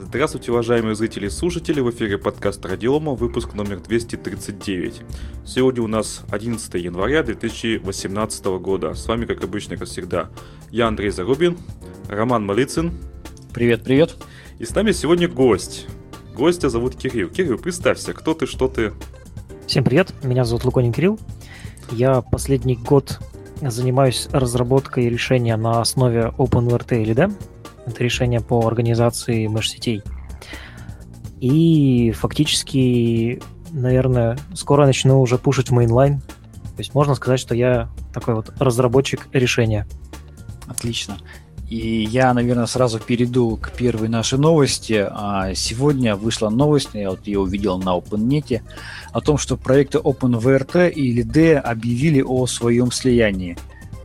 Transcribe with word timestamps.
Здравствуйте, 0.00 0.52
уважаемые 0.52 0.94
зрители 0.94 1.26
и 1.26 1.28
слушатели, 1.28 1.80
в 1.80 1.90
эфире 1.90 2.18
подкаст 2.18 2.64
Радиома, 2.64 3.14
выпуск 3.14 3.54
номер 3.54 3.80
239. 3.80 5.02
Сегодня 5.44 5.82
у 5.82 5.88
нас 5.88 6.22
11 6.30 6.72
января 6.74 7.24
2018 7.24 8.44
года. 8.60 8.94
С 8.94 9.08
вами, 9.08 9.26
как 9.26 9.42
обычно, 9.42 9.76
как 9.76 9.88
всегда, 9.88 10.30
я 10.70 10.86
Андрей 10.86 11.10
Зарубин, 11.10 11.58
Роман 12.08 12.46
Малицын. 12.46 12.92
Привет, 13.52 13.82
привет. 13.82 14.14
И 14.60 14.64
с 14.64 14.72
нами 14.72 14.92
сегодня 14.92 15.28
гость. 15.28 15.88
Гостя 16.32 16.68
зовут 16.68 16.94
Кирилл. 16.94 17.28
Кирилл, 17.28 17.58
представься, 17.58 18.12
кто 18.12 18.34
ты, 18.34 18.46
что 18.46 18.68
ты? 18.68 18.92
Всем 19.66 19.82
привет, 19.82 20.14
меня 20.22 20.44
зовут 20.44 20.64
Луконин 20.64 20.92
Кирилл. 20.92 21.18
Я 21.90 22.22
последний 22.22 22.76
год 22.76 23.18
занимаюсь 23.60 24.28
разработкой 24.30 25.08
решения 25.08 25.56
на 25.56 25.80
основе 25.80 26.32
OpenWrt 26.38 27.02
или 27.02 27.16
LD. 27.16 27.34
Это 27.88 28.04
решение 28.04 28.40
по 28.40 28.66
организации 28.66 29.46
mesh-сетей. 29.46 30.02
И 31.40 32.12
фактически, 32.12 33.42
наверное, 33.70 34.38
скоро 34.54 34.86
начну 34.86 35.20
уже 35.20 35.38
пушить 35.38 35.70
mainline. 35.70 36.20
То 36.20 36.80
есть 36.80 36.94
можно 36.94 37.14
сказать, 37.14 37.40
что 37.40 37.54
я 37.54 37.88
такой 38.12 38.34
вот 38.34 38.52
разработчик 38.58 39.26
решения. 39.32 39.86
Отлично. 40.66 41.16
И 41.68 42.04
я, 42.04 42.32
наверное, 42.32 42.66
сразу 42.66 42.98
перейду 42.98 43.56
к 43.56 43.72
первой 43.72 44.08
нашей 44.08 44.38
новости. 44.38 45.06
А, 45.10 45.54
сегодня 45.54 46.16
вышла 46.16 46.48
новость, 46.48 46.90
я 46.94 47.10
вот 47.10 47.26
ее 47.26 47.40
увидел 47.40 47.78
на 47.78 47.96
OpenNet, 47.96 48.62
о 49.12 49.20
том, 49.20 49.38
что 49.38 49.56
проекты 49.56 49.98
OpenWrt 49.98 50.90
и 50.90 51.22
LEDE 51.22 51.56
объявили 51.56 52.22
о 52.22 52.46
своем 52.46 52.90
слиянии. 52.90 53.58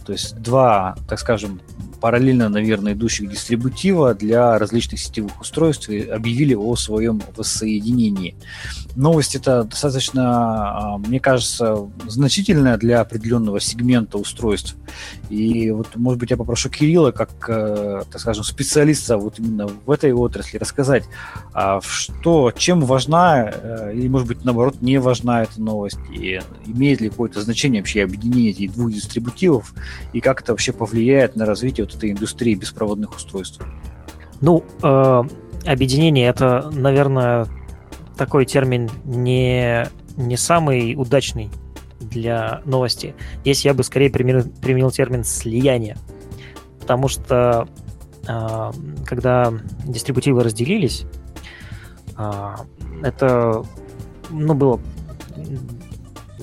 То 0.06 0.12
есть 0.12 0.36
два, 0.42 0.98
так 1.08 1.20
скажем, 1.20 1.62
параллельно, 2.04 2.50
наверное, 2.50 2.92
идущих 2.92 3.30
дистрибутива 3.30 4.14
для 4.14 4.60
различных 4.60 5.00
сетевых 5.00 5.40
устройств 5.40 5.88
объявили 5.88 6.54
о 6.54 6.76
своем 6.76 7.22
воссоединении. 7.38 8.36
Новость 8.98 9.36
это 9.36 9.64
достаточно, 9.64 10.24
а, 10.26 10.98
мне 10.98 11.22
кажется, 11.22 11.90
значительная 12.10 12.76
для 12.76 13.00
определенного 13.00 13.62
сегмента 13.62 14.18
устройств. 14.18 14.76
И 15.30 15.72
вот, 15.72 15.96
может 15.96 16.20
быть, 16.20 16.30
я 16.30 16.36
попрошу 16.36 16.70
Кирилла, 16.70 17.12
как, 17.12 17.32
э, 17.48 18.04
так 18.12 18.20
скажем, 18.20 18.44
специалиста 18.44 19.18
вот 19.18 19.40
именно 19.40 19.68
в 19.68 19.90
этой 19.90 20.12
отрасли, 20.12 20.58
рассказать, 20.58 21.06
а, 21.54 21.80
что, 21.82 22.52
чем 22.52 22.82
важна, 22.82 23.50
э, 23.50 23.94
или, 23.96 24.10
может 24.10 24.28
быть, 24.28 24.44
наоборот, 24.44 24.82
не 24.82 25.00
важна 25.00 25.44
эта 25.44 25.62
новость, 25.62 25.98
и 26.14 26.42
имеет 26.68 27.00
ли 27.00 27.10
какое-то 27.10 27.42
значение 27.42 27.82
вообще 27.82 28.04
объединение 28.04 28.52
этих 28.52 28.74
двух 28.74 28.92
дистрибутивов, 28.92 29.74
и 30.12 30.20
как 30.20 30.42
это 30.42 30.52
вообще 30.52 30.74
повлияет 30.74 31.38
на 31.38 31.46
развитие 31.46 31.86
вот 31.86 31.93
этой 31.96 32.12
индустрии 32.12 32.56
беспроводных 32.56 33.16
устройств? 33.16 33.62
Ну, 34.42 34.64
э, 34.82 35.24
объединение 35.66 36.28
это, 36.28 36.70
наверное, 36.72 37.48
такой 38.18 38.46
термин 38.46 38.90
не, 39.06 39.88
не 40.18 40.38
самый 40.38 40.96
удачный 40.96 41.50
для 42.00 42.62
новости. 42.66 43.16
Здесь 43.42 43.66
я 43.66 43.74
бы 43.74 43.84
скорее 43.84 44.10
применил, 44.10 44.44
применил 44.62 44.92
термин 44.92 45.24
слияние. 45.24 45.98
Потому 46.80 47.08
что 47.08 47.68
э, 48.28 48.72
когда 49.06 49.54
дистрибутивы 49.86 50.44
разделились, 50.44 51.06
э, 52.18 52.56
это 53.04 53.64
ну, 54.30 54.54
было 54.54 54.80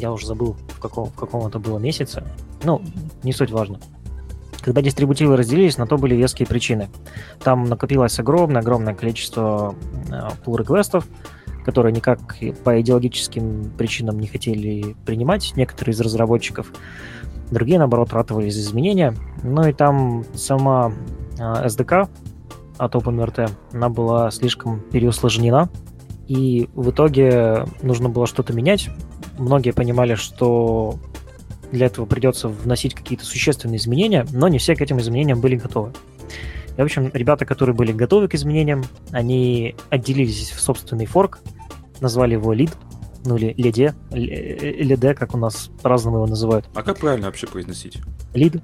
я 0.01 0.13
уже 0.13 0.27
забыл, 0.27 0.57
в 0.69 0.81
каком, 0.81 1.11
в 1.11 1.15
каком 1.15 1.47
это 1.47 1.59
было 1.59 1.79
месяце. 1.79 2.25
Ну, 2.65 2.83
не 3.23 3.33
суть 3.33 3.51
важно. 3.51 3.79
Когда 4.63 4.83
дистрибутивы 4.83 5.37
разделились, 5.37 5.79
на 5.79 5.87
то 5.87 5.97
были 5.97 6.15
веские 6.15 6.47
причины. 6.47 6.89
Там 7.43 7.65
накопилось 7.65 8.19
огромное-огромное 8.19 8.95
количество 8.95 9.75
э, 10.11 10.29
pull-реквестов, 10.45 11.07
которые 11.65 11.93
никак 11.93 12.37
по 12.65 12.81
идеологическим 12.81 13.73
причинам 13.77 14.19
не 14.19 14.27
хотели 14.27 14.97
принимать 15.07 15.53
некоторые 15.57 15.95
из 15.95 16.01
разработчиков. 16.01 16.73
Другие, 17.51 17.79
наоборот, 17.79 18.13
ратовали 18.13 18.51
за 18.51 18.61
изменения. 18.61 19.15
Ну 19.43 19.67
и 19.67 19.73
там 19.73 20.25
сама 20.35 20.93
э, 21.39 21.67
SDK 21.67 22.09
от 22.77 22.95
OpenWrt, 22.95 23.51
она 23.73 23.89
была 23.89 24.31
слишком 24.31 24.81
переусложнена, 24.81 25.69
и 26.29 26.71
в 26.75 26.91
итоге 26.91 27.67
нужно 27.83 28.09
было 28.09 28.27
что-то 28.27 28.53
менять. 28.53 28.89
Многие 29.37 29.73
понимали, 29.73 30.15
что 30.15 30.95
для 31.73 31.87
этого 31.87 32.07
придется 32.07 32.49
вносить 32.49 32.95
какие-то 32.95 33.25
существенные 33.25 33.79
изменения, 33.79 34.27
но 34.33 34.49
не 34.49 34.59
все 34.59 34.75
к 34.75 34.81
этим 34.81 34.99
изменениям 34.99 35.41
были 35.41 35.57
готовы. 35.57 35.93
И, 36.77 36.81
в 36.81 36.85
общем, 36.85 37.11
ребята, 37.13 37.45
которые 37.45 37.75
были 37.75 37.93
готовы 37.93 38.29
к 38.29 38.35
изменениям, 38.35 38.85
они 39.11 39.75
отделились 39.91 40.51
в 40.51 40.61
собственный 40.61 41.07
форк, 41.07 41.41
назвали 42.01 42.35
его 42.35 42.53
лид, 42.53 42.71
ну 43.25 43.37
или 43.37 43.55
леде, 43.57 43.95
леде, 44.11 45.15
как 45.15 45.35
у 45.35 45.39
нас 45.39 45.71
по-разному 45.83 46.19
его 46.19 46.27
называют. 46.27 46.67
А 46.75 46.83
как 46.83 46.99
правильно 46.99 47.27
вообще 47.27 47.47
произносить? 47.47 47.99
Лид. 48.35 48.57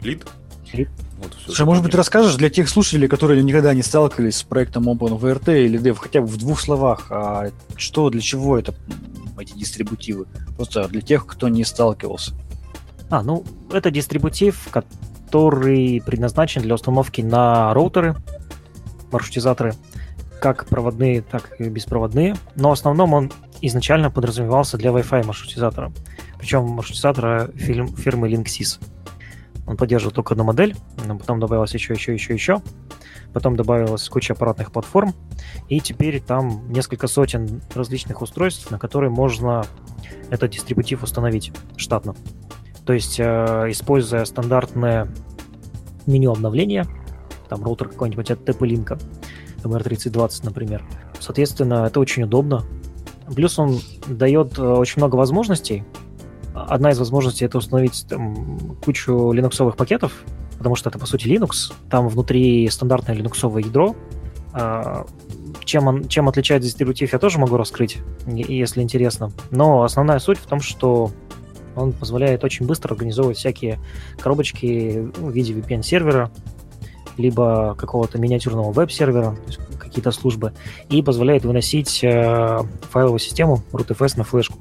Лид? 0.00 0.26
Лид. 0.72 0.88
Вот, 1.18 1.36
Слушай, 1.44 1.66
может 1.66 1.82
быть, 1.82 1.94
расскажешь 1.94 2.36
для 2.36 2.48
тех 2.48 2.68
слушателей, 2.68 3.08
которые 3.08 3.42
никогда 3.42 3.74
не 3.74 3.82
сталкивались 3.82 4.36
с 4.36 4.42
проектом 4.44 4.88
OpenVRT 4.88 5.64
или 5.64 5.80
Dev, 5.80 5.96
хотя 5.96 6.20
бы 6.20 6.26
в 6.26 6.36
двух 6.36 6.60
словах, 6.60 7.08
а 7.10 7.50
что, 7.76 8.08
для 8.10 8.20
чего 8.20 8.58
это 8.58 8.74
эти 9.38 9.52
дистрибутивы? 9.52 10.26
Просто 10.56 10.88
для 10.88 11.00
тех, 11.00 11.26
кто 11.26 11.48
не 11.48 11.64
сталкивался. 11.64 12.32
А, 13.10 13.22
ну, 13.22 13.44
это 13.72 13.90
дистрибутив, 13.90 14.68
который 14.70 16.02
предназначен 16.04 16.62
для 16.62 16.74
установки 16.74 17.20
на 17.20 17.72
роутеры, 17.74 18.16
маршрутизаторы, 19.10 19.74
как 20.40 20.66
проводные, 20.66 21.22
так 21.22 21.58
и 21.58 21.68
беспроводные. 21.68 22.36
Но 22.54 22.70
в 22.70 22.72
основном 22.72 23.14
он 23.14 23.32
изначально 23.60 24.10
подразумевался 24.10 24.76
для 24.76 24.90
Wi-Fi 24.90 25.24
маршрутизатора. 25.26 25.92
Причем 26.38 26.64
маршрутизатора 26.64 27.50
фирмы 27.56 28.30
Linksys. 28.30 28.80
Он 29.66 29.76
поддерживал 29.76 30.12
только 30.12 30.32
одну 30.32 30.44
модель, 30.44 30.76
но 31.06 31.18
потом 31.18 31.40
добавилось 31.40 31.74
еще, 31.74 31.92
еще, 31.92 32.14
еще, 32.14 32.32
еще. 32.32 32.62
Потом 33.34 33.56
добавилась 33.56 34.08
куча 34.08 34.32
аппаратных 34.32 34.72
платформ, 34.72 35.14
и 35.68 35.80
теперь 35.80 36.20
там 36.20 36.72
несколько 36.72 37.06
сотен 37.06 37.60
различных 37.74 38.22
устройств, 38.22 38.70
на 38.70 38.78
которые 38.78 39.10
можно 39.10 39.66
этот 40.30 40.52
дистрибутив 40.52 41.02
установить 41.02 41.52
штатно. 41.76 42.14
То 42.88 42.94
есть, 42.94 43.20
э, 43.20 43.66
используя 43.68 44.24
стандартное 44.24 45.08
меню 46.06 46.32
обновления, 46.32 46.86
там 47.50 47.62
роутер 47.62 47.88
какой-нибудь 47.88 48.30
от 48.30 48.48
TP-Link, 48.48 48.98
MR3020, 49.62 50.46
например. 50.46 50.82
Соответственно, 51.20 51.84
это 51.86 52.00
очень 52.00 52.22
удобно. 52.22 52.64
Плюс 53.36 53.58
он 53.58 53.78
дает 54.06 54.58
э, 54.58 54.62
очень 54.62 55.02
много 55.02 55.16
возможностей. 55.16 55.84
Одна 56.54 56.92
из 56.92 56.98
возможностей 56.98 57.44
это 57.44 57.58
установить 57.58 58.06
там, 58.08 58.78
кучу 58.82 59.32
линуксовых 59.32 59.76
пакетов, 59.76 60.24
потому 60.56 60.74
что 60.74 60.88
это 60.88 60.98
по 60.98 61.04
сути 61.04 61.26
Linux. 61.26 61.74
Там 61.90 62.08
внутри 62.08 62.70
стандартное 62.70 63.14
линуксовое 63.14 63.64
ядро. 63.64 63.96
А, 64.54 65.04
чем, 65.62 65.88
он, 65.88 66.08
чем 66.08 66.26
отличается 66.30 66.68
дистрибутив, 66.68 67.12
я 67.12 67.18
тоже 67.18 67.38
могу 67.38 67.58
раскрыть, 67.58 67.98
если 68.26 68.80
интересно. 68.80 69.30
Но 69.50 69.82
основная 69.82 70.20
суть 70.20 70.38
в 70.38 70.46
том, 70.46 70.60
что 70.62 71.10
он 71.78 71.92
позволяет 71.92 72.44
очень 72.44 72.66
быстро 72.66 72.92
организовывать 72.92 73.38
всякие 73.38 73.78
коробочки 74.18 75.10
в 75.16 75.30
виде 75.30 75.52
VPN-сервера, 75.54 76.30
либо 77.16 77.74
какого-то 77.76 78.18
миниатюрного 78.18 78.72
веб-сервера, 78.72 79.36
какие-то 79.78 80.12
службы, 80.12 80.52
и 80.88 81.02
позволяет 81.02 81.44
выносить 81.44 82.02
э, 82.02 82.60
файловую 82.90 83.18
систему 83.18 83.62
rootfs 83.72 84.14
на 84.16 84.24
флешку. 84.24 84.58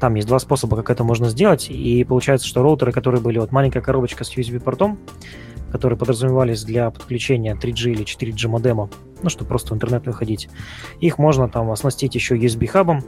Там 0.00 0.16
есть 0.16 0.26
два 0.26 0.40
способа, 0.40 0.76
как 0.76 0.90
это 0.90 1.04
можно 1.04 1.28
сделать, 1.28 1.70
и 1.70 2.02
получается, 2.02 2.48
что 2.48 2.62
роутеры, 2.62 2.90
которые 2.90 3.20
были 3.20 3.38
вот 3.38 3.52
маленькая 3.52 3.80
коробочка 3.80 4.24
с 4.24 4.36
USB-портом, 4.36 4.98
которые 5.70 5.96
подразумевались 5.96 6.64
для 6.64 6.90
подключения 6.90 7.54
3G 7.54 7.92
или 7.92 8.04
4G 8.04 8.48
модема, 8.48 8.90
ну, 9.22 9.30
чтобы 9.30 9.48
просто 9.48 9.72
в 9.72 9.76
интернет 9.76 10.04
выходить, 10.04 10.48
их 11.00 11.18
можно 11.18 11.48
там 11.48 11.70
оснастить 11.70 12.16
еще 12.16 12.36
USB-хабом, 12.36 13.04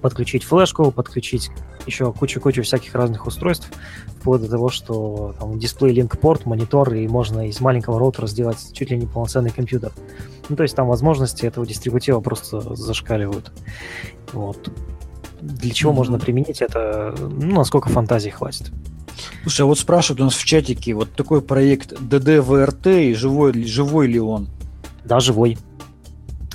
подключить 0.00 0.44
флешку, 0.44 0.90
подключить 0.90 1.50
еще 1.86 2.12
кучу-кучу 2.12 2.62
всяких 2.62 2.94
разных 2.94 3.26
устройств, 3.26 3.70
вплоть 4.18 4.42
до 4.42 4.48
того, 4.48 4.68
что 4.68 5.34
там 5.38 5.58
дисплей 5.58 5.98
link 5.98 6.16
порт, 6.18 6.46
монитор, 6.46 6.92
и 6.94 7.08
можно 7.08 7.48
из 7.48 7.60
маленького 7.60 7.98
роутера 7.98 8.26
сделать 8.26 8.72
чуть 8.72 8.90
ли 8.90 8.96
не 8.96 9.06
полноценный 9.06 9.50
компьютер. 9.50 9.92
Ну, 10.48 10.56
то 10.56 10.62
есть 10.62 10.74
там 10.76 10.88
возможности 10.88 11.46
этого 11.46 11.66
дистрибутива 11.66 12.20
просто 12.20 12.74
зашкаливают. 12.74 13.52
Вот. 14.32 14.70
Для 15.40 15.70
чего 15.72 15.92
mm-hmm. 15.92 15.94
можно 15.94 16.18
применить 16.18 16.62
это, 16.62 17.14
ну, 17.18 17.56
насколько 17.56 17.88
фантазии 17.88 18.30
хватит. 18.30 18.70
Слушай, 19.42 19.62
а 19.62 19.64
вот 19.66 19.78
спрашивают 19.78 20.20
у 20.20 20.24
нас 20.24 20.34
в 20.34 20.44
чатике, 20.44 20.94
вот 20.94 21.12
такой 21.12 21.42
проект 21.42 21.92
DDVRT, 21.92 23.10
и 23.10 23.14
живой, 23.14 23.64
живой 23.64 24.08
ли 24.08 24.20
он? 24.20 24.48
Да, 25.04 25.20
живой. 25.20 25.58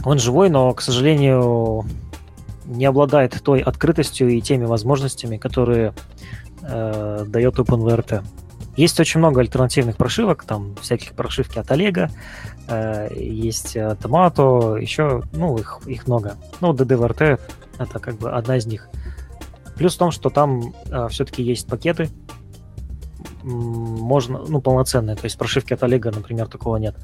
Он 0.03 0.19
живой, 0.19 0.50
но, 0.50 0.74
к 0.74 0.81
сожалению, 0.81 1.86
не 2.65 2.86
обладает 2.86 3.42
той 3.44 3.62
открытостью 3.62 4.30
и 4.30 4.42
теми 4.42 4.65
возможностями, 4.65 5.38
которые 5.38 5.94
э, 6.62 7.25
дает 7.27 7.56
OpenVRT. 7.56 8.24
Есть 8.75 9.00
очень 9.00 9.19
много 9.19 9.42
альтернативных 9.42 9.98
прошивок, 9.98 10.45
там 10.45 10.75
всяких 10.81 11.13
прошивки 11.13 11.60
от 11.60 11.69
Олега, 11.71 12.10
э, 12.68 13.10
есть 13.15 13.75
Tomato, 13.75 14.80
еще, 14.81 15.21
ну, 15.31 15.57
их, 15.57 15.80
их 15.86 16.07
много. 16.07 16.38
Ну, 16.62 16.74
DDVRT— 16.74 17.39
это 17.77 18.00
как 18.00 18.15
бы 18.15 18.31
одна 18.31 18.57
из 18.57 18.65
них. 18.65 18.89
Плюс 19.75 19.95
в 19.95 19.98
том, 19.98 20.12
что 20.12 20.30
там 20.30 20.74
э, 20.89 21.07
все-таки 21.10 21.44
есть 21.44 21.68
пакеты, 21.68 22.10
можно, 23.44 24.39
ну, 24.48 24.62
полноценные, 24.62 25.15
то 25.15 25.25
есть 25.25 25.38
прошивки 25.38 25.74
от 25.74 25.83
Олега, 25.83 26.12
например, 26.12 26.48
такого 26.48 26.77
нет. 26.77 26.95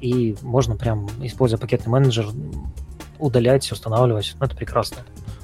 И 0.00 0.36
можно 0.42 0.76
прям, 0.76 1.08
используя 1.20 1.58
пакетный 1.58 1.90
менеджер, 1.90 2.26
удалять, 3.20 3.70
устанавливать. 3.70 4.34
Ну, 4.38 4.46
это 4.46 4.56
прекрасно. 4.56 4.98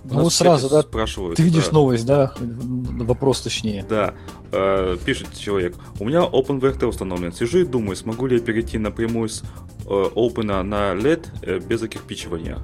Ну, 0.04 0.22
вот 0.22 0.32
сразу, 0.32 0.68
да, 0.68 0.82
спрашивают. 0.82 1.36
Ты 1.36 1.42
видишь 1.42 1.66
да. 1.66 1.72
новость, 1.72 2.06
да? 2.06 2.32
Вопрос 2.38 3.40
точнее. 3.40 3.84
Да. 3.88 4.14
Э, 4.52 4.96
пишет 5.04 5.36
человек. 5.36 5.74
У 5.98 6.04
меня 6.04 6.20
OpenVRT 6.20 6.86
установлен. 6.86 7.32
Сижу 7.32 7.58
и 7.58 7.64
думаю, 7.64 7.96
смогу 7.96 8.26
ли 8.26 8.36
я 8.36 8.42
перейти 8.42 8.78
напрямую 8.78 9.28
с 9.28 9.42
э, 9.42 9.88
Open 9.88 10.62
на 10.62 10.94
LED 10.94 11.26
э, 11.42 11.58
без 11.58 11.80
закирпичивания? 11.80 12.58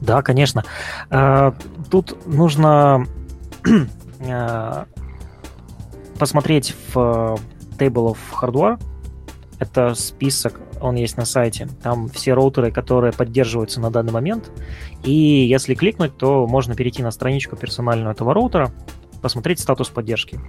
Да, 0.00 0.22
конечно. 0.22 0.64
Э, 1.10 1.52
тут 1.90 2.26
нужно 2.26 3.06
э, 4.18 4.84
посмотреть 6.18 6.74
в 6.92 7.38
Table 7.78 8.16
of 8.16 8.18
Hardware. 8.32 8.82
Это 9.60 9.94
список 9.94 10.60
он 10.82 10.96
есть 10.96 11.16
на 11.16 11.24
сайте. 11.24 11.68
Там 11.82 12.08
все 12.08 12.34
роутеры, 12.34 12.72
которые 12.72 13.12
поддерживаются 13.12 13.80
на 13.80 13.90
данный 13.90 14.12
момент. 14.12 14.50
И 15.04 15.12
если 15.12 15.74
кликнуть, 15.74 16.16
то 16.16 16.46
можно 16.46 16.74
перейти 16.74 17.02
на 17.02 17.10
страничку 17.10 17.56
персональную 17.56 18.10
этого 18.10 18.34
роутера, 18.34 18.72
посмотреть 19.22 19.60
статус 19.60 19.88
поддержки. 19.88 20.40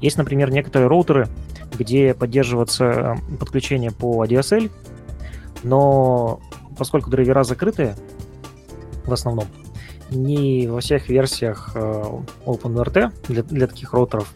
Есть, 0.00 0.16
например, 0.16 0.50
некоторые 0.50 0.88
роутеры, 0.88 1.28
где 1.76 2.14
поддерживается 2.14 2.84
э, 2.84 3.36
подключение 3.38 3.90
по 3.90 4.24
ADSL, 4.24 4.70
но 5.64 6.40
поскольку 6.78 7.10
драйвера 7.10 7.42
закрыты 7.42 7.96
в 9.04 9.12
основном, 9.12 9.46
не 10.10 10.68
во 10.68 10.80
всех 10.80 11.08
версиях 11.08 11.72
э, 11.74 12.04
OpenRT 12.46 13.12
для, 13.28 13.42
для 13.42 13.66
таких 13.66 13.92
роутеров 13.92 14.32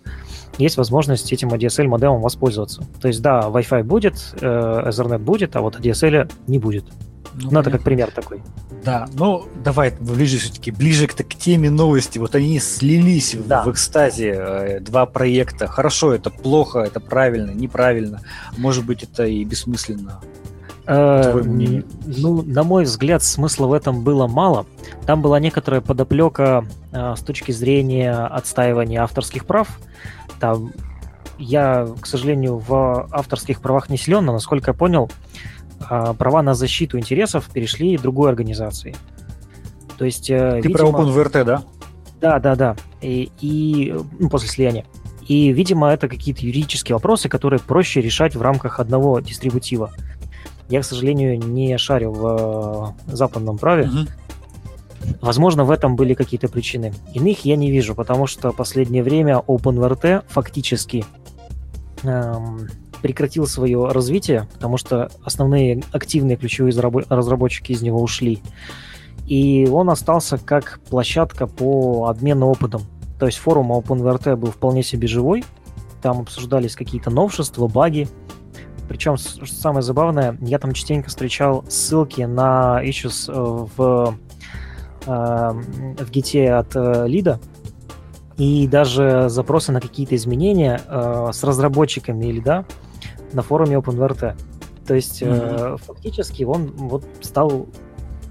есть 0.59 0.77
возможность 0.77 1.33
этим 1.33 1.49
ADSL 1.49 1.87
модемом 1.87 2.21
воспользоваться. 2.21 2.83
То 3.01 3.09
есть, 3.09 3.23
да, 3.23 3.41
Wi-Fi 3.49 3.83
будет, 3.83 4.35
э, 4.41 4.47
Ethernet 4.89 5.19
будет, 5.19 5.57
а 5.57 5.61
вот 5.61 5.79
ADSL 5.79 6.31
не 6.47 6.59
будет. 6.59 6.85
Ну, 7.35 7.51
ну 7.51 7.61
это 7.61 7.71
как 7.71 7.83
пример 7.83 8.11
такой. 8.11 8.43
Да, 8.85 9.09
ну 9.15 9.47
давай 9.63 9.93
ближе 9.99 10.39
все-таки, 10.39 10.71
ближе 10.71 11.07
к, 11.07 11.15
к 11.15 11.35
теме 11.35 11.71
новости. 11.71 12.19
Вот 12.19 12.35
они 12.35 12.59
слились 12.61 13.37
да. 13.47 13.63
в, 13.63 13.67
в 13.67 13.73
экстазе, 13.73 14.35
э, 14.37 14.81
два 14.81 15.07
проекта. 15.07 15.67
Хорошо, 15.67 16.15
это 16.15 16.31
плохо, 16.31 16.81
это 16.81 17.01
правильно, 17.01 17.51
неправильно. 17.51 18.23
Может 18.57 18.87
быть, 18.87 19.03
это 19.03 19.27
и 19.27 19.45
бессмысленно. 19.45 20.21
Э, 20.87 21.43
ну, 21.43 22.43
на 22.43 22.63
мой 22.63 22.85
взгляд, 22.85 23.23
смысла 23.23 23.67
в 23.67 23.73
этом 23.73 24.03
было 24.03 24.27
мало. 24.27 24.67
Там 25.05 25.21
была 25.21 25.41
некоторая 25.41 25.81
подоплека 25.81 26.65
э, 26.93 27.15
с 27.17 27.21
точки 27.21 27.53
зрения 27.53 28.13
отстаивания 28.13 29.03
авторских 29.03 29.47
прав. 29.47 29.79
Там 30.41 30.73
я, 31.39 31.87
к 32.01 32.07
сожалению, 32.07 32.59
в 32.59 33.09
авторских 33.11 33.61
правах 33.61 33.89
не 33.91 33.99
силен, 33.99 34.25
но, 34.25 34.33
насколько 34.33 34.71
я 34.71 34.75
понял, 34.75 35.11
а, 35.81 36.15
права 36.15 36.43
на 36.43 36.55
защиту 36.55 36.99
интересов 36.99 37.49
перешли 37.53 37.97
другой 37.99 38.31
организации. 38.31 38.95
То 39.99 40.05
есть, 40.05 40.31
э, 40.31 40.61
Ты 40.63 40.69
видимо... 40.69 40.93
про 40.93 41.03
OpenVRT, 41.03 41.45
да? 41.45 41.63
Да, 42.21 42.39
да, 42.39 42.55
да. 42.55 42.77
И, 43.01 43.31
и 43.41 43.95
ну, 44.19 44.29
после 44.29 44.49
слияния. 44.49 44.85
И, 45.27 45.53
видимо, 45.53 45.89
это 45.89 46.09
какие-то 46.09 46.43
юридические 46.43 46.97
вопросы, 46.97 47.29
которые 47.29 47.61
проще 47.61 48.01
решать 48.01 48.37
в 48.37 48.43
рамках 48.43 48.79
одного 48.79 49.21
дистрибутива. 49.21 49.93
Я, 50.69 50.81
к 50.81 50.85
сожалению, 50.85 51.39
не 51.39 51.77
шарю 51.79 52.13
в 52.13 52.95
э, 53.09 53.15
западном 53.15 53.59
праве. 53.59 53.85
Угу. 53.85 54.07
Возможно, 55.21 55.65
в 55.65 55.71
этом 55.71 55.97
были 55.97 56.15
какие-то 56.15 56.49
причины. 56.49 56.93
Иных 57.15 57.45
я 57.45 57.57
не 57.57 57.71
вижу, 57.71 57.95
потому 57.95 58.27
что 58.27 58.53
последнее 58.53 59.03
время 59.03 59.43
OpenVRT 59.47 60.25
фактически 60.29 61.05
эм, 62.03 62.69
прекратил 63.03 63.47
свое 63.47 63.89
развитие, 63.89 64.49
потому 64.55 64.77
что 64.77 65.11
основные 65.23 65.83
активные 65.93 66.37
ключевые 66.37 66.75
разработчики 67.09 67.73
из 67.73 67.83
него 67.83 68.03
ушли. 68.03 68.43
И 69.27 69.69
он 69.71 69.91
остался 69.91 70.39
как 70.39 70.81
площадка 70.89 71.47
по 71.47 72.07
обмену 72.09 72.49
опытом. 72.49 72.83
То 73.19 73.27
есть 73.27 73.39
форум 73.39 73.73
OpenVRT 73.73 74.37
был 74.37 74.51
вполне 74.51 74.83
себе 74.83 75.09
живой. 75.09 75.45
Там 76.03 76.21
обсуждались 76.21 76.77
какие-то 76.77 77.11
новшества, 77.11 77.67
баги. 77.67 78.09
Причем, 78.89 79.17
самое 79.17 79.83
забавное, 79.83 80.39
я 80.41 80.59
там 80.59 80.73
частенько 80.73 81.09
встречал 81.09 81.65
ссылки 81.69 82.23
на 82.23 82.81
issues 82.85 83.29
э, 83.29 83.67
в 83.77 84.17
в 85.07 86.11
гите 86.11 86.53
от 86.53 86.75
э, 86.75 87.07
лида, 87.07 87.41
и 88.37 88.67
даже 88.67 89.29
запросы 89.29 89.73
на 89.73 89.81
какие-то 89.81 90.15
изменения 90.17 90.81
э, 90.87 91.31
с 91.33 91.43
разработчиками 91.43 92.27
лида 92.27 92.67
на 93.33 93.43
форуме 93.43 93.77
OpenVRT. 93.77 94.37
То 94.87 94.95
есть 94.95 95.23
mm-hmm. 95.23 95.81
фактически 95.85 96.45
он 96.45 96.73
вот 96.77 97.05
стал, 97.23 97.67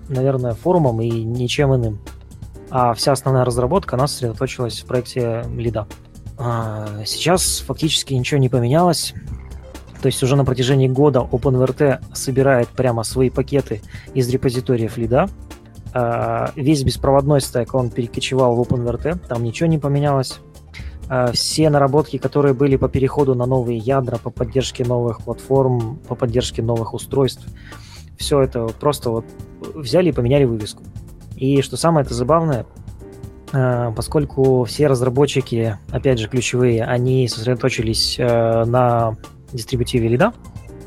наверное, 0.08 0.54
форумом 0.54 1.02
и 1.02 1.10
ничем 1.10 1.76
иным. 1.76 2.00
А 2.70 2.94
вся 2.94 3.12
основная 3.12 3.46
разработка, 3.46 3.96
она 3.96 4.08
сосредоточилась 4.08 4.82
в 4.82 4.86
проекте 4.86 5.44
лида. 5.56 5.88
А 6.38 7.04
сейчас 7.06 7.60
фактически 7.66 8.14
ничего 8.14 8.40
не 8.40 8.50
поменялось. 8.50 9.14
То 10.02 10.08
есть 10.08 10.22
уже 10.22 10.36
на 10.36 10.46
протяжении 10.46 10.88
года 10.88 11.20
OpenVRT 11.20 12.14
собирает 12.14 12.68
прямо 12.70 13.04
свои 13.04 13.30
пакеты 13.30 13.82
из 14.14 14.30
репозиториев 14.30 14.98
лида, 14.98 15.30
весь 16.56 16.84
беспроводной 16.84 17.40
стек, 17.40 17.74
он 17.74 17.90
перекочевал 17.90 18.56
в 18.56 18.62
OpenVRT, 18.62 19.28
там 19.28 19.44
ничего 19.44 19.68
не 19.68 19.78
поменялось. 19.78 20.40
А, 21.08 21.32
все 21.32 21.70
наработки, 21.70 22.18
которые 22.18 22.54
были 22.54 22.76
по 22.78 22.90
переходу 22.90 23.36
на 23.36 23.46
новые 23.46 23.78
ядра, 23.78 24.18
по 24.18 24.30
поддержке 24.30 24.84
новых 24.84 25.22
платформ, 25.22 26.00
по 26.08 26.16
поддержке 26.16 26.62
новых 26.62 26.94
устройств, 26.94 27.46
все 28.18 28.42
это 28.42 28.68
просто 28.80 29.10
вот 29.10 29.26
взяли 29.74 30.10
и 30.10 30.12
поменяли 30.12 30.46
вывеску. 30.46 30.84
И 31.36 31.62
что 31.62 31.78
самое 31.78 32.06
это 32.06 32.14
забавное, 32.14 32.66
а, 33.54 33.92
поскольку 33.92 34.64
все 34.64 34.88
разработчики, 34.88 35.78
опять 35.92 36.20
же, 36.20 36.28
ключевые, 36.28 36.84
они 36.84 37.28
сосредоточились 37.28 38.18
на 38.18 39.16
дистрибутиве 39.54 40.10
лида, 40.10 40.34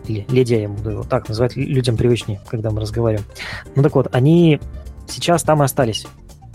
или 0.07 0.27
леди, 0.31 0.55
я 0.55 0.69
буду 0.69 0.91
его 0.91 1.03
так 1.03 1.29
называть, 1.29 1.55
людям 1.55 1.97
привычнее, 1.97 2.41
когда 2.49 2.71
мы 2.71 2.81
разговариваем. 2.81 3.27
Ну 3.77 3.83
так 3.83 3.95
вот, 3.95 4.09
они 4.13 4.59
сейчас 5.09 5.43
там 5.43 5.63
и 5.63 5.65
остались. 5.65 6.07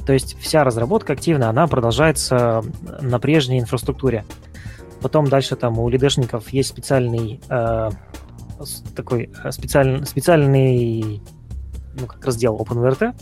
То 0.05 0.13
есть 0.13 0.37
вся 0.39 0.63
разработка 0.63 1.13
активная, 1.13 1.49
она 1.49 1.67
продолжается 1.67 2.63
на 3.01 3.19
прежней 3.19 3.59
инфраструктуре. 3.59 4.25
Потом 5.01 5.27
дальше 5.27 5.55
там 5.55 5.79
у 5.79 5.89
лидешников 5.89 6.49
есть 6.49 6.69
специальный 6.69 7.41
э, 7.49 7.89
такой 8.95 9.31
э, 9.43 9.51
специальный, 9.51 10.05
специальный 10.05 11.21
ну, 11.99 12.05
как 12.07 12.23
раздел 12.25 12.57
OpenVRT. 12.57 13.13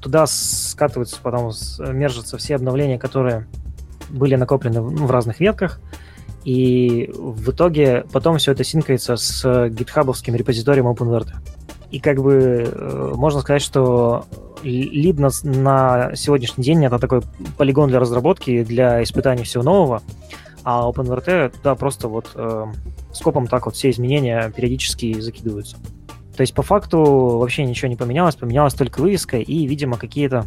Туда 0.00 0.26
скатываются, 0.26 1.18
потом 1.22 1.52
мержатся 1.92 2.38
все 2.38 2.56
обновления, 2.56 2.98
которые 2.98 3.46
были 4.08 4.34
накоплены 4.34 4.82
в, 4.82 4.90
ну, 4.90 5.06
в 5.06 5.10
разных 5.10 5.40
ветках. 5.40 5.80
И 6.44 7.10
в 7.14 7.50
итоге 7.50 8.04
потом 8.12 8.38
все 8.38 8.52
это 8.52 8.64
синкается 8.64 9.16
с 9.16 9.68
гитхабовским 9.68 10.34
репозиторием 10.34 10.88
OpenVRT. 10.88 11.34
И 11.90 11.98
как 11.98 12.22
бы 12.22 12.70
э, 12.72 13.12
можно 13.16 13.40
сказать, 13.40 13.62
что 13.62 14.24
лид 14.62 15.18
на, 15.18 15.30
сегодняшний 16.14 16.64
день 16.64 16.84
это 16.84 16.98
такой 16.98 17.22
полигон 17.56 17.88
для 17.88 17.98
разработки, 17.98 18.62
для 18.62 19.02
испытаний 19.02 19.44
всего 19.44 19.62
нового, 19.62 20.02
а 20.62 20.88
OpenVRT 20.88 21.50
туда 21.50 21.74
просто 21.74 22.08
вот 22.08 22.30
э, 22.34 22.66
скопом 23.12 23.46
так 23.46 23.66
вот 23.66 23.74
все 23.74 23.90
изменения 23.90 24.52
периодически 24.54 25.20
закидываются. 25.20 25.76
То 26.36 26.42
есть 26.42 26.54
по 26.54 26.62
факту 26.62 26.98
вообще 27.38 27.64
ничего 27.64 27.88
не 27.88 27.96
поменялось, 27.96 28.36
поменялась 28.36 28.74
только 28.74 29.00
вывеска 29.00 29.38
и, 29.38 29.66
видимо, 29.66 29.96
какие-то 29.96 30.46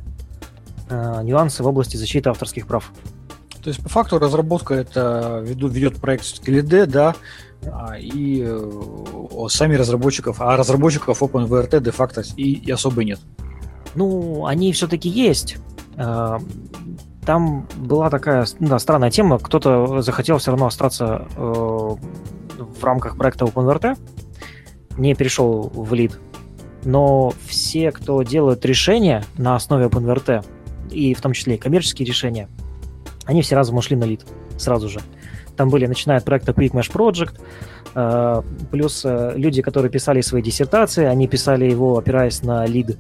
э, 0.89 1.21
нюансы 1.23 1.63
в 1.63 1.67
области 1.67 1.97
защиты 1.97 2.29
авторских 2.29 2.67
прав. 2.67 2.91
То 3.63 3.69
есть 3.69 3.81
по 3.81 3.89
факту 3.89 4.19
разработка 4.19 4.73
это 4.73 5.41
ведет 5.43 5.95
проект 5.95 6.25
LD, 6.47 6.85
да, 6.85 7.15
и 7.99 8.43
э, 8.45 9.47
сами 9.49 9.75
разработчиков, 9.75 10.41
а 10.41 10.57
разработчиков 10.57 11.21
OpenVRT 11.21 11.81
де-факто 11.81 12.23
и, 12.35 12.53
и 12.53 12.71
особо 12.71 13.03
нет. 13.03 13.19
Ну, 13.95 14.45
они 14.45 14.71
все-таки 14.73 15.09
есть. 15.09 15.57
А, 15.97 16.39
там 17.25 17.67
была 17.75 18.09
такая 18.09 18.45
да, 18.59 18.79
странная 18.79 19.11
тема. 19.11 19.39
Кто-то 19.39 20.01
захотел 20.01 20.37
все 20.37 20.51
равно 20.51 20.67
остаться 20.67 21.27
э, 21.35 21.41
в 21.41 22.83
рамках 22.83 23.17
проекта 23.17 23.45
OpenVRT, 23.45 23.97
не 24.97 25.15
перешел 25.15 25.71
в 25.73 25.93
лид. 25.93 26.19
Но 26.83 27.33
все, 27.47 27.91
кто 27.91 28.23
делают 28.23 28.65
решения 28.65 29.23
на 29.37 29.55
основе 29.55 29.85
OpenVRT, 29.85 30.45
и 30.91 31.13
в 31.13 31.21
том 31.21 31.33
числе 31.33 31.55
и 31.55 31.57
коммерческие 31.57 32.05
решения, 32.05 32.49
они 33.25 33.41
все 33.41 33.55
разом 33.55 33.77
ушли 33.77 33.95
на 33.95 34.03
лид 34.03 34.25
сразу 34.57 34.89
же. 34.89 34.99
Там 35.55 35.69
были, 35.69 35.85
начиная 35.85 36.17
от 36.17 36.25
проекта 36.25 36.51
Quick 36.51 36.71
Mesh 36.71 36.91
Project, 36.91 37.39
э, 37.95 38.41
плюс 38.71 39.03
э, 39.05 39.33
люди, 39.35 39.61
которые 39.61 39.91
писали 39.91 40.21
свои 40.21 40.41
диссертации, 40.41 41.05
они 41.05 41.27
писали 41.27 41.65
его, 41.69 41.97
опираясь 41.97 42.41
на 42.43 42.65
лид. 42.65 42.97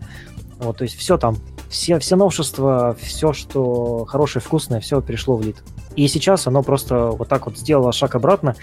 Вот, 0.59 0.77
то 0.77 0.83
есть 0.83 0.95
все 0.95 1.17
там, 1.17 1.37
все, 1.69 1.99
все 1.99 2.15
новшества, 2.15 2.95
все, 3.01 3.33
что 3.33 4.05
хорошее, 4.05 4.41
вкусное, 4.43 4.79
все 4.79 5.01
перешло 5.01 5.35
в 5.35 5.43
лид. 5.43 5.57
И 5.95 6.07
сейчас 6.07 6.47
оно 6.47 6.63
просто 6.63 7.07
вот 7.07 7.27
так 7.27 7.45
вот 7.47 7.57
сделало 7.57 7.91
шаг 7.91 8.15
обратно, 8.15 8.55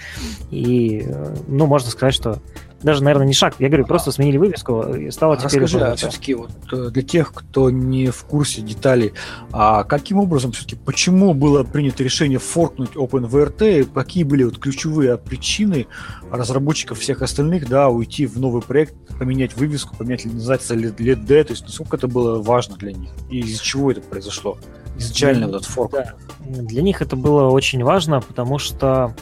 и, 0.49 1.03
э, 1.05 1.35
ну, 1.47 1.65
можно 1.67 1.89
сказать, 1.89 2.13
что 2.13 2.39
даже, 2.83 3.03
наверное, 3.03 3.27
не 3.27 3.33
шаг, 3.33 3.55
я 3.59 3.67
говорю, 3.67 3.85
просто 3.85 4.11
сменили 4.11 4.37
вывеску, 4.37 4.81
и 4.93 5.11
стало 5.11 5.37
теперь... 5.37 5.61
Расскажи, 5.61 5.79
а 5.85 5.95
все-таки 5.95 6.33
вот 6.33 6.51
э, 6.71 6.89
для 6.89 7.01
тех, 7.01 7.33
кто 7.33 7.69
не 7.69 8.07
в 8.07 8.23
курсе 8.23 8.61
деталей, 8.61 9.13
а 9.51 9.83
каким 9.83 10.17
образом 10.17 10.51
все-таки, 10.51 10.75
почему 10.75 11.33
было 11.33 11.63
принято 11.63 12.03
решение 12.03 12.39
форкнуть 12.39 12.91
OpenVRT, 12.95 13.81
и 13.81 13.83
какие 13.83 14.23
были 14.23 14.43
вот 14.43 14.57
ключевые 14.57 15.17
причины 15.17 15.87
разработчиков 16.31 16.99
всех 16.99 17.21
остальных, 17.21 17.67
да, 17.67 17.89
уйти 17.89 18.25
в 18.25 18.39
новый 18.39 18.61
проект, 18.61 18.95
поменять 19.19 19.55
вывеску, 19.55 19.95
поменять 19.95 20.25
называется 20.25 20.75
LED, 20.75 21.15
D, 21.15 21.43
то 21.43 21.51
есть 21.51 21.63
насколько 21.63 21.97
это 21.97 22.07
было 22.07 22.41
важно 22.41 22.77
для 22.77 22.93
них, 22.93 23.11
и 23.29 23.39
из-за 23.39 23.63
чего 23.63 23.91
это 23.91 24.01
произошло? 24.01 24.57
Изначально 24.97 25.47
вот 25.47 25.55
этот 25.57 25.67
форк. 25.67 25.91
Да. 25.91 26.13
Для 26.39 26.81
них 26.81 27.01
это 27.01 27.15
было 27.15 27.49
очень 27.49 27.83
важно, 27.83 28.21
потому 28.21 28.59
что, 28.59 29.15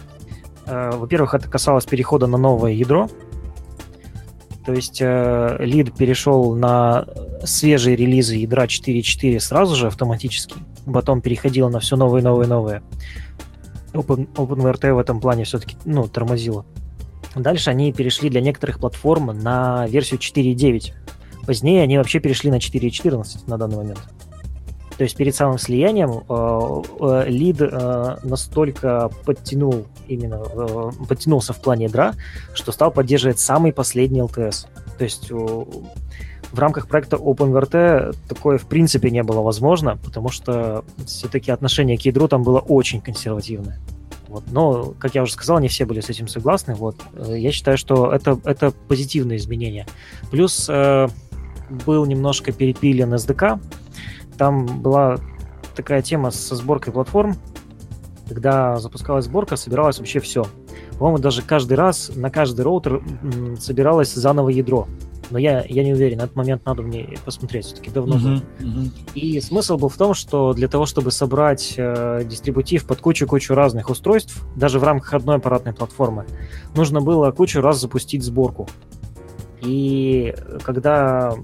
э, 0.65 0.91
во-первых, 0.91 1.33
это 1.33 1.47
касалось 1.47 1.85
перехода 1.85 2.27
на 2.27 2.37
новое 2.37 2.71
ядро. 2.71 3.09
То 4.69 4.75
есть 4.75 4.99
э, 5.01 5.57
лид 5.61 5.95
перешел 5.95 6.53
на 6.53 7.07
свежие 7.43 7.95
релизы 7.95 8.35
ядра 8.35 8.65
4.4 8.65 9.39
сразу 9.39 9.75
же 9.75 9.87
автоматически, 9.87 10.57
потом 10.85 11.21
переходил 11.21 11.71
на 11.71 11.79
все 11.79 11.95
новые, 11.95 12.21
новые, 12.23 12.47
новые. 12.47 12.83
Open, 13.93 14.31
OpenVRT 14.35 14.93
в 14.93 14.99
этом 14.99 15.21
плане 15.21 15.45
все-таки 15.45 15.75
ну, 15.85 16.07
тормозило. 16.07 16.67
Дальше 17.35 17.71
они 17.71 17.91
перешли 17.91 18.29
для 18.29 18.41
некоторых 18.41 18.77
платформ 18.79 19.35
на 19.41 19.87
версию 19.87 20.19
4.9. 20.19 20.93
Позднее 21.47 21.81
они 21.81 21.97
вообще 21.97 22.19
перешли 22.19 22.51
на 22.51 22.57
4.14 22.57 23.25
на 23.47 23.57
данный 23.57 23.77
момент. 23.77 24.07
То 24.99 25.03
есть 25.03 25.15
перед 25.15 25.33
самым 25.33 25.57
слиянием 25.57 26.25
э, 26.27 26.81
э, 26.99 27.29
лид 27.29 27.61
э, 27.61 28.17
настолько 28.21 29.09
подтянул 29.23 29.85
именно 30.09 30.39
подтянулся 31.07 31.53
в 31.53 31.61
плане 31.61 31.85
ядра, 31.85 32.15
что 32.53 32.73
стал 32.73 32.91
поддерживать 32.91 33.39
самый 33.39 33.71
последний 33.71 34.19
LTS. 34.19 34.67
То 34.97 35.03
есть 35.05 35.31
в 35.31 36.59
рамках 36.59 36.89
проекта 36.89 37.15
OpenVRT 37.15 38.13
такое 38.27 38.57
в 38.57 38.65
принципе 38.65 39.09
не 39.09 39.23
было 39.23 39.39
возможно, 39.39 39.97
потому 40.03 40.31
что 40.31 40.83
все-таки 41.05 41.49
отношение 41.49 41.97
к 41.97 42.01
ядру 42.01 42.27
там 42.27 42.43
было 42.43 42.59
очень 42.59 42.99
консервативное. 42.99 43.79
Вот. 44.27 44.43
Но, 44.51 44.95
как 44.99 45.15
я 45.15 45.23
уже 45.23 45.31
сказал, 45.31 45.59
не 45.59 45.69
все 45.69 45.85
были 45.85 46.01
с 46.01 46.09
этим 46.09 46.27
согласны. 46.27 46.75
Вот. 46.75 46.97
Я 47.25 47.53
считаю, 47.53 47.77
что 47.77 48.11
это, 48.11 48.37
это 48.43 48.71
позитивные 48.89 49.37
изменения. 49.37 49.87
Плюс 50.29 50.67
э, 50.69 51.07
был 51.85 52.05
немножко 52.05 52.51
перепилен 52.51 53.13
SDK, 53.13 53.61
там 54.39 54.65
была 54.81 55.17
такая 55.75 56.01
тема 56.01 56.31
со 56.31 56.55
сборкой 56.55 56.93
платформ. 56.93 57.35
Когда 58.27 58.77
запускалась 58.77 59.25
сборка, 59.25 59.57
собиралось 59.57 59.99
вообще 59.99 60.19
все. 60.19 60.45
По-моему, 60.97 61.19
даже 61.19 61.41
каждый 61.41 61.73
раз 61.73 62.11
на 62.15 62.29
каждый 62.29 62.61
роутер 62.61 63.03
собиралось 63.59 64.13
заново 64.13 64.49
ядро. 64.49 64.87
Но 65.29 65.37
я, 65.37 65.63
я 65.67 65.83
не 65.83 65.93
уверен, 65.93 66.21
этот 66.21 66.35
момент 66.35 66.65
надо 66.65 66.81
мне 66.81 67.17
посмотреть, 67.23 67.65
все-таки 67.65 67.91
давно. 67.91 68.15
Мгм, 68.15 68.41
мгм. 68.59 68.91
И 69.13 69.39
смысл 69.41 69.77
был 69.77 69.89
в 69.89 69.97
том, 69.97 70.13
что 70.13 70.53
для 70.53 70.67
того, 70.67 70.85
чтобы 70.85 71.11
собрать 71.11 71.75
э, 71.77 72.23
дистрибутив 72.25 72.87
под 72.87 72.99
кучу-кучу 72.99 73.53
разных 73.53 73.89
устройств, 73.89 74.43
даже 74.55 74.79
в 74.79 74.83
рамках 74.83 75.13
одной 75.13 75.35
аппаратной 75.35 75.73
платформы, 75.73 76.25
нужно 76.75 77.01
было 77.01 77.29
кучу 77.31 77.61
раз 77.61 77.79
запустить 77.79 78.23
сборку. 78.23 78.67
И 79.61 80.33
когда 80.63 81.35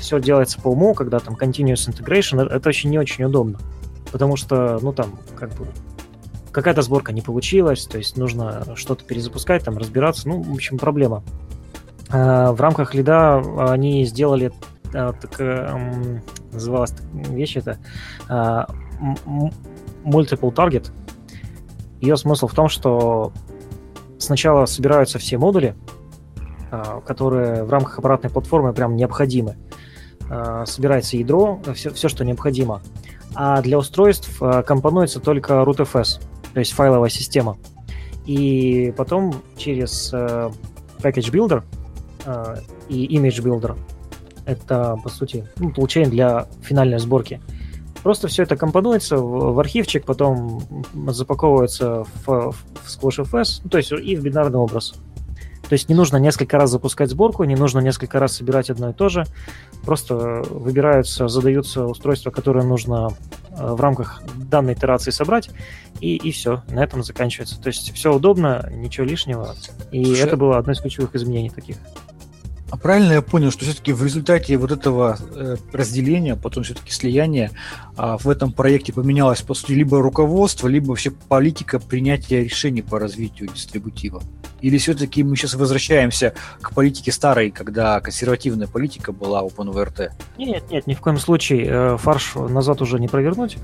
все 0.00 0.20
делается 0.20 0.60
по 0.60 0.68
уму, 0.68 0.94
когда 0.94 1.18
там 1.20 1.34
continuous 1.34 1.88
integration, 1.88 2.42
э- 2.42 2.56
это 2.56 2.68
очень 2.68 2.90
не 2.90 2.98
очень 2.98 3.24
удобно. 3.24 3.58
Потому 4.12 4.36
что, 4.36 4.78
ну 4.82 4.92
там, 4.92 5.18
как 5.36 5.50
бы, 5.54 5.66
какая-то 6.52 6.82
сборка 6.82 7.12
не 7.12 7.22
получилась, 7.22 7.86
то 7.86 7.98
есть 7.98 8.16
нужно 8.16 8.64
что-то 8.76 9.04
перезапускать, 9.04 9.64
там 9.64 9.78
разбираться, 9.78 10.28
ну, 10.28 10.42
в 10.42 10.52
общем, 10.52 10.78
проблема. 10.78 11.22
А, 12.10 12.52
В 12.52 12.60
рамках 12.60 12.94
лида 12.94 13.40
они 13.70 14.04
сделали 14.04 14.52
а, 14.92 15.12
такая, 15.12 15.68
м, 15.68 16.22
называлась 16.52 16.90
так- 16.90 17.06
вещь 17.28 17.56
это 17.56 17.78
а, 18.28 18.66
multiple 20.04 20.52
target. 20.52 20.90
Ее 22.00 22.16
смысл 22.16 22.48
в 22.48 22.54
том, 22.54 22.68
что 22.68 23.32
сначала 24.18 24.66
собираются 24.66 25.18
все 25.18 25.38
модули, 25.38 25.76
а, 26.72 27.00
которые 27.02 27.62
в 27.64 27.70
рамках 27.70 27.98
аппаратной 27.98 28.30
платформы 28.30 28.72
прям 28.72 28.96
необходимы. 28.96 29.56
А, 30.30 30.64
Собирается 30.64 31.16
ядро, 31.16 31.60
все, 31.74 31.90
все, 31.90 32.08
что 32.08 32.24
необходимо. 32.24 32.82
А 33.34 33.60
для 33.62 33.78
устройств 33.78 34.40
а, 34.40 34.62
компонуется 34.62 35.20
только 35.20 35.54
rootfs, 35.54 36.20
то 36.54 36.60
есть 36.60 36.72
файловая 36.72 37.10
система. 37.10 37.58
И 38.26 38.94
потом 38.96 39.34
через 39.56 40.10
э, 40.12 40.50
Package 40.98 41.32
Builder 41.32 41.62
э, 42.26 42.56
и 42.88 43.16
Image 43.16 43.42
Builder 43.42 43.76
это, 44.44 44.96
по 45.02 45.08
сути, 45.08 45.48
ну, 45.56 45.72
получение 45.72 46.10
для 46.10 46.46
финальной 46.62 46.98
сборки. 46.98 47.40
Просто 48.02 48.28
все 48.28 48.44
это 48.44 48.56
компонуется 48.56 49.16
в, 49.16 49.58
архивчик, 49.58 50.04
потом 50.04 50.62
запаковывается 51.08 52.04
в, 52.24 52.52
в 52.52 52.56
SquashFS, 52.86 53.60
ну, 53.64 53.70
то 53.70 53.78
есть 53.78 53.92
и 53.92 54.16
в 54.16 54.22
бинарный 54.22 54.58
образ. 54.58 54.94
То 55.70 55.74
есть 55.74 55.88
не 55.88 55.94
нужно 55.94 56.16
несколько 56.16 56.58
раз 56.58 56.68
запускать 56.68 57.10
сборку, 57.10 57.44
не 57.44 57.54
нужно 57.54 57.78
несколько 57.78 58.18
раз 58.18 58.32
собирать 58.32 58.70
одно 58.70 58.90
и 58.90 58.92
то 58.92 59.08
же. 59.08 59.24
Просто 59.84 60.16
выбираются, 60.50 61.28
задаются 61.28 61.86
устройства, 61.86 62.32
которые 62.32 62.66
нужно 62.66 63.10
э, 63.50 63.72
в 63.72 63.80
рамках 63.80 64.20
данной 64.34 64.72
итерации 64.74 65.12
собрать, 65.12 65.48
и, 66.00 66.16
и 66.16 66.32
все, 66.32 66.64
на 66.70 66.82
этом 66.82 67.04
заканчивается. 67.04 67.60
То 67.60 67.68
есть 67.68 67.94
все 67.94 68.12
удобно, 68.12 68.68
ничего 68.72 69.06
лишнего. 69.06 69.54
И 69.92 70.04
Слушай, 70.04 70.20
это 70.22 70.36
было 70.36 70.58
одно 70.58 70.72
из 70.72 70.80
ключевых 70.80 71.14
изменений 71.14 71.50
таких. 71.50 71.76
А 72.70 72.76
правильно 72.76 73.14
я 73.14 73.22
понял, 73.22 73.50
что 73.50 73.64
все-таки 73.64 73.92
в 73.92 74.02
результате 74.04 74.56
вот 74.56 74.70
этого 74.70 75.18
э, 75.34 75.56
разделения, 75.72 76.36
потом 76.36 76.62
все-таки 76.62 76.92
слияния, 76.92 77.50
а, 77.96 78.16
в 78.16 78.28
этом 78.28 78.52
проекте 78.52 78.92
поменялось, 78.92 79.42
по 79.42 79.54
сути, 79.54 79.72
либо 79.72 80.00
руководство, 80.00 80.68
либо 80.68 80.88
вообще 80.88 81.10
политика 81.10 81.80
принятия 81.80 82.44
решений 82.44 82.82
по 82.82 83.00
развитию 83.00 83.48
дистрибутива? 83.52 84.22
Или 84.60 84.78
все-таки 84.78 85.24
мы 85.24 85.36
сейчас 85.36 85.54
возвращаемся 85.54 86.34
к 86.60 86.72
политике 86.72 87.10
старой, 87.10 87.50
когда 87.50 88.00
консервативная 88.00 88.68
политика 88.68 89.10
была 89.10 89.42
OpenVRT? 89.42 90.12
Нет, 90.38 90.70
нет, 90.70 90.86
ни 90.86 90.94
в 90.94 91.00
коем 91.00 91.18
случае 91.18 91.66
э, 91.68 91.96
фарш 91.98 92.36
назад 92.36 92.82
уже 92.82 93.00
не 93.00 93.08
провернуть. 93.08 93.58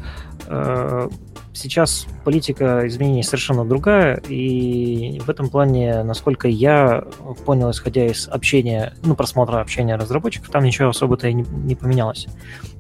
Э, 0.47 1.09
Сейчас 1.57 2.07
политика 2.23 2.87
изменений 2.87 3.23
совершенно 3.23 3.65
другая, 3.65 4.21
и 4.29 5.19
в 5.21 5.31
этом 5.31 5.49
плане, 5.49 6.03
насколько 6.03 6.49
я 6.49 7.05
понял, 7.47 7.71
исходя 7.71 8.05
из 8.07 8.29
общения, 8.29 8.93
ну, 9.03 9.15
просмотра 9.15 9.61
общения 9.61 9.97
разработчиков, 9.97 10.50
там 10.50 10.65
ничего 10.65 10.88
особо-то 10.88 11.29
и 11.29 11.33
не, 11.33 11.43
не 11.43 11.75
поменялось. 11.75 12.26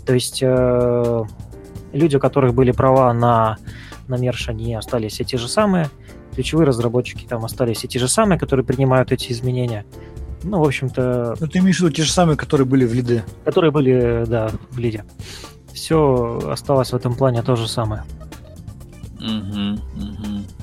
То 0.04 0.14
есть 0.14 0.40
э, 0.42 1.22
люди, 1.92 2.16
у 2.16 2.20
которых 2.20 2.54
были 2.54 2.72
права 2.72 3.12
на, 3.12 3.58
на 4.08 4.16
мерш, 4.16 4.48
они 4.48 4.74
остались 4.74 5.12
все 5.12 5.24
те 5.24 5.38
же 5.38 5.48
самые, 5.48 5.88
ключевые 6.34 6.66
разработчики 6.66 7.26
там 7.26 7.44
остались 7.44 7.78
все 7.78 7.88
те 7.88 7.98
же 7.98 8.08
самые, 8.08 8.38
которые 8.38 8.64
принимают 8.64 9.12
эти 9.12 9.32
изменения. 9.32 9.84
Ну, 10.42 10.60
в 10.60 10.66
общем-то, 10.66 11.36
Ну, 11.40 11.46
ты 11.48 11.58
имеешь 11.58 11.78
в 11.78 11.80
виду 11.80 11.92
те 11.92 12.02
же 12.02 12.12
самые, 12.12 12.36
которые 12.36 12.66
были 12.66 12.84
в 12.86 12.94
лиде? 12.94 13.24
которые 13.44 13.70
были, 13.70 14.24
да, 14.26 14.50
в 14.70 14.78
лиде. 14.78 15.04
Все 15.72 16.40
осталось 16.50 16.92
в 16.92 16.94
этом 16.96 17.14
плане 17.14 17.42
то 17.42 17.56
же 17.56 17.68
самое. 17.68 18.04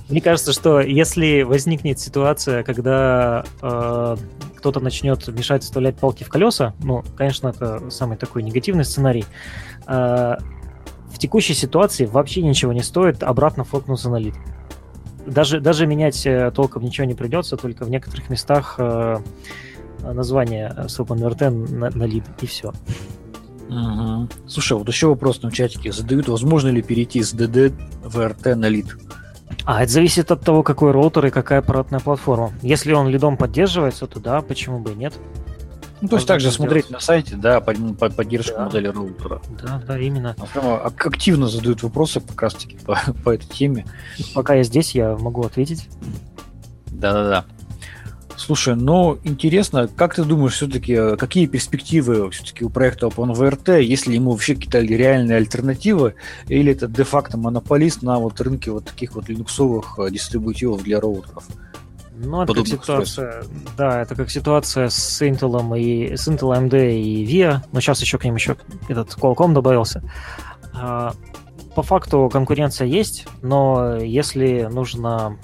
Мне 0.09 0.21
кажется, 0.21 0.51
что 0.51 0.81
если 0.81 1.43
возникнет 1.43 1.99
ситуация, 1.99 2.63
когда 2.63 3.45
э, 3.61 4.17
кто-то 4.57 4.79
начнет 4.79 5.25
мешать 5.29 5.63
вставлять 5.63 5.95
палки 5.95 6.23
в 6.23 6.29
колеса, 6.29 6.73
ну, 6.83 7.03
конечно, 7.15 7.49
это 7.49 7.89
самый 7.89 8.17
такой 8.17 8.43
негативный 8.43 8.85
сценарий, 8.85 9.25
э, 9.87 10.35
в 11.13 11.19
текущей 11.19 11.53
ситуации 11.53 12.05
вообще 12.05 12.41
ничего 12.41 12.73
не 12.73 12.81
стоит 12.81 13.23
обратно 13.23 13.63
фокнуться 13.63 14.09
на 14.09 14.17
лид. 14.17 14.35
Даже, 15.25 15.61
даже 15.61 15.87
менять 15.87 16.25
э, 16.25 16.51
толком 16.51 16.83
ничего 16.83 17.05
не 17.05 17.13
придется, 17.13 17.55
только 17.55 17.85
в 17.85 17.89
некоторых 17.89 18.29
местах 18.29 18.75
э, 18.77 19.19
название 20.01 20.75
с 20.87 20.99
OpenVRT 20.99 21.49
на, 21.49 21.89
на 21.91 22.03
лид, 22.03 22.25
и 22.41 22.45
все. 22.45 22.73
Мгм. 23.69 24.29
Слушай, 24.47 24.77
вот 24.77 24.87
еще 24.87 25.07
вопрос 25.07 25.41
на 25.41 25.51
чатике 25.51 25.91
задают, 25.91 26.27
возможно 26.27 26.69
ли 26.69 26.81
перейти 26.81 27.23
с 27.23 27.33
DD 27.33 27.73
в 28.03 28.19
RT 28.19 28.55
на 28.55 28.67
лид? 28.67 28.97
А, 29.65 29.83
это 29.83 29.91
зависит 29.91 30.31
от 30.31 30.41
того, 30.41 30.63
какой 30.63 30.91
роутер 30.91 31.25
и 31.27 31.29
какая 31.29 31.59
аппаратная 31.59 31.99
платформа. 31.99 32.51
Если 32.61 32.93
он 32.93 33.07
лидом 33.09 33.37
поддерживается, 33.37 34.07
то 34.07 34.19
да, 34.19 34.41
почему 34.41 34.79
бы 34.79 34.91
и 34.91 34.95
нет. 34.95 35.13
Ну, 36.01 36.09
то 36.09 36.17
есть 36.17 36.27
также 36.27 36.51
смотреть 36.51 36.89
на 36.89 36.99
сайте, 36.99 37.37
да, 37.37 37.61
под, 37.61 37.97
под 37.97 38.13
поддержку 38.13 38.57
да. 38.57 38.65
модели 38.65 38.87
роутера. 38.87 39.41
Да, 39.61 39.81
да, 39.87 39.97
именно. 39.97 40.35
А 40.37 40.45
прямо 40.45 40.77
активно 40.79 41.47
задают 41.47 41.81
вопросы 41.81 42.19
как 42.19 42.41
раз 42.41 42.55
таки 42.55 42.77
по, 42.85 42.99
по 43.23 43.29
этой 43.29 43.47
теме. 43.47 43.85
Пока 44.35 44.55
я 44.55 44.63
здесь, 44.63 44.95
я 44.95 45.15
могу 45.15 45.43
ответить. 45.43 45.87
Да-да-да. 46.87 47.45
Слушай, 48.35 48.75
ну 48.75 49.19
интересно, 49.23 49.87
как 49.87 50.15
ты 50.15 50.23
думаешь, 50.23 50.53
все-таки 50.53 50.93
э, 50.93 51.15
какие 51.17 51.45
перспективы 51.45 52.31
все-таки 52.31 52.65
у 52.65 52.69
проекта 52.69 53.07
OpenVRT, 53.07 53.81
если 53.81 54.15
ему 54.15 54.31
вообще 54.31 54.55
какие-то 54.55 54.79
реальные 54.79 55.37
альтернативы, 55.37 56.15
или 56.47 56.71
это 56.71 56.87
де-факто 56.87 57.37
монополист 57.37 58.01
на 58.01 58.17
вот 58.19 58.41
рынке 58.41 58.71
вот 58.71 58.85
таких 58.85 59.13
вот 59.15 59.29
линуксовых 59.29 59.99
э, 59.99 60.09
дистрибутивов 60.09 60.83
для 60.83 60.99
роутеров? 60.99 61.45
Ну, 62.15 62.43
это 62.43 62.53
как 62.53 62.67
ситуация, 62.67 63.43
да, 63.77 64.01
это 64.01 64.15
как 64.15 64.29
ситуация 64.29 64.89
с 64.89 65.21
Intel 65.21 65.79
и 65.79 66.15
с 66.15 66.27
Intel 66.27 66.55
AMD 66.57 66.95
и 66.95 67.25
VIA, 67.25 67.59
но 67.71 67.81
сейчас 67.81 68.01
еще 68.01 68.17
к 68.17 68.23
ним 68.23 68.35
еще 68.35 68.55
этот 68.87 69.09
Qualcomm 69.09 69.53
добавился. 69.53 70.03
А, 70.73 71.13
по 71.75 71.81
факту 71.81 72.29
конкуренция 72.31 72.87
есть, 72.87 73.27
но 73.41 73.97
если 73.97 74.69
нужно 74.71 75.37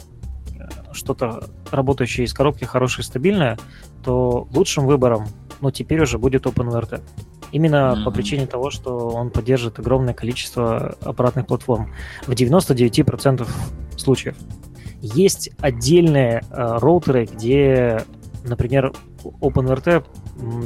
что-то 1.00 1.46
работающее 1.72 2.25
из 2.25 2.34
коробки, 2.34 2.65
хорошее, 2.65 3.06
стабильное, 3.06 3.58
то 4.03 4.48
лучшим 4.53 4.86
выбором, 4.86 5.27
ну, 5.62 5.72
теперь 5.72 6.01
уже 6.01 6.18
будет 6.18 6.46
OpenVRT. 6.46 7.01
Именно 7.51 7.75
mm-hmm. 7.75 8.03
по 8.03 8.12
причине 8.12 8.46
того, 8.46 8.70
что 8.70 9.10
он 9.10 9.32
поддержит 9.32 9.79
огромное 9.79 10.13
количество 10.13 10.96
аппаратных 11.01 11.48
платформ. 11.48 11.94
В 12.27 12.32
99% 12.32 13.48
случаев. 13.98 14.36
Есть 15.01 15.50
отдельные 15.60 16.44
э, 16.51 16.77
роутеры, 16.79 17.25
где, 17.25 18.03
например, 18.44 18.94
OpenVRT 19.24 20.06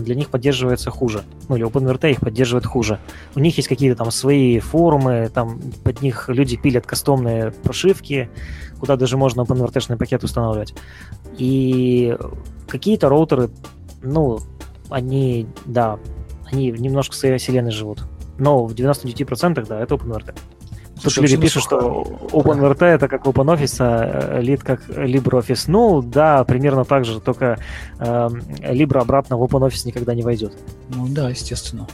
для 0.03 0.15
них 0.15 0.29
поддерживается 0.29 0.91
хуже. 0.91 1.23
Ну, 1.49 1.55
или 1.55 1.65
OpenVRT 1.65 2.11
их 2.11 2.19
поддерживает 2.19 2.65
хуже. 2.65 2.99
У 3.35 3.39
них 3.39 3.57
есть 3.57 3.67
какие-то 3.67 3.97
там 3.97 4.11
свои 4.11 4.59
форумы, 4.59 5.29
там 5.33 5.59
под 5.83 6.01
них 6.01 6.29
люди 6.29 6.57
пилят 6.57 6.85
кастомные 6.85 7.51
прошивки, 7.51 8.29
куда 8.83 8.97
даже 8.97 9.15
можно 9.15 9.43
OpenVRT 9.43 9.95
пакет 9.95 10.25
устанавливать. 10.25 10.73
И 11.37 12.17
какие-то 12.67 13.07
роутеры, 13.07 13.49
ну, 14.01 14.39
они, 14.89 15.47
да, 15.63 15.99
они 16.51 16.69
немножко 16.69 17.13
в 17.13 17.15
своей 17.15 17.37
вселенной 17.37 17.71
живут. 17.71 18.03
Но 18.37 18.65
в 18.65 18.73
99% 18.73 19.65
да, 19.65 19.79
это 19.79 19.95
OpenVRT. 19.95 20.35
Тут 21.01 21.15
люди 21.15 21.37
пишут, 21.37 21.63
что 21.63 22.03
OpenVRT 22.33 22.83
это 22.83 23.07
как 23.07 23.25
OpenOffice, 23.25 23.77
а 23.79 24.41
Lid 24.41 24.61
как 24.61 24.89
LibreOffice. 24.89 25.63
Ну, 25.67 26.01
да, 26.01 26.43
примерно 26.43 26.83
так 26.83 27.05
же, 27.05 27.21
только 27.21 27.59
э, 27.99 28.03
Libre 28.05 28.99
обратно 28.99 29.37
в 29.37 29.43
OpenOffice 29.43 29.87
никогда 29.87 30.13
не 30.13 30.23
войдет. 30.23 30.51
Ну 30.89 31.07
да, 31.07 31.29
естественно. 31.29 31.87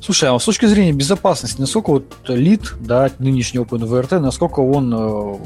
Слушай, 0.00 0.30
а 0.30 0.38
с 0.38 0.44
точки 0.44 0.66
зрения 0.66 0.92
безопасности, 0.92 1.60
насколько 1.60 1.90
вот 1.90 2.04
лид, 2.28 2.74
да, 2.80 3.10
нынешний 3.18 3.60
OpenVRT, 3.60 4.18
насколько 4.18 4.60
он 4.60 4.94
э, 4.94 5.36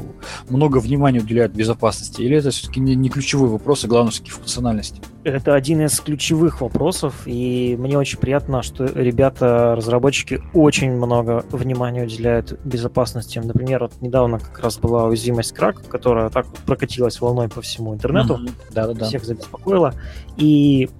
много 0.48 0.78
внимания 0.78 1.20
уделяет 1.20 1.52
безопасности? 1.52 2.22
Или 2.22 2.36
это 2.36 2.50
все-таки 2.50 2.80
не, 2.80 2.94
не 2.94 3.08
ключевой 3.08 3.48
вопрос, 3.48 3.84
а 3.84 3.88
главное 3.88 4.12
все-таки 4.12 4.30
функциональность? 4.32 5.00
Это 5.24 5.54
один 5.54 5.82
из 5.82 5.98
ключевых 6.00 6.60
вопросов, 6.60 7.22
и 7.26 7.76
мне 7.78 7.96
очень 7.96 8.18
приятно, 8.18 8.62
что 8.62 8.84
ребята, 8.86 9.74
разработчики, 9.76 10.42
очень 10.52 10.92
много 10.92 11.44
внимания 11.50 12.02
уделяют 12.02 12.58
безопасности. 12.64 13.38
Например, 13.38 13.82
вот 13.82 13.92
недавно 14.00 14.38
как 14.38 14.58
раз 14.60 14.78
была 14.78 15.04
уязвимость 15.04 15.52
крак, 15.52 15.86
которая 15.88 16.28
так 16.30 16.46
вот 16.46 16.58
прокатилась 16.60 17.20
волной 17.20 17.48
по 17.48 17.62
всему 17.62 17.94
интернету, 17.94 18.40
да-да-да. 18.72 19.06
всех 19.06 19.24
забеспокоила, 19.24 19.94
и 20.36 20.90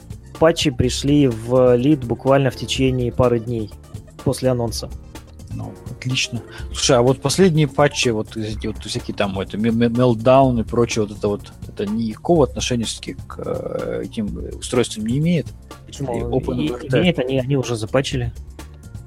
патчи 0.43 0.73
пришли 0.73 1.29
в 1.29 1.77
лид 1.77 2.03
буквально 2.03 2.51
в 2.51 2.57
течение 2.57 3.13
пары 3.13 3.39
дней 3.39 3.71
после 4.25 4.51
анонса. 4.51 4.91
Ну, 5.55 5.73
отлично. 5.89 6.43
Слушай, 6.73 6.97
а 6.97 7.03
вот 7.03 7.21
последние 7.21 7.69
патчи, 7.69 8.09
вот 8.09 8.37
эти 8.37 8.67
вот 8.67 8.79
всякие 8.79 9.17
там 9.17 9.39
это 9.39 9.57
Meltdown 9.57 10.61
и 10.61 10.65
прочее, 10.65 11.07
вот 11.07 11.17
это 11.17 11.29
вот, 11.29 11.53
это 11.69 11.87
никакого 11.87 12.43
отношения 12.43 12.83
все-таки 12.87 13.15
к 13.29 13.39
э, 13.39 14.03
этим 14.03 14.57
устройствам 14.59 15.07
не 15.07 15.19
имеет? 15.19 15.47
Почему? 15.87 16.13
Open 16.37 16.61
и, 16.61 16.67
имеет, 16.89 17.21
они, 17.21 17.39
они 17.39 17.57
уже 17.57 17.77
запатчили. 17.77 18.33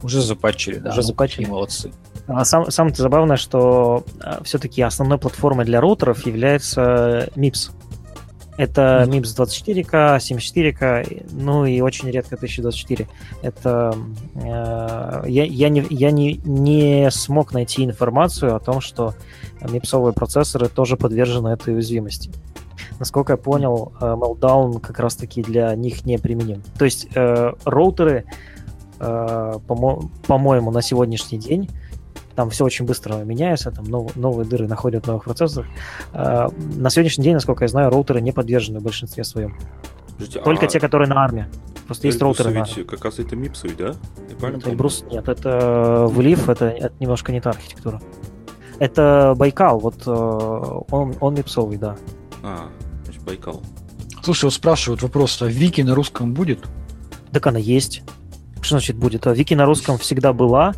Уже 0.04 0.22
запатчили, 0.22 0.78
да. 0.78 0.92
Уже 0.92 1.02
ну, 1.02 1.08
запатчили. 1.08 1.48
молодцы. 1.48 1.92
А 2.28 2.46
сам, 2.46 2.72
самое 2.72 2.96
забавное, 2.96 3.36
что 3.36 4.06
а, 4.22 4.42
все-таки 4.46 4.82
основной 4.82 5.18
платформой 5.18 5.66
для 5.66 5.82
роутеров 5.82 6.26
является 6.26 7.30
MIPS. 7.36 7.72
Это 8.58 9.06
MIPS 9.08 9.36
24К, 9.36 10.18
74К, 10.18 11.26
ну 11.32 11.66
и 11.66 11.82
очень 11.82 12.10
редко 12.10 12.36
1024. 12.36 13.08
Это 13.42 13.98
э, 14.36 15.24
я, 15.28 15.44
я, 15.44 15.70
не, 15.70 15.86
я 15.90 16.12
не, 16.12 16.40
не 16.46 17.12
смог 17.12 17.54
найти 17.54 17.84
информацию 17.84 18.56
о 18.56 18.60
том, 18.60 18.80
что 18.80 19.14
мипсовые 19.62 20.14
процессоры 20.14 20.70
тоже 20.70 20.96
подвержены 20.96 21.50
этой 21.50 21.74
уязвимости. 21.74 22.32
Насколько 23.00 23.34
я 23.34 23.38
понял, 23.38 23.92
э, 24.00 24.06
Meltdown 24.06 24.80
как 24.80 25.00
раз-таки 25.00 25.42
для 25.42 25.76
них 25.76 26.06
не 26.06 26.18
применим. 26.18 26.64
То 26.78 26.86
есть 26.86 27.08
э, 27.14 27.54
роутеры, 27.66 28.24
э, 29.00 29.54
по-мо- 29.68 30.10
по-моему, 30.28 30.72
на 30.72 30.82
сегодняшний 30.82 31.40
день 31.40 31.70
там 32.36 32.50
все 32.50 32.66
очень 32.66 32.86
быстро 32.86 33.16
меняется, 33.24 33.72
там 33.72 33.86
нов, 33.86 34.16
новые 34.16 34.48
дыры 34.48 34.68
находят 34.68 35.06
в 35.06 35.08
новых 35.08 35.24
процессорах. 35.24 35.68
А, 36.14 36.50
на 36.76 36.90
сегодняшний 36.90 37.24
день, 37.24 37.34
насколько 37.34 37.64
я 37.64 37.68
знаю, 37.68 37.90
роутеры 37.90 38.22
не 38.22 38.32
подвержены 38.32 38.80
в 38.80 38.84
большинстве 38.84 39.24
своем. 39.24 39.58
Подождите, 40.14 40.42
Только 40.42 40.66
а... 40.66 40.70
те, 40.70 40.80
которые 40.80 41.10
на 41.10 41.24
армии. 41.24 41.46
Просто 41.88 42.08
есть 42.08 42.22
роутеры 42.22 42.52
ведь 42.52 42.78
на 42.78 42.84
как 42.84 43.06
раз 43.06 43.20
это 43.20 43.36
мипсы, 43.36 43.70
да? 43.78 43.96
Я 44.30 44.36
правильно 44.38 44.60
это 44.60 44.72
Брус, 44.72 45.04
нет, 45.12 45.28
это 45.28 46.08
Влив, 46.10 46.50
это, 46.50 46.66
это 46.66 46.94
немножко 47.00 47.32
не 47.32 47.42
та 47.42 47.52
архитектура. 47.52 48.02
Это 48.80 49.34
Байкал, 49.38 49.80
вот 49.80 50.04
э, 50.06 50.12
он, 50.12 51.16
он 51.20 51.36
мипсовый, 51.36 51.78
да. 51.78 51.96
А, 52.44 52.70
значит, 53.04 53.24
Байкал. 53.24 53.62
Слушай, 54.24 54.46
вот 54.46 54.54
спрашивают 54.54 55.04
вопрос, 55.04 55.42
а 55.42 55.46
Вики 55.46 55.82
на 55.82 55.94
русском 55.94 56.34
будет? 56.34 56.66
Так 57.32 57.46
она 57.48 57.60
есть. 57.60 58.02
Что 58.66 58.78
значит 58.78 58.96
будет? 58.96 59.28
Вики 59.28 59.54
на 59.54 59.68
русском 59.68 60.00
всегда 60.00 60.34
была. 60.34 60.74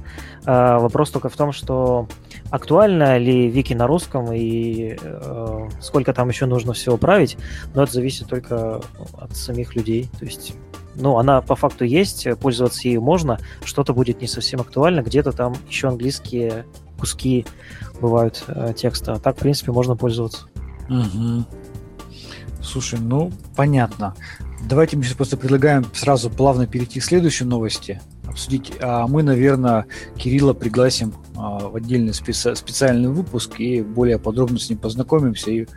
А, 0.46 0.78
вопрос 0.78 1.10
только 1.10 1.30
в 1.30 1.38
том, 1.38 1.54
что 1.54 2.10
актуально 2.50 3.18
ли 3.18 3.48
Вики 3.48 3.74
на 3.74 3.88
русском 3.88 4.34
и 4.34 4.98
э, 5.02 5.70
сколько 5.80 6.14
там 6.14 6.28
еще 6.28 6.48
нужно 6.48 6.74
всего 6.74 6.98
править, 6.98 7.38
но 7.74 7.84
это 7.84 7.94
зависит 7.94 8.28
только 8.28 8.82
от 9.14 9.38
самих 9.38 9.74
людей. 9.78 10.10
То 10.20 10.26
есть, 10.26 10.54
ну, 10.96 11.18
она 11.18 11.42
по 11.42 11.56
факту 11.56 11.86
есть, 11.86 12.28
пользоваться 12.42 12.90
ею 12.90 13.02
можно, 13.02 13.40
что-то 13.64 13.94
будет 13.94 14.20
не 14.20 14.28
совсем 14.28 14.60
актуально, 14.60 15.00
где-то 15.00 15.32
там 15.32 15.56
еще 15.70 15.88
английские 15.88 16.66
куски 17.00 17.46
бывают 18.02 18.44
э, 18.50 18.74
текста, 18.76 19.14
а 19.14 19.20
так, 19.20 19.38
в 19.38 19.40
принципе, 19.40 19.72
можно 19.72 19.96
пользоваться. 19.96 20.48
Угу. 20.90 21.46
Слушай, 22.62 23.00
ну, 23.00 23.32
понятно. 23.56 24.14
Давайте 24.68 24.98
мы 24.98 25.04
сейчас 25.04 25.16
просто 25.16 25.38
предлагаем 25.38 25.86
сразу 25.94 26.30
плавно 26.30 26.68
перейти 26.68 27.00
к 27.00 27.04
следующей 27.04 27.46
новости, 27.46 28.02
обсудить. 28.28 28.74
А 28.82 29.08
мы, 29.08 29.24
наверное, 29.24 29.86
Кирилла 30.18 30.54
пригласим 30.54 31.14
а, 31.38 31.60
в 31.70 31.76
отдельный 31.78 32.12
специ- 32.12 32.56
специальный 32.56 33.10
выпуск 33.10 33.60
и 33.60 33.82
более 33.82 34.20
подробно 34.20 34.60
с 34.60 34.70
ним 34.70 34.80
познакомимся 34.80 35.52
и 35.52 35.68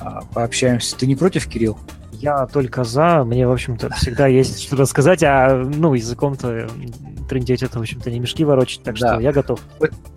а, 0.00 0.22
пообщаемся. 0.32 0.96
Ты 0.96 1.06
не 1.06 1.16
против, 1.16 1.46
Кирилл? 1.48 1.78
Я 2.12 2.46
только 2.46 2.84
за. 2.84 3.24
Мне, 3.24 3.46
в 3.46 3.52
общем-то, 3.52 3.90
всегда 3.96 4.26
есть 4.26 4.62
что 4.62 4.76
рассказать, 4.76 5.22
а 5.22 5.62
ну, 5.62 5.92
языком-то 5.92 6.70
трындеть 7.28 7.62
это, 7.62 7.78
в 7.78 7.82
общем-то, 7.82 8.10
не 8.10 8.20
мешки 8.20 8.44
ворочать, 8.44 8.82
так 8.82 8.98
да. 8.98 9.14
что 9.14 9.20
я 9.20 9.32
готов. 9.32 9.60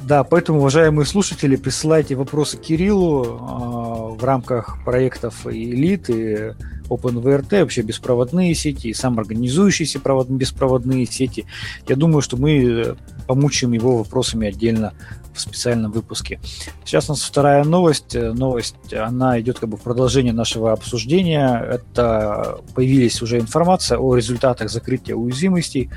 Да, 0.04 0.24
поэтому, 0.24 0.60
уважаемые 0.60 1.06
слушатели, 1.06 1.58
присылайте 1.58 2.16
вопросы 2.16 2.58
Кириллу 2.58 4.16
э, 4.16 4.20
в 4.20 4.24
рамках 4.24 4.78
проектов 4.86 5.46
Elite 5.46 6.54
и 6.54 6.54
OpenVRT, 6.90 7.62
вообще 7.62 7.82
беспроводные 7.82 8.54
сети, 8.56 8.88
и 8.88 8.94
самоорганизующиеся 8.94 10.00
провод, 10.00 10.30
беспроводные 10.30 11.06
сети. 11.06 11.46
Я 11.88 11.96
думаю, 11.96 12.22
что 12.22 12.38
мы 12.38 12.64
э, 12.64 12.96
помучаем 13.28 13.74
его 13.74 13.98
вопросами 13.98 14.48
отдельно 14.48 14.94
в 15.34 15.42
специальном 15.42 15.92
выпуске. 15.92 16.40
Сейчас 16.84 17.10
у 17.10 17.14
нас 17.14 17.22
вторая 17.22 17.64
новость. 17.64 18.16
Э, 18.16 18.34
новость, 18.34 18.94
она 18.94 19.40
идет 19.40 19.60
как 19.60 19.70
бы 19.70 19.78
в 19.78 19.82
продолжение 19.82 20.34
нашего 20.34 20.74
обсуждения. 20.74 21.58
Это 21.58 22.60
появились 22.74 23.22
уже 23.22 23.40
информация 23.40 23.98
о 23.98 24.16
результатах 24.16 24.70
закрытия 24.70 25.16
уязвимостей 25.16 25.90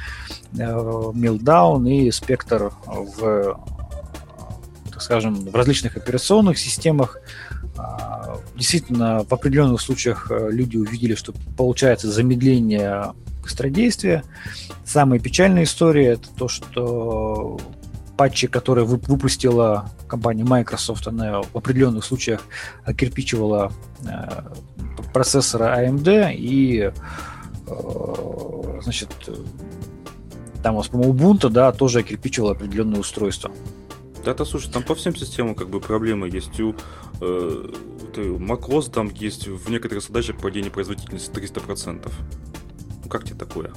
Meltdown 0.52 1.88
э, 1.88 1.92
и 1.92 2.08
Spectre 2.10 2.72
в 2.86 3.58
так 5.00 5.04
скажем, 5.04 5.34
в 5.34 5.54
различных 5.54 5.96
операционных 5.96 6.58
системах, 6.58 7.16
действительно, 8.56 9.24
в 9.24 9.32
определенных 9.32 9.80
случаях 9.80 10.30
э, 10.30 10.50
люди 10.50 10.76
увидели, 10.76 11.14
что 11.14 11.32
получается 11.56 12.10
замедление 12.10 13.12
быстродействия. 13.42 14.24
Самая 14.84 15.18
печальная 15.18 15.64
история 15.64 16.12
это 16.12 16.28
то, 16.36 16.48
что 16.48 17.58
патчи, 18.16 18.48
которые 18.48 18.84
выпустила 18.84 19.90
компания 20.06 20.44
Microsoft, 20.44 21.06
она 21.06 21.42
в 21.42 21.56
определенных 21.56 22.04
случаях 22.04 22.42
кирпичивала 22.96 23.72
э, 24.04 24.42
процессоры 25.14 25.64
AMD 25.66 26.34
и 26.34 26.92
э, 27.66 28.80
значит, 28.82 29.08
там 30.62 30.82
по-моему, 30.82 31.14
Ubuntu, 31.14 31.48
да, 31.48 31.72
тоже 31.72 32.02
кирпичивало 32.02 32.52
определенное 32.52 33.00
устройство. 33.00 33.50
Да-то, 34.24 34.44
слушай, 34.44 34.70
там 34.70 34.82
по 34.82 34.94
всем 34.94 35.16
системам 35.16 35.54
как 35.54 35.70
бы 35.70 35.80
проблемы 35.80 36.28
есть. 36.28 36.60
У 36.60 36.74
э, 37.20 37.66
macOS 38.16 38.90
там 38.90 39.10
есть 39.14 39.48
в 39.48 39.70
некоторых 39.70 40.04
задачах 40.04 40.36
падение 40.38 40.70
производительности 40.70 41.30
300%. 41.30 42.12
Ну 43.04 43.08
как 43.08 43.24
тебе 43.24 43.36
такое? 43.36 43.72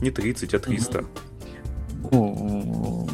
Не 0.00 0.10
30, 0.10 0.54
а 0.54 0.58
300. 0.58 1.04
Ну, 2.10 3.08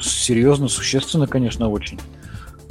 серьезно, 0.00 0.68
существенно, 0.68 1.26
конечно, 1.26 1.68
очень. 1.68 1.98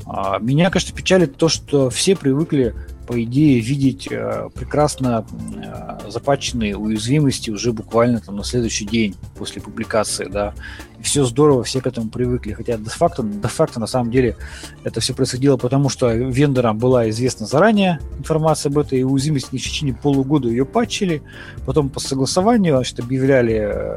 А, 0.05 0.37
меня, 0.39 0.69
конечно, 0.69 0.95
печалит 0.95 1.35
то, 1.37 1.49
что 1.49 1.89
все 1.89 2.15
привыкли 2.15 2.75
по 3.05 3.21
идее, 3.23 3.59
видеть 3.59 4.07
э, 4.11 4.49
прекрасно 4.53 5.25
э, 5.55 6.09
запаченные 6.09 6.75
уязвимости 6.75 7.49
уже 7.49 7.71
буквально 7.71 8.19
там 8.19 8.35
на 8.35 8.43
следующий 8.43 8.85
день 8.85 9.15
после 9.37 9.61
публикации, 9.61 10.25
да. 10.25 10.53
И 10.99 11.03
все 11.03 11.25
здорово, 11.25 11.63
все 11.63 11.81
к 11.81 11.87
этому 11.87 12.09
привыкли. 12.09 12.53
Хотя 12.53 12.77
де-факто, 12.77 13.23
де-факто 13.23 13.79
на 13.79 13.87
самом 13.87 14.11
деле 14.11 14.35
это 14.83 14.99
все 14.99 15.13
происходило 15.13 15.57
потому, 15.57 15.89
что 15.89 16.11
вендорам 16.11 16.77
была 16.77 17.09
известна 17.09 17.45
заранее 17.45 17.99
информация 18.17 18.69
об 18.69 18.77
этой 18.77 19.03
уязвимости, 19.03 19.57
в 19.57 19.61
течение 19.61 19.95
полугода 19.95 20.49
ее 20.49 20.65
патчили, 20.65 21.21
потом 21.65 21.89
по 21.89 21.99
согласованию 21.99 22.75
значит, 22.75 22.99
объявляли 22.99 23.69
э, 23.71 23.95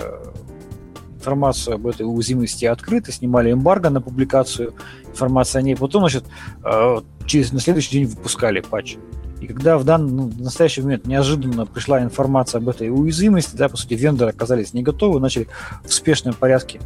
информацию 1.19 1.75
об 1.75 1.87
этой 1.87 2.03
уязвимости 2.03 2.65
открыто, 2.65 3.13
снимали 3.13 3.53
эмбарго 3.53 3.91
на 3.91 4.01
публикацию 4.01 4.75
информации 5.07 5.59
о 5.59 5.63
ней, 5.63 5.77
потом, 5.77 6.03
значит, 6.03 6.25
э, 6.65 7.01
через, 7.27 7.53
на 7.53 7.61
следующий 7.61 7.99
день 7.99 8.07
выпускали 8.07 8.61
патч. 8.61 8.97
И 9.41 9.47
когда 9.47 9.79
в 9.79 9.85
данный 9.85 10.11
ну, 10.11 10.29
в 10.29 10.41
настоящий 10.41 10.83
момент 10.83 11.07
неожиданно 11.07 11.65
пришла 11.67 12.03
информация 12.03 12.59
об 12.59 12.69
этой 12.69 12.91
уязвимости, 12.91 13.55
да, 13.55 13.69
по 13.69 13.77
сути, 13.77 13.95
вендоры 13.95 14.31
оказались 14.31 14.75
не 14.75 14.83
готовы, 14.83 15.21
начали 15.21 15.47
в 15.85 15.93
спешном 15.93 16.35
порядке 16.35 16.81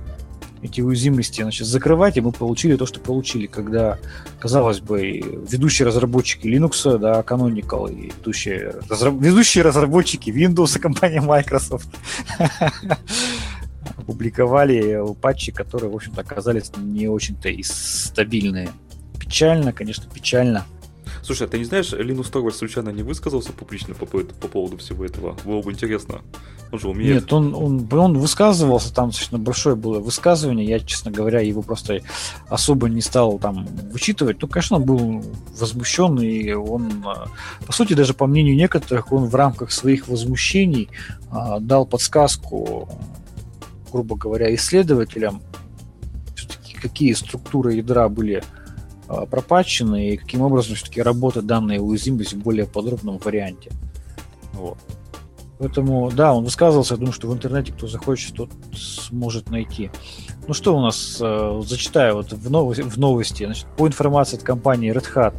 эти 0.63 0.81
уязвимости 0.81 1.43
значит, 1.43 1.67
закрывать, 1.67 2.17
и 2.17 2.21
мы 2.21 2.31
получили 2.31 2.77
то, 2.77 2.87
что 2.87 3.01
получили, 3.01 3.47
когда, 3.47 3.99
казалось 4.39 4.81
бы, 4.81 5.21
ведущие 5.51 5.87
разработчики 5.89 6.47
Linux, 6.47 6.99
да, 6.99 7.21
Canonical, 7.23 7.93
и 7.93 8.13
ведущие, 8.17 8.75
разраб... 8.89 9.15
ведущие 9.21 9.65
разработчики 9.65 10.31
Windows, 10.31 10.79
компания 10.79 11.21
Microsoft, 11.21 11.89
опубликовали 13.97 15.01
патчи, 15.21 15.53
которые, 15.53 15.91
в 15.91 15.95
общем-то, 15.95 16.21
оказались 16.21 16.71
не 16.77 17.09
очень-то 17.09 17.49
и 17.49 17.63
стабильные. 17.63 18.71
Печально, 19.19 19.73
конечно, 19.73 20.05
печально. 20.13 20.67
Слушай, 21.23 21.47
а 21.47 21.51
ты 21.51 21.59
не 21.59 21.65
знаешь, 21.65 21.93
Линус 21.93 22.31
Торвальд 22.31 22.57
случайно 22.57 22.91
не 22.91 23.03
высказался 23.03 23.53
публично 23.53 23.95
по, 23.95 24.07
по 24.07 24.49
поводу 24.49 24.79
всего 24.79 25.05
этого? 25.05 25.37
Было 25.45 25.63
бы 25.63 25.71
интересно. 25.71 26.23
Он 26.73 26.79
же 26.79 26.89
умеет. 26.89 27.15
Нет, 27.15 27.33
он, 27.33 27.55
он, 27.55 27.87
он 27.93 28.19
высказывался, 28.19 28.95
там 28.95 29.11
достаточно 29.11 29.39
большое 29.39 29.77
было 29.77 30.01
высказывание, 30.01 30.67
я, 30.67 30.81
честно 30.81 31.11
говоря, 31.11 31.41
его 31.41 31.61
просто 31.61 32.01
особо 32.49 32.89
не 32.89 33.03
стал 33.03 33.39
там 33.39 33.67
вычитывать. 33.93 34.41
Ну, 34.41 34.49
конечно, 34.49 34.77
он 34.77 34.85
был 34.85 35.25
возмущен, 35.59 36.19
и 36.19 36.53
он, 36.53 37.05
а, 37.05 37.29
по 37.67 37.73
сути, 37.73 37.93
даже 37.93 38.15
по 38.15 38.27
мнению 38.27 38.57
некоторых, 38.57 39.13
он 39.13 39.27
в 39.27 39.35
рамках 39.35 39.71
своих 39.71 40.09
возмущений 40.09 40.89
а, 41.31 41.61
дал 41.61 41.85
подсказку 41.85 42.89
грубо 43.93 44.17
говоря, 44.17 44.55
исследователям, 44.55 45.43
какие 46.81 47.13
структуры 47.13 47.75
ядра 47.75 48.09
были 48.09 48.43
а, 49.09 49.27
пропатчены 49.27 50.11
и 50.11 50.17
каким 50.17 50.41
образом 50.43 50.75
все-таки 50.75 51.03
работает 51.03 51.47
данная 51.47 51.79
уязвимость 51.79 52.33
в 52.33 52.39
более 52.39 52.67
подробном 52.67 53.19
варианте. 53.19 53.71
Вот. 54.55 54.79
Поэтому, 55.59 56.11
да, 56.11 56.35
он 56.35 56.43
высказывался, 56.43 56.95
я 56.95 56.99
думаю, 56.99 57.13
что 57.13 57.29
в 57.29 57.33
интернете 57.33 57.73
кто 57.73 57.87
захочет, 57.87 58.35
тот 58.35 58.51
сможет 58.75 59.49
найти. 59.49 59.91
Ну 60.49 60.55
что 60.55 60.77
у 60.77 60.81
нас, 60.81 61.19
э, 61.21 61.63
зачитаю 61.65 62.17
вот 62.17 62.33
в, 62.33 62.51
новости, 62.51 62.83
в 62.83 62.99
новости. 62.99 63.45
Значит, 63.45 63.67
по 63.77 63.87
информации 63.87 64.37
от 64.37 64.43
компании 64.43 64.93
Red 64.93 65.07
Hat, 65.15 65.35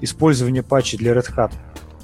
использование 0.00 0.62
патчей 0.62 0.96
для 0.98 1.12
Red 1.12 1.26
Hat 1.36 1.52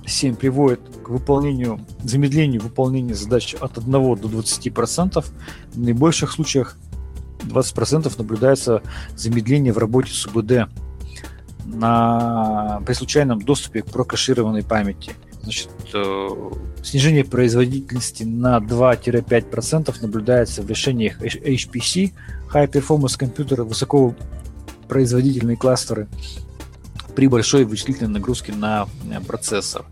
7 0.06 0.36
приводит 0.36 0.80
к 1.04 1.08
выполнению, 1.08 1.80
замедлению 2.02 2.62
выполнения 2.62 3.14
задач 3.14 3.54
от 3.54 3.78
1 3.78 3.90
до 3.90 4.14
20%. 4.14 5.24
В 5.72 5.78
наибольших 5.78 6.32
случаях 6.32 6.76
20% 7.40 8.12
наблюдается 8.18 8.82
замедление 9.16 9.72
в 9.72 9.78
работе 9.78 10.12
с 10.12 10.26
УБД 10.26 10.68
на, 11.64 12.82
при 12.86 12.92
случайном 12.94 13.40
доступе 13.40 13.82
к 13.82 13.86
прокашированной 13.86 14.62
памяти. 14.62 15.12
Значит, 15.42 15.70
э, 15.92 16.28
снижение 16.82 17.24
производительности 17.24 18.22
на 18.22 18.58
2-5% 18.58 19.94
наблюдается 20.00 20.62
в 20.62 20.68
решениях 20.68 21.20
HPC, 21.20 22.12
High 22.52 22.70
Performance 22.70 23.18
Computer, 23.18 23.62
высокопроизводительные 23.64 25.56
кластеры, 25.56 26.08
при 27.14 27.26
большой 27.26 27.64
вычислительной 27.64 28.10
нагрузке 28.10 28.52
на 28.52 28.86
э, 29.10 29.20
процессор. 29.20 29.84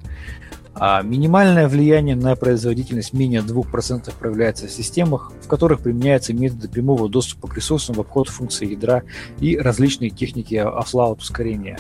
А 0.75 1.03
минимальное 1.03 1.69
влияние 1.69 2.17
на 2.17 2.37
производительность 2.37 3.13
менее 3.13 3.41
2% 3.41 4.13
проявляется 4.19 4.67
в 4.67 4.71
системах, 4.71 5.33
в 5.43 5.49
которых 5.49 5.81
применяются 5.81 6.33
методы 6.33 6.69
прямого 6.69 7.09
доступа 7.09 7.49
к 7.49 7.57
ресурсам 7.57 7.97
в 7.97 8.01
обход 8.01 8.29
функции 8.29 8.71
ядра 8.71 9.03
и 9.41 9.59
различные 9.59 10.11
техники 10.11 10.55
offload 10.55 11.19
ускорения. 11.19 11.79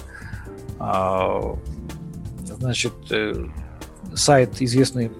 А, 0.78 1.56
значит, 2.58 2.92
э, 3.10 3.46
сайт 4.14 4.60
известный 4.60 5.10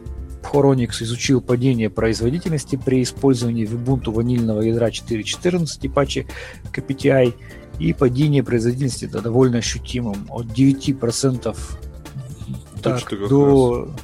Horonix 0.43 1.03
изучил 1.03 1.41
падение 1.41 1.91
производительности 1.91 2.77
при 2.77 3.03
использовании 3.03 3.67
в 3.67 3.75
Ubuntu 3.75 4.11
ванильного 4.11 4.63
ядра 4.63 4.89
4.14 4.89 5.79
и 5.83 5.89
патчи 5.89 6.27
KPTI 6.73 7.35
и 7.81 7.93
падение 7.93 8.45
производительности 8.45 9.07
да, 9.07 9.21
довольно 9.21 9.59
ощутимым. 9.59 10.27
От 10.29 10.47
9% 10.47 11.57
так, 12.83 13.29
до... 13.29 13.87
Раз. 13.87 14.01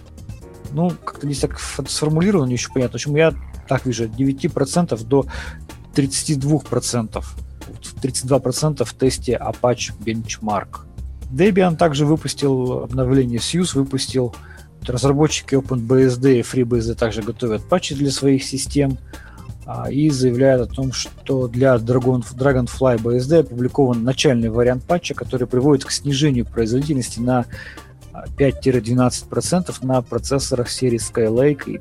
Ну, 0.73 0.91
как-то 0.91 1.27
здесь 1.27 1.41
так 1.41 1.61
сформулировано, 1.61 2.49
не 2.49 2.55
очень 2.55 2.73
понятно. 2.73 2.93
В 2.93 2.97
общем, 2.97 3.17
я 3.17 3.35
так 3.69 3.87
вижу, 3.87 4.05
от 4.05 4.11
9% 4.11 5.07
до 5.07 5.27
32%. 5.95 7.25
32% 8.03 8.85
в 8.85 8.95
тесте 8.95 9.41
Apache 9.41 9.93
Benchmark. 10.01 10.81
Debian 11.31 11.77
также 11.77 12.07
выпустил 12.07 12.85
обновление 12.85 13.39
Suse, 13.39 13.77
выпустил 13.79 14.35
разработчики 14.87 15.55
OpenBSD 15.55 16.39
и 16.39 16.43
FreeBSD 16.43 16.95
также 16.95 17.23
готовят 17.23 17.69
патчи 17.69 17.95
для 17.95 18.11
своих 18.11 18.45
систем. 18.45 18.99
А, 19.67 19.91
и 19.91 20.11
заявляет 20.11 20.61
о 20.61 20.67
том, 20.73 20.93
что 20.93 21.49
для 21.49 21.75
Dragon, 21.75 22.23
Dragonfly 22.23 22.99
BSD 22.99 23.41
опубликован 23.41 24.05
начальный 24.05 24.49
вариант 24.49 24.85
патча, 24.85 25.15
который 25.15 25.49
приводит 25.49 25.85
к 25.85 25.91
снижению 25.91 26.47
производительности 26.47 27.19
на 27.19 27.47
5-12% 28.39 29.75
а, 29.83 29.87
на 29.87 30.03
процессорах 30.03 30.71
серии 30.71 31.01
Skylake 31.01 31.63
и 31.67 31.81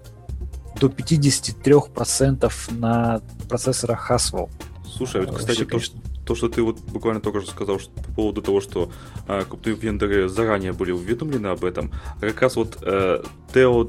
до 0.80 0.88
53% 0.88 2.52
на 2.72 3.22
процессорах 3.48 4.10
Haswell. 4.10 4.50
Слушай, 4.92 5.22
а 5.22 5.26
ведь, 5.26 5.36
кстати, 5.36 5.60
Вообще, 5.60 5.66
конечно 5.66 6.02
то, 6.26 6.36
что 6.36 6.50
ты 6.50 6.62
вот 6.62 6.80
буквально 6.80 7.22
только 7.22 7.42
что 7.42 7.52
сказал 7.52 7.80
что, 7.80 7.92
по 7.92 8.12
поводу 8.12 8.42
того, 8.42 8.62
что 8.62 8.92
э, 9.28 9.44
крупные 9.48 9.76
вендоры 9.76 10.28
заранее 10.28 10.74
были 10.74 10.92
уведомлены 10.92 11.48
об 11.48 11.64
этом, 11.64 11.92
как 12.20 12.42
раз 12.42 12.56
вот 12.56 12.78
э, 12.82 13.24
Тео 13.54 13.88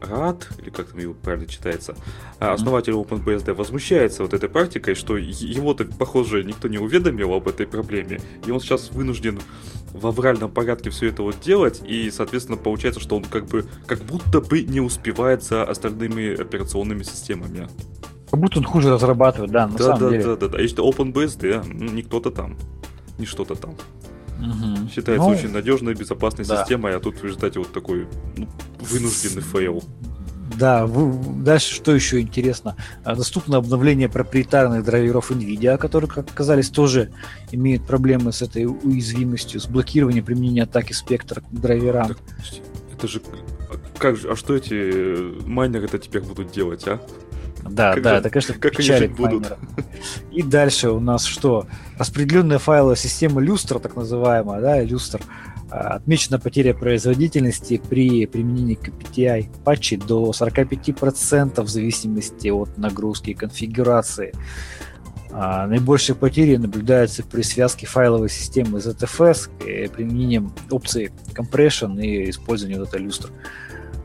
Рад, 0.00 0.48
или 0.58 0.70
как 0.70 0.88
там 0.88 0.98
его 0.98 1.14
правильно 1.14 1.46
читается, 1.46 1.94
э, 2.40 2.46
основатель 2.46 2.92
OpenBSD 2.92 3.52
возмущается 3.52 4.22
вот 4.22 4.34
этой 4.34 4.48
практикой, 4.48 4.94
что 4.94 5.16
его-то, 5.16 5.84
похоже, 5.84 6.42
никто 6.42 6.68
не 6.68 6.78
уведомил 6.78 7.34
об 7.34 7.48
этой 7.48 7.66
проблеме, 7.66 8.20
и 8.46 8.50
он 8.50 8.60
сейчас 8.60 8.90
вынужден 8.90 9.38
в 9.94 10.06
авральном 10.08 10.50
порядке 10.50 10.90
все 10.90 11.08
это 11.08 11.22
вот 11.22 11.40
делать, 11.40 11.80
и, 11.86 12.10
соответственно, 12.10 12.58
получается, 12.58 13.00
что 13.00 13.16
он 13.16 13.24
как 13.24 13.46
бы, 13.46 13.64
как 13.86 14.00
будто 14.00 14.40
бы 14.40 14.62
не 14.62 14.80
успевает 14.80 15.44
за 15.44 15.64
остальными 15.64 16.40
операционными 16.40 17.04
системами. 17.04 17.68
Как 18.34 18.40
будто 18.40 18.58
он 18.58 18.64
хуже 18.64 18.90
разрабатывает, 18.90 19.52
да, 19.52 19.68
на 19.68 19.78
да, 19.78 19.84
самом 19.84 20.00
да, 20.00 20.10
деле. 20.10 20.24
Да, 20.24 20.36
да, 20.36 20.48
да. 20.48 20.60
Если 20.60 20.82
OpenBSD, 20.82 21.72
ну, 21.72 21.92
не 21.92 22.02
кто-то 22.02 22.32
там, 22.32 22.56
не 23.16 23.26
что-то 23.26 23.54
там. 23.54 23.74
Угу. 24.40 24.88
Считается 24.92 25.28
ну, 25.28 25.32
очень 25.32 25.52
надежной, 25.52 25.94
безопасной 25.94 26.44
да. 26.44 26.58
системой, 26.58 26.96
а 26.96 26.98
тут 26.98 27.18
в 27.18 27.22
результате 27.22 27.60
вот 27.60 27.72
такой 27.72 28.08
ну, 28.36 28.48
вынужденный 28.80 29.40
fail. 29.40 29.84
Да, 30.58 30.84
вы, 30.84 31.12
дальше 31.44 31.76
что 31.76 31.94
еще 31.94 32.20
интересно? 32.22 32.74
А, 33.04 33.14
доступно 33.14 33.58
обновление 33.58 34.08
проприетарных 34.08 34.84
драйверов 34.84 35.30
NVIDIA, 35.30 35.78
которые, 35.78 36.10
как 36.10 36.28
оказались, 36.28 36.70
тоже 36.70 37.12
имеют 37.52 37.86
проблемы 37.86 38.32
с 38.32 38.42
этой 38.42 38.66
уязвимостью, 38.66 39.60
с 39.60 39.66
блокированием 39.66 40.24
применения 40.24 40.64
атаки 40.64 40.92
Spectre 40.92 41.40
к 41.40 41.52
драйверам. 41.52 42.08
Так, 42.08 42.18
это 42.98 43.06
же... 43.06 43.22
Как 43.96 44.16
же... 44.16 44.28
А 44.28 44.34
что 44.34 44.56
эти 44.56 45.46
майнеры 45.46 45.84
это 45.84 46.00
теперь 46.00 46.22
будут 46.22 46.50
делать, 46.50 46.88
а? 46.88 47.00
Да, 47.68 47.94
как 47.94 48.02
да, 48.02 48.10
же, 48.10 48.16
это, 48.16 48.30
конечно, 48.30 48.54
как 48.54 48.76
печалит 48.76 49.10
они 49.10 49.14
будут. 49.14 49.56
И 50.30 50.42
дальше 50.42 50.90
у 50.90 51.00
нас 51.00 51.24
что? 51.24 51.66
Распределенная 51.98 52.58
файловая 52.58 52.96
система 52.96 53.40
люстра, 53.40 53.78
так 53.78 53.96
называемая, 53.96 54.60
да, 54.60 54.82
люстр, 54.82 55.20
А, 55.70 55.96
отмечена 55.96 56.38
потеря 56.38 56.74
производительности 56.74 57.80
при 57.88 58.26
применении 58.26 58.78
KPTI 58.78 59.48
патчей 59.64 59.96
до 59.96 60.32
45% 60.32 61.62
в 61.62 61.68
зависимости 61.68 62.48
от 62.48 62.76
нагрузки 62.78 63.30
и 63.30 63.34
конфигурации. 63.34 64.32
А, 65.32 65.66
наибольшие 65.66 66.14
потери 66.14 66.56
наблюдаются 66.56 67.24
при 67.24 67.42
связке 67.42 67.86
файловой 67.86 68.28
системы 68.28 68.78
ZFS 68.78 69.50
и 69.66 69.88
применением 69.88 70.52
опции 70.70 71.10
compression 71.34 72.00
и 72.00 72.30
использованием 72.30 72.80
вот 72.80 72.90
этой 72.90 73.00
люстры. 73.00 73.32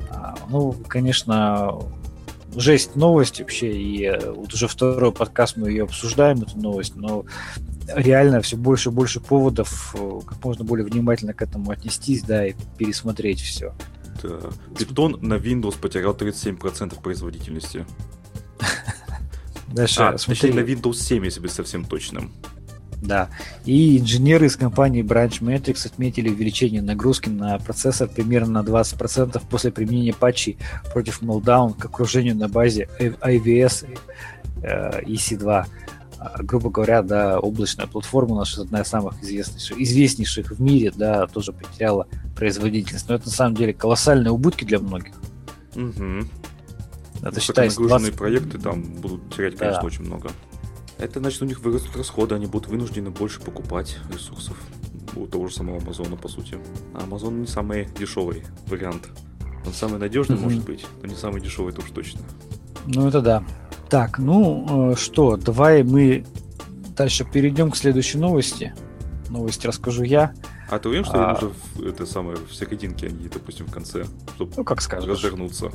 А, 0.09 0.35
ну, 0.49 0.71
конечно, 0.87 1.79
жесть 2.55 2.95
новость 2.95 3.39
вообще, 3.39 3.71
и 3.71 4.05
э, 4.05 4.31
вот 4.31 4.53
уже 4.53 4.67
второй 4.67 5.12
подкаст 5.12 5.57
мы 5.57 5.69
ее 5.69 5.83
обсуждаем, 5.83 6.41
эту 6.41 6.57
новость, 6.57 6.95
но 6.95 7.25
реально 7.88 8.41
все 8.41 8.57
больше 8.57 8.89
и 8.89 8.91
больше 8.91 9.19
поводов 9.19 9.95
э, 9.97 10.19
как 10.25 10.43
можно 10.43 10.63
более 10.63 10.85
внимательно 10.85 11.33
к 11.33 11.41
этому 11.41 11.71
отнестись, 11.71 12.23
да, 12.23 12.47
и 12.47 12.53
пересмотреть 12.77 13.41
все. 13.41 13.73
Да. 14.23 14.39
Питон 14.77 15.17
на 15.21 15.35
Windows 15.35 15.79
потерял 15.79 16.13
37% 16.13 17.01
производительности. 17.01 17.85
Дальше, 19.67 20.01
а, 20.01 20.17
смотри. 20.17 20.51
на 20.51 20.62
Windows 20.62 20.95
7, 20.95 21.23
если 21.25 21.39
быть 21.39 21.51
совсем 21.51 21.85
точным. 21.85 22.33
Да. 23.01 23.29
И 23.65 23.97
инженеры 23.97 24.47
из 24.47 24.57
компании 24.57 25.03
Branch 25.03 25.39
Matrix 25.41 25.85
отметили 25.85 26.29
увеличение 26.29 26.81
нагрузки 26.81 27.29
на 27.29 27.57
процессор 27.59 28.09
примерно 28.09 28.62
на 28.62 28.67
20% 28.67 29.41
после 29.49 29.71
применения 29.71 30.13
патчей 30.13 30.57
против 30.91 31.21
Meltdown 31.21 31.79
к 31.79 31.85
окружению 31.85 32.35
на 32.35 32.49
базе 32.49 32.89
IVS 32.99 33.88
э, 34.63 35.01
EC2. 35.03 35.65
А, 36.19 36.43
грубо 36.43 36.69
говоря, 36.69 37.01
да, 37.01 37.39
облачная 37.39 37.88
платформа 37.88 38.35
наша 38.35 38.62
одна 38.62 38.81
из 38.81 38.88
самых 38.88 39.23
известнейших, 39.23 39.79
известнейших 39.79 40.51
в 40.51 40.62
мире, 40.62 40.91
да, 40.93 41.25
тоже 41.27 41.53
потеряла 41.53 42.07
производительность. 42.35 43.07
Но 43.07 43.15
это 43.15 43.25
на 43.27 43.31
самом 43.31 43.55
деле 43.55 43.73
колоссальные 43.73 44.31
убытки 44.31 44.65
для 44.65 44.79
многих. 44.79 45.13
Угу. 45.75 46.27
Это 47.21 47.39
считай, 47.39 47.69
20... 47.69 48.15
проекты 48.15 48.57
там 48.57 48.83
будут 48.83 49.33
терять, 49.33 49.55
конечно, 49.55 49.81
да. 49.81 49.88
очень 49.88 50.03
много. 50.03 50.29
Это 50.99 51.19
значит, 51.19 51.41
у 51.41 51.45
них 51.45 51.62
вырастут 51.62 51.95
расходы, 51.95 52.35
они 52.35 52.45
будут 52.45 52.67
вынуждены 52.67 53.09
больше 53.09 53.39
покупать 53.39 53.97
ресурсов 54.13 54.57
у 55.15 55.25
того 55.25 55.47
же 55.47 55.55
самого 55.55 55.77
Амазона, 55.77 56.17
по 56.17 56.27
сути. 56.27 56.57
А 56.93 57.03
Амазон 57.03 57.41
не 57.41 57.47
самый 57.47 57.88
дешевый 57.97 58.43
вариант. 58.67 59.09
Он 59.65 59.73
самый 59.73 59.99
надежный, 59.99 60.35
mm 60.35 60.41
может 60.41 60.63
быть, 60.65 60.85
но 61.01 61.07
не 61.07 61.15
самый 61.15 61.41
дешевый, 61.41 61.71
это 61.71 61.81
уж 61.81 61.91
точно. 61.91 62.21
Ну, 62.85 63.07
это 63.07 63.21
да. 63.21 63.43
Так, 63.89 64.19
ну 64.19 64.91
э, 64.91 64.95
что, 64.95 65.38
давай 65.38 65.83
мы 65.83 66.25
дальше 66.95 67.25
перейдем 67.25 67.71
к 67.71 67.77
следующей 67.77 68.17
новости. 68.17 68.73
Новости 69.29 69.67
расскажу 69.67 70.03
я. 70.03 70.33
А 70.69 70.79
ты 70.79 70.89
уверен, 70.89 71.05
что 71.05 71.29
а... 71.29 71.33
уже 71.35 71.51
в, 71.75 71.83
это 71.85 72.05
самое 72.05 72.38
в 72.38 72.53
серединке, 72.53 73.07
а 73.07 73.09
не, 73.09 73.27
допустим, 73.29 73.65
в 73.65 73.71
конце, 73.71 74.05
чтобы 74.35 74.53
ну, 74.57 74.63
как 74.63 74.81
скажешь. 74.81 75.09
развернуться? 75.09 75.71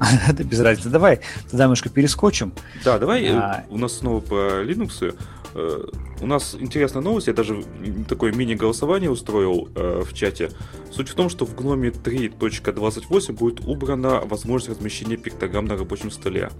Это 0.28 0.44
без 0.44 0.60
разницы. 0.60 0.90
Давай 0.90 1.20
тогда 1.50 1.64
немножко 1.64 1.88
перескочим. 1.88 2.52
Да, 2.84 2.98
давай. 2.98 3.24
Э, 3.24 3.36
а... 3.36 3.64
У 3.68 3.78
нас 3.78 3.98
снова 3.98 4.20
по 4.20 4.62
Linux. 4.62 5.16
Э, 5.54 5.84
у 6.20 6.26
нас 6.26 6.56
интересная 6.58 7.02
новость. 7.02 7.26
Я 7.26 7.32
даже 7.32 7.64
такое 8.08 8.32
мини-голосование 8.32 9.10
устроил 9.10 9.68
э, 9.74 10.02
в 10.04 10.12
чате. 10.14 10.50
Суть 10.90 11.08
в 11.08 11.14
том, 11.14 11.28
что 11.28 11.44
в 11.44 11.54
Gnome 11.54 11.90
3.28 11.90 13.32
будет 13.32 13.60
убрана 13.60 14.20
возможность 14.20 14.78
размещения 14.78 15.16
пиктограмм 15.16 15.66
на 15.66 15.76
рабочем 15.76 16.10
столе. 16.10 16.50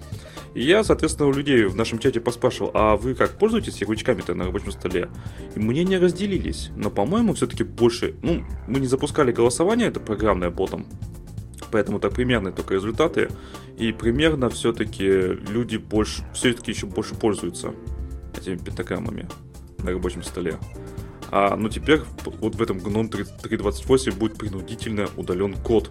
И 0.54 0.62
я, 0.62 0.82
соответственно, 0.84 1.28
у 1.28 1.32
людей 1.32 1.64
в 1.64 1.76
нашем 1.76 1.98
чате 1.98 2.20
поспрашивал, 2.20 2.70
а 2.74 2.96
вы 2.96 3.14
как 3.14 3.38
пользуетесь 3.38 3.80
ярлычками-то 3.80 4.34
на 4.34 4.44
рабочем 4.44 4.72
столе? 4.72 5.08
И 5.54 5.58
мнения 5.60 5.98
разделились. 5.98 6.70
Но, 6.76 6.90
по-моему, 6.90 7.34
все-таки 7.34 7.64
больше... 7.64 8.14
Ну, 8.22 8.44
мы 8.66 8.80
не 8.80 8.86
запускали 8.86 9.32
голосование, 9.32 9.88
это 9.88 10.00
программное 10.00 10.50
ботом. 10.50 10.86
Поэтому 11.70 12.00
так 12.00 12.12
примерные 12.14 12.52
только 12.52 12.74
результаты. 12.74 13.30
И 13.76 13.92
примерно 13.92 14.48
все-таки 14.50 15.06
люди 15.06 15.76
больше, 15.76 16.24
все-таки 16.32 16.72
еще 16.72 16.86
больше 16.86 17.14
пользуются 17.14 17.74
этими 18.36 18.56
пентаграммами 18.56 19.28
на 19.78 19.90
рабочем 19.90 20.22
столе. 20.22 20.58
А, 21.30 21.56
ну 21.56 21.68
теперь 21.68 22.00
вот 22.24 22.54
в 22.54 22.62
этом 22.62 22.78
GNOME 22.78 23.10
3.28 23.10 24.16
будет 24.16 24.36
принудительно 24.36 25.08
удален 25.16 25.54
код. 25.54 25.90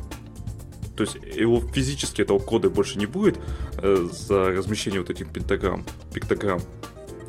То 0.95 1.03
есть 1.03 1.15
его 1.35 1.61
физически 1.61 2.23
этого 2.23 2.39
кода 2.39 2.71
больше 2.71 2.97
не 2.97 3.05
будет 3.05 3.37
э, 3.77 4.07
за 4.11 4.45
размещение 4.45 4.99
вот 4.99 5.11
этих 5.11 5.31
пентаграмм, 5.31 5.85
пиктограмм. 6.11 6.59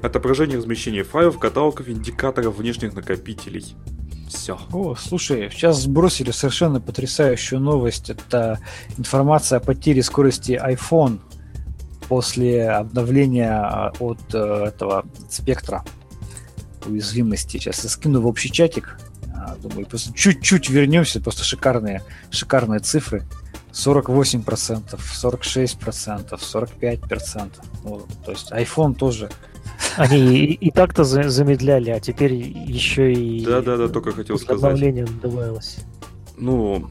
Отображение 0.02 0.56
размещения 0.56 1.02
файлов, 1.02 1.38
каталогов, 1.38 1.88
индикаторов 1.88 2.56
внешних 2.56 2.94
накопителей. 2.94 3.74
Все. 4.28 4.58
О, 4.72 4.94
слушай, 4.94 5.50
сейчас 5.50 5.82
сбросили 5.82 6.30
совершенно 6.30 6.80
потрясающую 6.80 7.60
новость. 7.60 8.10
Это 8.10 8.58
информация 8.96 9.58
о 9.58 9.60
потере 9.60 10.02
скорости 10.02 10.52
iPhone 10.52 11.20
после 12.08 12.68
обновления 12.70 13.52
а, 13.52 13.92
от 13.98 14.20
э, 14.32 14.38
этого 14.38 15.04
спектра 15.30 15.84
уязвимости. 16.86 17.58
Сейчас 17.58 17.84
я 17.84 17.90
скину 17.90 18.20
в 18.20 18.26
общий 18.26 18.50
чатик. 18.50 18.98
А, 19.34 19.56
думаю, 19.56 19.86
просто 19.86 20.12
чуть-чуть 20.12 20.70
вернемся. 20.70 21.20
Просто 21.20 21.44
шикарные, 21.44 22.02
шикарные 22.30 22.80
цифры. 22.80 23.24
48%, 23.72 24.98
46%, 24.98 26.38
45%. 26.40 27.52
Ну, 27.84 28.06
то 28.24 28.32
есть 28.32 28.50
iPhone 28.50 28.94
тоже 28.94 29.30
они 29.98 30.36
и, 30.38 30.52
и 30.52 30.70
так-то 30.70 31.04
за, 31.04 31.28
замедляли, 31.28 31.90
а 31.90 32.00
теперь 32.00 32.32
еще 32.32 33.12
и... 33.12 33.44
Да-да-да, 33.44 33.88
только 33.88 34.12
хотел 34.12 34.38
сказать. 34.38 34.62
Обновление 34.62 35.06
добавилось. 35.22 35.78
Ну, 36.36 36.88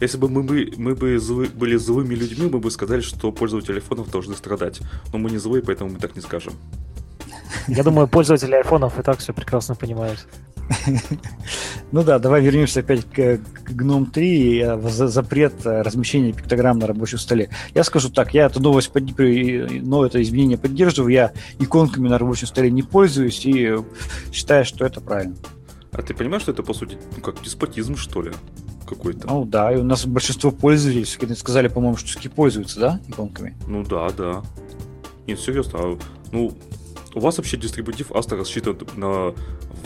если 0.00 0.18
бы 0.18 0.28
мы, 0.28 0.42
бы, 0.42 0.72
мы 0.76 0.94
бы 0.94 1.18
злы, 1.18 1.46
были 1.46 1.76
злыми 1.76 2.14
людьми, 2.14 2.48
мы 2.50 2.58
бы 2.58 2.70
сказали, 2.70 3.00
что 3.00 3.32
пользователи 3.32 3.76
айфонов 3.76 4.10
должны 4.10 4.34
страдать. 4.34 4.80
Но 5.12 5.18
мы 5.18 5.30
не 5.30 5.38
злые, 5.38 5.62
поэтому 5.62 5.90
мы 5.90 5.98
так 5.98 6.14
не 6.14 6.22
скажем. 6.22 6.52
Я 7.68 7.82
думаю, 7.82 8.08
пользователи 8.08 8.54
айфонов 8.54 8.98
и 8.98 9.02
так 9.02 9.18
все 9.18 9.32
прекрасно 9.32 9.74
понимают. 9.74 10.26
Ну 11.92 12.02
да, 12.02 12.18
давай 12.18 12.40
вернемся 12.40 12.80
опять 12.80 13.04
к, 13.04 13.14
к 13.14 13.70
GNOME 13.70 14.10
3 14.10 14.26
и 14.26 14.60
э, 14.60 14.88
запрет 14.88 15.54
э, 15.66 15.82
размещения 15.82 16.32
пиктограмм 16.32 16.78
на 16.78 16.86
рабочем 16.86 17.18
столе. 17.18 17.50
Я 17.74 17.84
скажу 17.84 18.08
так, 18.08 18.32
я 18.32 18.46
эту 18.46 18.60
новость, 18.60 18.90
но 18.94 20.06
это 20.06 20.22
изменение 20.22 20.56
поддерживаю, 20.56 21.12
я 21.12 21.32
иконками 21.58 22.08
на 22.08 22.16
рабочем 22.18 22.46
столе 22.46 22.70
не 22.70 22.82
пользуюсь 22.82 23.44
и 23.44 23.76
считаю, 24.32 24.64
что 24.64 24.86
это 24.86 25.02
правильно. 25.02 25.36
А 25.92 26.00
ты 26.00 26.14
понимаешь, 26.14 26.42
что 26.42 26.52
это, 26.52 26.62
по 26.62 26.72
сути, 26.72 26.96
ну, 27.14 27.22
как 27.22 27.42
деспотизм, 27.42 27.96
что 27.96 28.22
ли? 28.22 28.32
Какой-то. 28.86 29.26
Ну 29.26 29.44
да, 29.44 29.70
и 29.72 29.76
у 29.76 29.84
нас 29.84 30.06
большинство 30.06 30.50
пользователей, 30.50 31.04
сказали, 31.34 31.68
по-моему, 31.68 31.98
что 31.98 32.18
все 32.18 32.30
пользуются, 32.30 32.80
да, 32.80 33.00
иконками? 33.08 33.54
Ну 33.66 33.84
да, 33.84 34.08
да. 34.10 34.42
Нет, 35.26 35.38
серьезно, 35.38 35.78
а, 35.78 35.98
ну, 36.32 36.52
у 37.14 37.20
вас 37.20 37.36
вообще 37.36 37.58
дистрибутив 37.58 38.10
Asta 38.10 38.36
рассчитан 38.36 38.78
на 38.96 39.34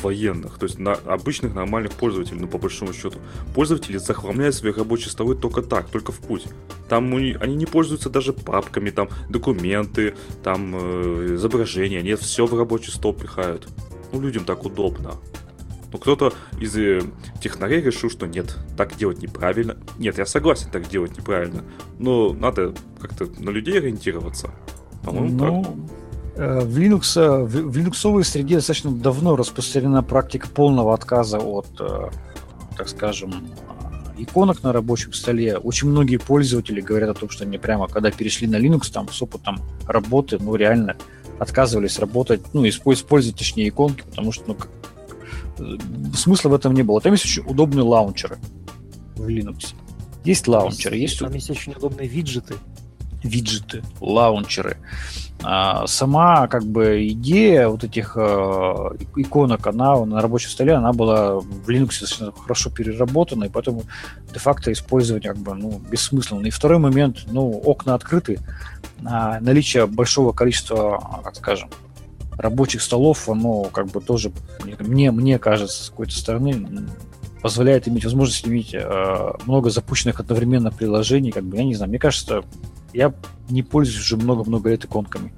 военных, 0.03 0.59
то 0.59 0.67
есть 0.67 0.79
на 0.79 0.95
обычных 0.95 1.55
нормальных 1.55 1.93
пользователей, 1.93 2.41
ну 2.41 2.49
по 2.49 2.59
большому 2.59 2.93
счету. 2.93 3.19
Пользователи 3.55 3.97
захламляют 3.97 4.55
свои 4.55 4.73
рабочие 4.73 5.11
столы 5.11 5.35
только 5.35 5.63
так, 5.63 5.89
только 5.89 6.13
в 6.13 6.19
путь. 6.19 6.47
Там 6.89 7.15
они 7.15 7.55
не 7.57 7.67
пользуются 7.67 8.11
даже 8.11 8.33
папками, 8.33 8.91
там 8.91 9.09
документы, 9.29 10.15
там 10.43 10.75
э, 10.75 11.35
изображения, 11.35 12.03
нет, 12.03 12.21
все 12.21 12.47
в 12.47 12.55
рабочий 12.59 12.91
стол 12.91 13.15
пихают. 13.15 13.69
Ну 14.13 14.21
людям 14.21 14.45
так 14.45 14.65
удобно. 14.65 15.15
Но 15.93 15.99
кто-то 15.99 16.33
из 16.61 16.77
э, 16.77 17.03
технарей 17.41 17.81
решил, 17.81 18.11
что 18.11 18.27
нет, 18.27 18.57
так 18.77 18.97
делать 18.97 19.23
неправильно. 19.23 19.77
Нет, 19.99 20.19
я 20.19 20.27
согласен, 20.27 20.71
так 20.71 20.89
делать 20.89 21.17
неправильно. 21.17 21.65
Но 21.99 22.33
надо 22.33 22.75
как-то 23.01 23.27
на 23.39 23.51
людей 23.51 23.79
ориентироваться. 23.79 24.51
По-моему, 25.05 25.39
ну, 25.39 25.65
так. 25.65 25.73
Э, 26.37 26.61
в 26.61 26.79
Linux, 26.79 27.19
э, 27.19 27.45
в 27.45 27.77
Linux 27.77 28.25
среде 28.25 28.57
достаточно 28.57 28.91
давно 28.91 29.37
распространена 29.37 30.03
практика 30.03 30.49
полного 30.49 30.93
отказа 30.93 31.39
от, 31.39 31.67
э, 31.81 32.11
так 32.77 32.89
скажем, 32.89 33.49
иконок 34.19 34.63
на 34.63 34.73
рабочем 34.73 35.15
столе. 35.15 35.57
Очень 35.57 35.89
многие 35.89 36.19
пользователи 36.19 36.83
говорят 36.83 37.11
о 37.11 37.15
том, 37.15 37.31
что 37.31 37.45
они 37.45 37.57
прямо, 37.57 37.89
когда 37.89 38.11
перешли 38.11 38.47
на 38.47 38.57
Linux, 38.57 38.93
там, 38.93 39.09
с 39.09 39.23
опытом 39.23 39.63
работы, 39.87 40.39
ну, 40.39 40.55
реально 40.57 40.97
отказывались 41.39 41.99
работать, 41.99 42.43
ну, 42.53 42.69
использовать, 42.69 43.37
точнее, 43.37 43.69
иконки, 43.69 44.03
потому 44.03 44.33
что, 44.33 44.57
ну, 45.59 45.79
смысла 46.15 46.51
в 46.51 46.55
этом 46.55 46.75
не 46.75 46.83
было. 46.83 47.01
Там 47.01 47.13
есть 47.13 47.25
очень 47.25 47.45
удобные 47.47 47.83
лаунчеры 47.83 48.39
в 49.17 49.27
Linux. 49.27 49.75
Есть 50.25 50.49
лаунчеры, 50.49 50.97
есть... 50.97 51.19
Там 51.19 51.33
есть 51.33 51.49
очень 51.49 51.73
удобные 51.73 52.09
виджеты. 52.09 52.57
Виджеты, 53.23 53.83
лаунчеры. 54.01 54.77
А, 55.49 55.87
сама 55.87 56.49
как 56.49 56.65
бы 56.65 57.07
идея 57.11 57.69
вот 57.69 57.85
этих 57.85 58.17
э, 58.17 58.21
иконок, 59.15 59.65
она 59.69 60.05
на 60.05 60.21
рабочем 60.21 60.51
столе, 60.51 60.73
она 60.73 60.93
была 60.93 61.39
в 61.39 61.69
Linux 61.69 62.01
достаточно 62.01 62.33
хорошо 62.33 62.69
переработана, 62.69 63.45
и 63.45 63.49
поэтому 63.49 63.85
де-факто 64.35 64.73
использовать 64.73 65.23
как 65.23 65.37
бы 65.37 65.55
ну, 65.55 65.81
бессмысленно. 65.89 66.45
И 66.47 66.51
второй 66.51 66.79
момент, 66.79 67.27
ну, 67.31 67.49
окна 67.65 67.95
открыты, 67.95 68.41
а 69.05 69.39
наличие 69.39 69.87
большого 69.87 70.33
количества, 70.33 71.21
как 71.23 71.37
скажем, 71.37 71.71
рабочих 72.37 72.83
столов, 72.83 73.29
оно 73.29 73.67
как 73.67 73.87
бы 73.87 74.01
тоже, 74.01 74.33
мне, 74.81 75.13
мне 75.13 75.39
кажется, 75.39 75.85
с 75.85 75.91
какой-то 75.91 76.17
стороны 76.17 76.89
позволяет 77.41 77.87
иметь 77.87 78.03
возможность 78.03 78.49
иметь 78.49 78.75
э, 78.75 79.33
много 79.45 79.71
запущенных 79.71 80.19
одновременно 80.19 80.73
приложений, 80.73 81.31
как 81.31 81.45
бы, 81.45 81.57
я 81.57 81.63
не 81.63 81.77
знаю, 81.77 81.91
мне 81.91 82.01
кажется, 82.01 82.43
я 82.97 83.15
не 83.49 83.63
пользуюсь 83.63 84.01
уже 84.01 84.17
много-много 84.17 84.71
лет 84.71 84.85
иконками 84.85 85.33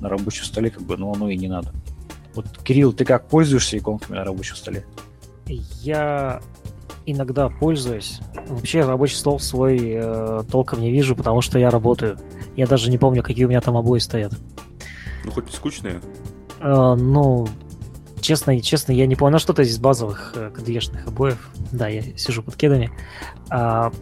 на 0.00 0.08
рабочем 0.08 0.44
столе, 0.44 0.70
как 0.70 0.82
бы, 0.82 0.96
но 0.96 1.12
оно 1.12 1.28
и 1.28 1.36
не 1.36 1.48
надо. 1.48 1.72
Вот, 2.34 2.46
Кирилл, 2.64 2.92
ты 2.92 3.04
как 3.04 3.28
пользуешься 3.28 3.76
иконками 3.76 4.16
на 4.16 4.24
рабочем 4.24 4.56
столе? 4.56 4.84
Я 5.46 6.40
иногда 7.04 7.48
пользуюсь. 7.48 8.20
Вообще 8.48 8.84
рабочий 8.84 9.16
стол 9.16 9.40
свой 9.40 9.80
э, 9.82 10.42
толком 10.50 10.80
не 10.80 10.90
вижу, 10.90 11.14
потому 11.16 11.40
что 11.40 11.58
я 11.58 11.70
работаю. 11.70 12.18
Я 12.56 12.66
даже 12.66 12.90
не 12.90 12.98
помню, 12.98 13.22
какие 13.22 13.44
у 13.44 13.48
меня 13.48 13.60
там 13.60 13.76
обои 13.76 13.98
стоят. 13.98 14.32
Ну, 15.24 15.30
хоть 15.30 15.52
скучные. 15.52 16.00
Э, 16.60 16.94
ну, 16.94 17.48
честно, 18.20 18.58
честно, 18.60 18.92
я 18.92 19.06
не 19.06 19.16
помню. 19.16 19.34
Ну, 19.34 19.38
что-то 19.40 19.62
из 19.62 19.78
базовых 19.78 20.32
э, 20.36 20.50
кдшных 20.50 21.06
обоев. 21.06 21.50
Да, 21.72 21.88
я 21.88 22.02
сижу 22.16 22.42
под 22.42 22.56
кедами. 22.56 22.90
А, 23.50 23.92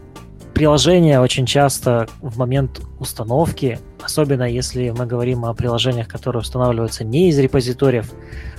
приложения 0.61 1.23
очень 1.23 1.47
часто 1.47 2.07
в 2.21 2.37
момент 2.37 2.83
установки, 2.99 3.81
особенно 4.03 4.43
если 4.43 4.91
мы 4.91 5.07
говорим 5.07 5.47
о 5.47 5.55
приложениях, 5.55 6.07
которые 6.07 6.41
устанавливаются 6.43 7.03
не 7.03 7.31
из 7.31 7.39
репозиториев, 7.39 8.13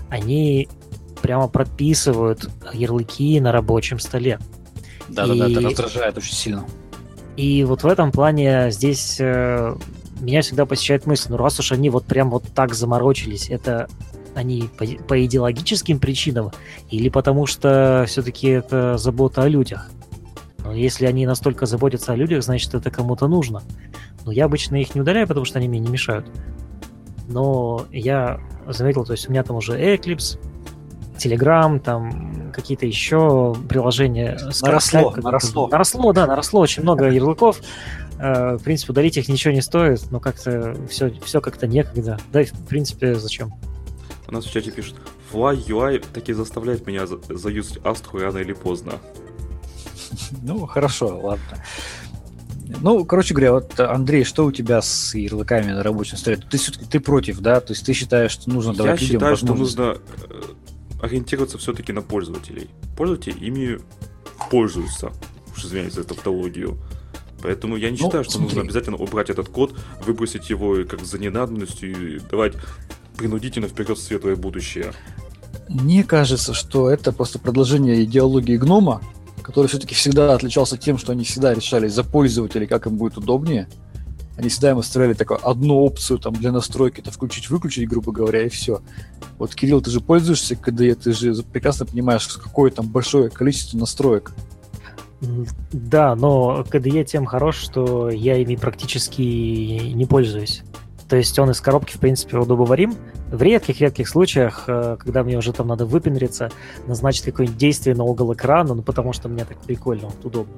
они 0.10 0.68
прямо 1.22 1.48
прописывают 1.48 2.50
ярлыки 2.74 3.40
на 3.40 3.52
рабочем 3.52 4.00
столе. 4.00 4.40
Да-да-да, 5.10 5.48
это 5.48 5.62
раздражает 5.62 6.18
очень 6.18 6.34
сильно. 6.34 6.66
И 7.38 7.64
вот 7.66 7.84
в 7.84 7.86
этом 7.86 8.12
плане 8.12 8.72
здесь 8.72 9.18
э, 9.20 9.76
меня 10.22 10.42
всегда 10.42 10.66
посещает 10.66 11.06
мысль, 11.06 11.28
ну 11.30 11.38
раз 11.38 11.60
уж 11.60 11.72
они 11.72 11.92
вот 11.92 12.06
прям 12.06 12.32
вот 12.32 12.46
так 12.56 12.74
заморочились, 12.74 13.52
это 13.52 13.88
они 14.34 14.72
по, 14.76 14.88
по 15.08 15.24
идеологическим 15.24 16.00
причинам 16.00 16.50
или 16.90 17.10
потому 17.10 17.46
что 17.46 18.06
все-таки 18.08 18.48
это 18.48 18.98
забота 18.98 19.44
о 19.44 19.48
людях? 19.48 19.92
Но 20.72 20.78
если 20.78 21.06
они 21.06 21.26
настолько 21.26 21.66
заботятся 21.66 22.14
о 22.14 22.16
людях, 22.16 22.44
значит 22.44 22.74
это 22.74 22.90
кому-то 22.90 23.28
нужно. 23.28 23.62
Но 24.26 24.32
я 24.32 24.46
обычно 24.46 24.78
их 24.78 24.96
не 24.96 25.02
удаляю, 25.02 25.28
потому 25.28 25.46
что 25.46 25.60
они 25.60 25.68
мне 25.68 25.80
не 25.80 25.90
мешают. 25.90 26.26
Но 27.28 27.88
я 27.92 28.40
заметил, 28.70 29.04
то 29.04 29.12
есть 29.12 29.28
у 29.28 29.32
меня 29.32 29.44
там 29.44 29.58
уже 29.58 29.78
Eclipse, 29.78 30.40
Telegram, 31.18 31.78
там 31.78 32.54
какие-то 32.54 32.86
еще 32.86 33.54
приложения. 33.68 34.40
Наросло, 34.62 35.12
Skype, 35.12 35.22
наросло. 35.22 35.68
Наросло, 35.68 36.14
да, 36.14 36.26
наросло 36.26 36.62
очень 36.62 36.84
много 36.84 37.10
ярлыков. 37.10 37.60
Э, 38.18 38.56
в 38.56 38.64
принципе, 38.64 38.94
удалить 38.94 39.18
их 39.18 39.28
ничего 39.28 39.54
не 39.54 39.62
стоит, 39.62 40.10
но 40.10 40.22
как-то 40.22 40.78
все, 40.90 41.12
все 41.22 41.42
как-то 41.42 41.68
некогда. 41.68 42.18
Да, 42.32 42.46
в 42.46 42.66
принципе, 42.66 43.16
зачем? 43.16 43.52
У 44.30 44.34
нас 44.34 44.46
в 44.46 44.54
чате 44.54 44.72
пишут, 44.72 44.96
Fly 45.34 45.66
UI 45.68 46.06
таки 46.14 46.32
заставляет 46.32 46.88
меня 46.88 47.06
заюзать 47.06 47.80
Астру 47.84 48.20
рано 48.22 48.38
или 48.38 48.54
поздно. 48.54 48.94
Ну, 50.42 50.66
хорошо, 50.66 51.20
ладно. 51.22 51.64
Ну, 52.80 53.04
короче 53.06 53.34
говоря, 53.34 53.54
вот, 53.54 53.80
Андрей, 53.80 54.24
что 54.24 54.46
у 54.46 54.52
тебя 54.52 54.82
с 54.82 55.14
ярлыками 55.14 55.72
на 55.72 55.84
рабочем 55.84 56.18
столе? 56.18 56.38
Ты 56.38 56.58
все-таки 56.58 56.86
ты 56.86 57.00
против, 57.00 57.40
да? 57.40 57.60
То 57.60 57.74
есть 57.74 57.86
ты 57.86 57.94
считаешь, 57.94 58.32
что 58.32 58.50
нужно 58.50 58.74
давать 58.74 59.02
Я 59.02 59.08
людям 59.08 59.20
считаю, 59.20 59.36
что 59.38 59.54
нужно 59.54 59.98
э, 60.30 60.42
ориентироваться 61.02 61.58
все-таки 61.58 61.92
на 61.92 62.02
пользователей. 62.02 62.70
Пользователи 62.96 63.38
ими 63.46 63.80
пользуются, 64.50 65.12
уж 65.54 65.66
извиняюсь 65.66 65.94
за 65.94 66.04
тавтологию. 66.04 66.78
Поэтому 67.42 67.76
я 67.76 67.90
не 67.90 67.98
ну, 67.98 68.06
считаю, 68.06 68.24
что 68.24 68.34
смотри. 68.34 68.48
нужно 68.48 68.62
обязательно 68.62 68.98
убрать 68.98 69.30
этот 69.30 69.50
код, 69.50 69.76
выбросить 70.06 70.50
его 70.50 70.78
как 70.90 71.04
за 71.04 71.18
ненадобностью 71.18 72.16
и 72.16 72.20
давать 72.20 72.54
принудительно 73.18 73.68
вперед 73.68 73.98
в 73.98 74.02
светлое 74.02 74.36
будущее. 74.36 74.94
Мне 75.68 76.04
кажется, 76.04 76.54
что 76.54 76.90
это 76.90 77.12
просто 77.12 77.40
продолжение 77.40 78.04
идеологии 78.04 78.58
гнома, 78.58 79.02
который 79.42 79.68
все-таки 79.68 79.96
всегда 79.96 80.34
отличался 80.34 80.78
тем, 80.78 80.98
что 80.98 81.12
они 81.12 81.24
всегда 81.24 81.54
решали 81.54 81.88
за 81.88 82.04
пользователей, 82.04 82.68
как 82.68 82.88
им 82.88 82.98
будет 82.98 83.18
удобнее. 83.18 83.68
Они 84.38 84.50
всегда 84.50 84.72
им 84.72 84.78
оставляли 84.78 85.14
такую 85.14 85.46
одну 85.48 85.80
опцию 85.80 86.18
там 86.18 86.34
для 86.34 86.52
настройки, 86.52 87.02
это 87.02 87.12
включить-выключить, 87.12 87.88
грубо 87.88 88.12
говоря, 88.12 88.44
и 88.44 88.50
все. 88.50 88.82
Вот, 89.38 89.54
Кирилл, 89.54 89.82
ты 89.82 89.92
же 89.92 90.00
пользуешься 90.00 90.56
KDE, 90.56 90.96
ты 90.96 91.14
же 91.14 91.44
прекрасно 91.44 91.86
понимаешь, 91.86 92.28
какое 92.28 92.72
там 92.72 92.88
большое 92.88 93.30
количество 93.30 93.78
настроек. 93.78 94.34
Да, 95.72 96.16
но 96.16 96.66
KDE 96.68 97.04
тем 97.06 97.26
хорош, 97.26 97.58
что 97.58 98.10
я 98.10 98.38
ими 98.38 98.56
практически 98.56 99.22
не 99.22 100.06
пользуюсь. 100.06 100.64
То 101.12 101.18
есть 101.18 101.38
он 101.40 101.50
из 101.50 101.60
коробки, 101.60 101.98
в 101.98 102.00
принципе, 102.00 102.38
удобоварим. 102.38 102.96
В 103.30 103.42
редких-редких 103.42 104.08
случаях, 104.08 104.64
э, 104.68 104.96
когда 104.98 105.24
мне 105.24 105.38
уже 105.38 105.52
там 105.52 105.68
надо 105.68 105.86
выпендриться, 105.86 106.50
назначить 106.88 107.26
какое-нибудь 107.26 107.60
действие 107.60 107.98
на 107.98 108.06
угол 108.06 108.34
экрана, 108.34 108.76
ну 108.76 108.82
потому 108.82 109.12
что 109.12 109.28
мне 109.28 109.44
так 109.44 109.58
прикольно, 109.58 110.08
вот 110.08 110.24
удобно. 110.24 110.54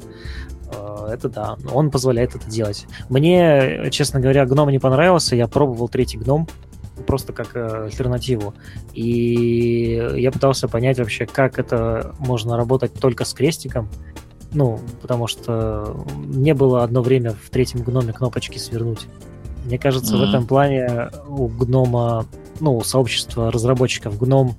Э, 0.72 1.08
это 1.12 1.28
да, 1.28 1.58
он 1.74 1.90
позволяет 1.90 2.36
это 2.36 2.48
делать. 2.48 2.86
Мне, 3.10 3.90
честно 3.90 4.20
говоря, 4.20 4.46
гном 4.46 4.70
не 4.70 4.78
понравился, 4.78 5.36
я 5.36 5.48
пробовал 5.48 5.90
третий 5.90 6.20
гном, 6.20 6.48
просто 7.08 7.34
как 7.34 7.56
э, 7.56 7.86
альтернативу. 7.86 8.54
И 8.94 10.08
я 10.18 10.32
пытался 10.32 10.68
понять 10.68 11.00
вообще, 11.00 11.26
как 11.26 11.58
это 11.58 12.14
можно 12.20 12.58
работать 12.58 12.94
только 12.94 13.26
с 13.26 13.34
крестиком. 13.34 13.90
Ну, 14.52 14.80
потому 15.02 15.26
что 15.26 16.06
не 16.16 16.54
было 16.54 16.84
одно 16.84 17.02
время 17.02 17.32
в 17.32 17.50
третьем 17.50 17.82
гноме 17.82 18.14
кнопочки 18.14 18.60
свернуть. 18.60 19.08
Мне 19.64 19.78
кажется, 19.78 20.16
mm-hmm. 20.16 20.26
в 20.26 20.30
этом 20.30 20.48
плане 20.48 21.10
у 21.28 21.48
гнома, 21.48 22.26
ну, 22.60 22.78
у 22.78 22.84
сообщества 22.84 23.52
разработчиков 23.52 24.18
гном 24.18 24.56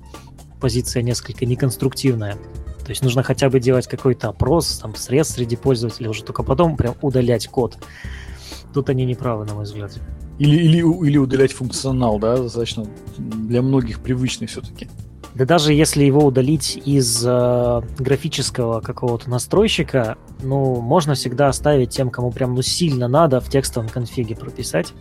позиция 0.59 1.03
несколько 1.03 1.45
неконструктивная. 1.45 2.37
То 2.85 2.89
есть 2.89 3.03
нужно 3.03 3.23
хотя 3.23 3.49
бы 3.49 3.59
делать 3.59 3.87
какой-то 3.87 4.29
опрос, 4.29 4.79
там, 4.79 4.95
средств 4.95 5.35
среди 5.35 5.55
пользователей, 5.55 6.09
уже 6.09 6.23
только 6.23 6.43
потом 6.43 6.77
прям 6.77 6.95
удалять 7.01 7.47
код. 7.47 7.77
Тут 8.73 8.89
они 8.89 9.05
не 9.05 9.15
правы, 9.15 9.45
на 9.45 9.55
мой 9.55 9.63
взгляд. 9.63 9.97
Или, 10.37 10.55
или, 10.57 11.07
или 11.07 11.17
удалять 11.17 11.53
функционал, 11.53 12.19
да, 12.19 12.37
достаточно 12.37 12.85
для 13.17 13.61
многих 13.61 14.01
привычный 14.01 14.47
все-таки. 14.47 14.87
Да 15.35 15.43
даже 15.43 15.73
если 15.73 16.05
его 16.05 16.25
удалить 16.25 16.81
из 16.85 17.21
э, 17.25 17.81
графического 17.99 18.79
какого-то 18.79 19.29
настройщика, 19.29 20.17
ну, 20.41 20.79
можно 20.79 21.13
всегда 21.13 21.49
оставить 21.49 21.89
тем, 21.89 22.09
кому 22.09 22.31
прям 22.31 22.55
ну 22.55 22.61
сильно 22.61 23.09
надо 23.09 23.41
в 23.41 23.49
текстовом 23.49 23.89
конфиге 23.89 24.37
прописать, 24.37 24.93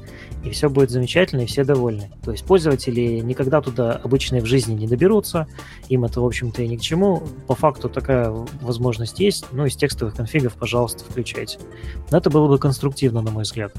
и 0.42 0.50
все 0.50 0.68
будет 0.68 0.90
замечательно, 0.90 1.42
и 1.42 1.46
все 1.46 1.62
довольны. 1.62 2.10
То 2.24 2.32
есть 2.32 2.44
пользователи 2.44 3.20
никогда 3.20 3.60
туда 3.60 3.92
обычные 3.92 4.42
в 4.42 4.46
жизни 4.46 4.74
не 4.74 4.88
доберутся, 4.88 5.46
им 5.88 6.04
это, 6.04 6.20
в 6.20 6.26
общем-то, 6.26 6.62
и 6.62 6.68
ни 6.68 6.76
к 6.78 6.80
чему. 6.80 7.22
По 7.46 7.54
факту 7.54 7.88
такая 7.88 8.30
возможность 8.60 9.20
есть, 9.20 9.46
ну, 9.52 9.66
из 9.66 9.76
текстовых 9.76 10.16
конфигов, 10.16 10.54
пожалуйста, 10.54 11.04
включайте. 11.08 11.60
Но 12.10 12.18
это 12.18 12.28
было 12.28 12.48
бы 12.48 12.58
конструктивно, 12.58 13.22
на 13.22 13.30
мой 13.30 13.44
взгляд. 13.44 13.72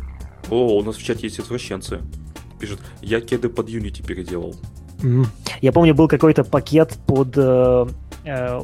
О, 0.49 0.77
у 0.77 0.83
нас 0.83 0.95
в 0.95 1.03
чате 1.03 1.23
есть 1.23 1.37
извращенцы. 1.37 1.99
Пишут, 2.61 2.79
я 3.01 3.19
кеды 3.19 3.49
под 3.49 3.67
Unity 3.67 4.05
переделал. 4.05 4.55
Я 5.61 5.71
помню, 5.71 5.95
был 5.95 6.07
какой-то 6.07 6.43
пакет 6.43 6.97
под 7.05 7.33
э, 7.37 7.87
э, 8.25 8.61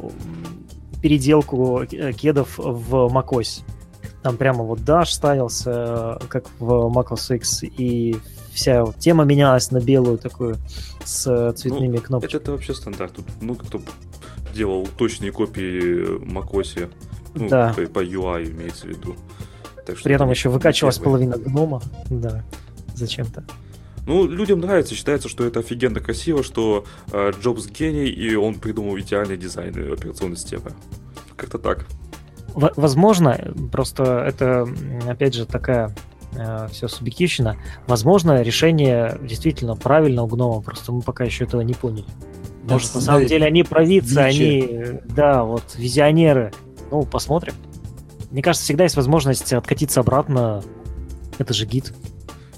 переделку 1.00 1.82
э, 1.82 2.12
кедов 2.12 2.58
в 2.58 2.94
macOS. 3.12 3.62
Там 4.22 4.36
прямо 4.36 4.62
вот 4.62 4.80
Dash 4.80 5.06
ставился, 5.06 6.18
э, 6.20 6.26
как 6.28 6.44
в 6.58 6.70
macOS 6.94 7.36
X, 7.36 7.64
и 7.64 8.16
вся 8.52 8.84
тема 8.98 9.24
менялась 9.24 9.70
на 9.70 9.80
белую 9.80 10.18
такую 10.18 10.56
с 11.04 11.52
цветными 11.54 11.96
ну, 11.96 12.02
кнопками. 12.02 12.30
Это, 12.30 12.36
это 12.38 12.52
вообще 12.52 12.74
стандарт. 12.74 13.14
Тут 13.14 13.26
много 13.40 13.64
кто 13.64 13.80
делал 14.54 14.86
точные 14.96 15.32
копии 15.32 16.20
macOS. 16.24 16.90
Ну, 17.34 17.48
да. 17.48 17.72
по, 17.74 17.82
по 17.86 18.04
UI 18.04 18.50
имеется 18.50 18.86
в 18.86 18.90
виду. 18.90 19.16
Так 19.86 19.96
что 19.96 20.04
При 20.04 20.14
этом 20.14 20.30
еще 20.30 20.48
выкачивалась 20.48 20.98
половина 20.98 21.36
гнома. 21.38 21.82
Да, 22.10 22.44
зачем-то. 22.94 23.44
Ну, 24.06 24.26
людям 24.26 24.60
нравится, 24.60 24.94
считается, 24.94 25.28
что 25.28 25.44
это 25.44 25.60
офигенно 25.60 26.00
красиво, 26.00 26.42
что 26.42 26.84
э, 27.12 27.32
Джобс 27.40 27.66
гений, 27.68 28.08
и 28.08 28.34
он 28.34 28.56
придумал 28.56 28.98
идеальный 28.98 29.36
дизайн 29.36 29.92
операционной 29.92 30.36
системы. 30.36 30.72
Как-то 31.36 31.58
так. 31.58 31.86
Возможно, 32.54 33.54
просто 33.70 34.24
это, 34.26 34.68
опять 35.08 35.34
же, 35.34 35.46
такая 35.46 35.94
э, 36.34 36.68
все 36.72 36.88
субъективщина. 36.88 37.56
Возможно, 37.86 38.42
решение 38.42 39.18
действительно 39.22 39.76
правильно 39.76 40.24
у 40.24 40.26
гнома, 40.26 40.60
просто 40.60 40.92
мы 40.92 41.00
пока 41.02 41.24
еще 41.24 41.44
этого 41.44 41.62
не 41.62 41.74
поняли. 41.74 42.06
Может, 42.64 42.94
на 42.94 43.00
самом 43.00 43.26
деле 43.26 43.46
они 43.46 43.62
провидцы, 43.62 44.18
они, 44.18 45.00
да, 45.04 45.44
вот, 45.44 45.62
визионеры. 45.76 46.52
Ну, 46.90 47.04
посмотрим. 47.04 47.54
Мне 48.30 48.42
кажется, 48.42 48.64
всегда 48.64 48.84
есть 48.84 48.96
возможность 48.96 49.52
откатиться 49.52 50.00
обратно. 50.00 50.62
Это 51.38 51.54
же 51.54 51.66
гид. 51.66 51.92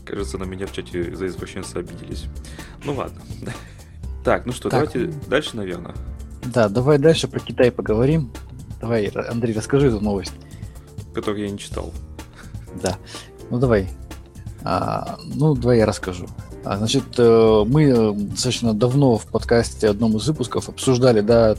Кажется, 0.04 0.38
на 0.38 0.44
меня 0.44 0.66
в 0.66 0.72
чате 0.72 1.14
за 1.14 1.26
извращенца 1.26 1.78
обиделись. 1.78 2.24
Ну 2.84 2.94
ладно. 2.94 3.20
Так, 4.24 4.46
ну 4.46 4.52
что, 4.52 4.70
так. 4.70 4.90
давайте 4.90 5.14
дальше, 5.28 5.54
наверное. 5.54 5.94
Да, 6.46 6.70
давай 6.70 6.96
дальше 6.96 7.28
про 7.28 7.40
Китай 7.40 7.70
поговорим. 7.70 8.32
Давай, 8.80 9.08
Андрей, 9.08 9.52
расскажи 9.52 9.88
эту 9.88 10.00
новость. 10.00 10.32
Которую 11.14 11.44
я 11.44 11.50
не 11.50 11.58
читал. 11.58 11.92
Да. 12.82 12.96
Ну 13.50 13.58
давай. 13.58 13.88
А, 14.62 15.18
ну, 15.22 15.54
давай 15.54 15.78
я 15.78 15.86
расскажу. 15.86 16.26
А, 16.64 16.78
значит, 16.78 17.04
э, 17.18 17.64
мы 17.66 18.14
достаточно 18.14 18.72
давно 18.72 19.18
в 19.18 19.26
подкасте 19.26 19.88
одном 19.88 20.16
из 20.16 20.26
выпусков 20.26 20.70
обсуждали, 20.70 21.20
да, 21.20 21.56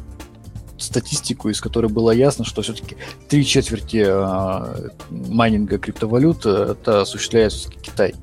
статистику, 0.77 1.49
из 1.49 1.61
которой 1.61 1.87
было 1.87 2.11
ясно, 2.11 2.43
что 2.43 2.63
все-таки 2.63 2.97
три 3.29 3.45
четверти 3.45 4.03
э, 4.07 4.89
майнинга 5.09 5.77
криптовалют 5.77 6.45
это 6.45 7.01
осуществляет 7.01 7.53
Китай. 7.81 8.15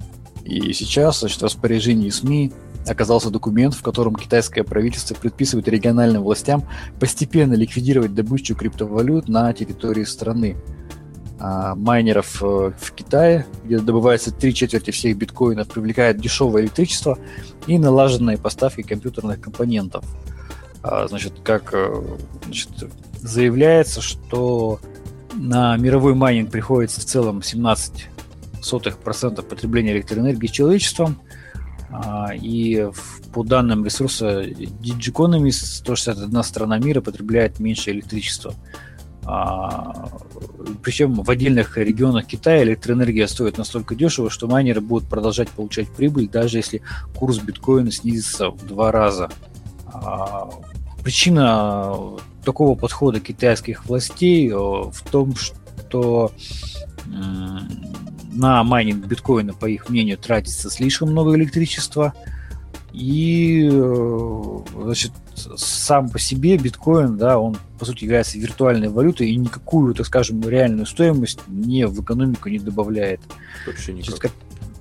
И 0.44 0.72
сейчас, 0.72 1.20
значит, 1.20 1.40
в 1.40 1.44
распоряжении 1.44 2.10
СМИ 2.10 2.52
оказался 2.86 3.30
документ, 3.30 3.74
в 3.74 3.82
котором 3.82 4.16
китайское 4.16 4.64
правительство 4.64 5.14
предписывает 5.14 5.68
региональным 5.68 6.22
властям 6.22 6.64
постепенно 6.98 7.54
ликвидировать 7.54 8.14
добычу 8.14 8.54
криптовалют 8.54 9.28
на 9.28 9.52
территории 9.52 10.04
страны. 10.04 10.56
А, 11.44 11.74
майнеров 11.74 12.40
э, 12.40 12.72
в 12.78 12.92
Китае, 12.92 13.46
где 13.64 13.80
добывается 13.80 14.30
три 14.32 14.54
четверти 14.54 14.92
всех 14.92 15.16
биткоинов, 15.16 15.66
привлекает 15.66 16.20
дешевое 16.20 16.62
электричество 16.62 17.18
и 17.66 17.78
налаженные 17.78 18.38
поставки 18.38 18.82
компьютерных 18.82 19.40
компонентов. 19.40 20.04
А, 20.84 21.08
значит, 21.08 21.34
как 21.42 21.70
э, 21.72 22.00
значит, 22.44 22.70
заявляется, 23.20 24.00
что 24.00 24.78
на 25.34 25.76
мировой 25.76 26.14
майнинг 26.14 26.50
приходится 26.50 27.00
в 27.00 27.04
целом 27.04 27.42
17 27.42 28.08
сотых 28.62 28.98
процентов 28.98 29.48
потребления 29.48 29.92
электроэнергии 29.92 30.46
человечеством, 30.46 31.20
а, 31.90 32.30
и 32.34 32.88
по 33.34 33.44
данным 33.44 33.84
ресурса 33.84 34.42
Digiconomy 34.42 35.50
161 35.50 36.42
страна 36.42 36.78
мира 36.78 37.00
потребляет 37.00 37.60
меньше 37.60 37.90
электричества. 37.90 38.54
А, 39.24 40.08
причем 40.82 41.14
в 41.14 41.30
отдельных 41.30 41.76
регионах 41.76 42.26
Китая 42.26 42.62
электроэнергия 42.64 43.26
стоит 43.26 43.58
настолько 43.58 43.94
дешево, 43.94 44.30
что 44.30 44.48
майнеры 44.48 44.80
будут 44.80 45.08
продолжать 45.08 45.48
получать 45.50 45.88
прибыль, 45.90 46.28
даже 46.28 46.58
если 46.58 46.82
курс 47.14 47.38
биткоина 47.38 47.92
снизится 47.92 48.48
в 48.50 48.66
два 48.66 48.90
раза. 48.90 49.30
А, 49.86 50.48
причина 51.04 51.96
такого 52.44 52.74
подхода 52.74 53.20
китайских 53.20 53.86
властей 53.86 54.50
э, 54.50 54.54
в 54.54 55.02
том, 55.10 55.36
что 55.36 56.32
на 58.32 58.64
майнинг 58.64 59.06
биткоина, 59.06 59.54
по 59.54 59.66
их 59.66 59.88
мнению, 59.88 60.18
тратится 60.18 60.70
слишком 60.70 61.10
много 61.10 61.34
электричества, 61.36 62.14
и 62.92 63.68
э, 63.72 64.58
значит, 64.82 65.12
сам 65.34 66.10
по 66.10 66.18
себе 66.18 66.56
биткоин, 66.58 67.16
да, 67.16 67.38
он 67.38 67.56
по 67.78 67.84
сути 67.84 68.04
является 68.04 68.38
виртуальной 68.38 68.88
валютой 68.88 69.30
и 69.30 69.36
никакую, 69.36 69.94
так 69.94 70.06
скажем, 70.06 70.46
реальную 70.46 70.86
стоимость 70.86 71.40
не 71.48 71.86
в 71.86 72.02
экономику 72.02 72.48
не 72.48 72.58
добавляет. 72.58 73.20
Вообще 73.66 73.92
никак. 73.92 74.08
Есть, 74.08 74.18
как, 74.20 74.32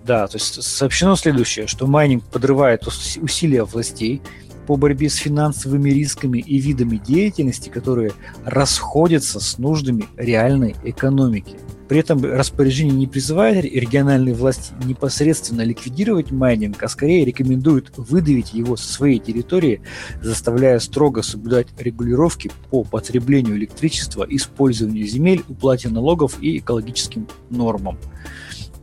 да, 0.04 0.28
то 0.28 0.36
есть 0.36 0.62
сообщено 0.62 1.16
следующее, 1.16 1.68
что 1.68 1.88
майнинг 1.88 2.24
подрывает 2.26 2.86
усилия 2.86 3.64
властей 3.64 4.22
по 4.68 4.76
борьбе 4.76 5.10
с 5.10 5.16
финансовыми 5.16 5.90
рисками 5.90 6.40
и 6.40 6.58
видами 6.58 6.98
деятельности, 6.98 7.70
которые 7.70 8.12
расходятся 8.46 9.40
с 9.40 9.58
нуждами 9.58 10.06
реальной 10.18 10.76
экономики. 10.84 11.58
При 11.92 12.00
этом 12.00 12.24
распоряжение 12.24 12.96
не 12.96 13.06
призывает 13.06 13.66
региональные 13.66 14.34
власти 14.34 14.74
непосредственно 14.86 15.62
ликвидировать 15.64 16.32
майнинг, 16.32 16.82
а 16.82 16.88
скорее 16.88 17.26
рекомендует 17.26 17.92
выдавить 17.98 18.54
его 18.54 18.78
со 18.78 18.94
своей 18.94 19.20
территории, 19.20 19.82
заставляя 20.22 20.80
строго 20.80 21.22
соблюдать 21.22 21.68
регулировки 21.78 22.50
по 22.70 22.86
потреблению 22.86 23.58
электричества, 23.58 24.26
использованию 24.30 25.06
земель, 25.06 25.44
уплате 25.50 25.90
налогов 25.90 26.38
и 26.40 26.60
экологическим 26.60 27.28
нормам. 27.50 27.98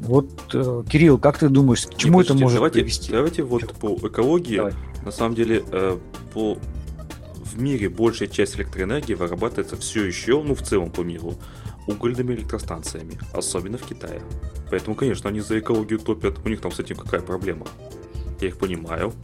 Вот, 0.01 0.29
э, 0.53 0.85
Кирилл, 0.91 1.17
как 1.17 1.39
ты 1.39 1.49
думаешь, 1.49 1.87
к 1.87 1.95
чему 1.97 2.19
Не, 2.19 2.25
это 2.25 2.35
может 2.35 2.57
давайте, 2.57 2.81
привести? 2.81 3.11
Давайте 3.11 3.43
вот 3.43 3.73
по 3.73 3.97
экологии. 4.07 4.57
Давай. 4.57 4.75
На 5.09 5.13
самом 5.13 5.35
деле, 5.35 5.65
э, 5.73 5.99
по 6.35 6.59
в 7.43 7.59
мире 7.59 7.89
большая 7.89 8.29
часть 8.29 8.57
электроэнергии 8.57 9.15
вырабатывается 9.15 9.79
все 9.79 10.05
еще, 10.05 10.43
ну 10.43 10.55
в 10.55 10.61
целом 10.61 10.91
по 10.91 11.01
миру, 11.01 11.33
угольными 11.87 12.35
электростанциями, 12.35 13.19
особенно 13.33 13.79
в 13.79 13.87
Китае. 13.87 14.21
Поэтому, 14.71 14.95
конечно, 14.95 15.31
они 15.31 15.41
за 15.41 15.61
экологию 15.61 15.99
топят. 15.99 16.41
У 16.45 16.49
них 16.51 16.61
там 16.61 16.73
с 16.73 16.79
этим 16.79 16.97
какая 16.97 17.23
проблема? 17.23 17.67
Я 18.43 18.49
их 18.49 18.59
понимаю. 18.59 19.15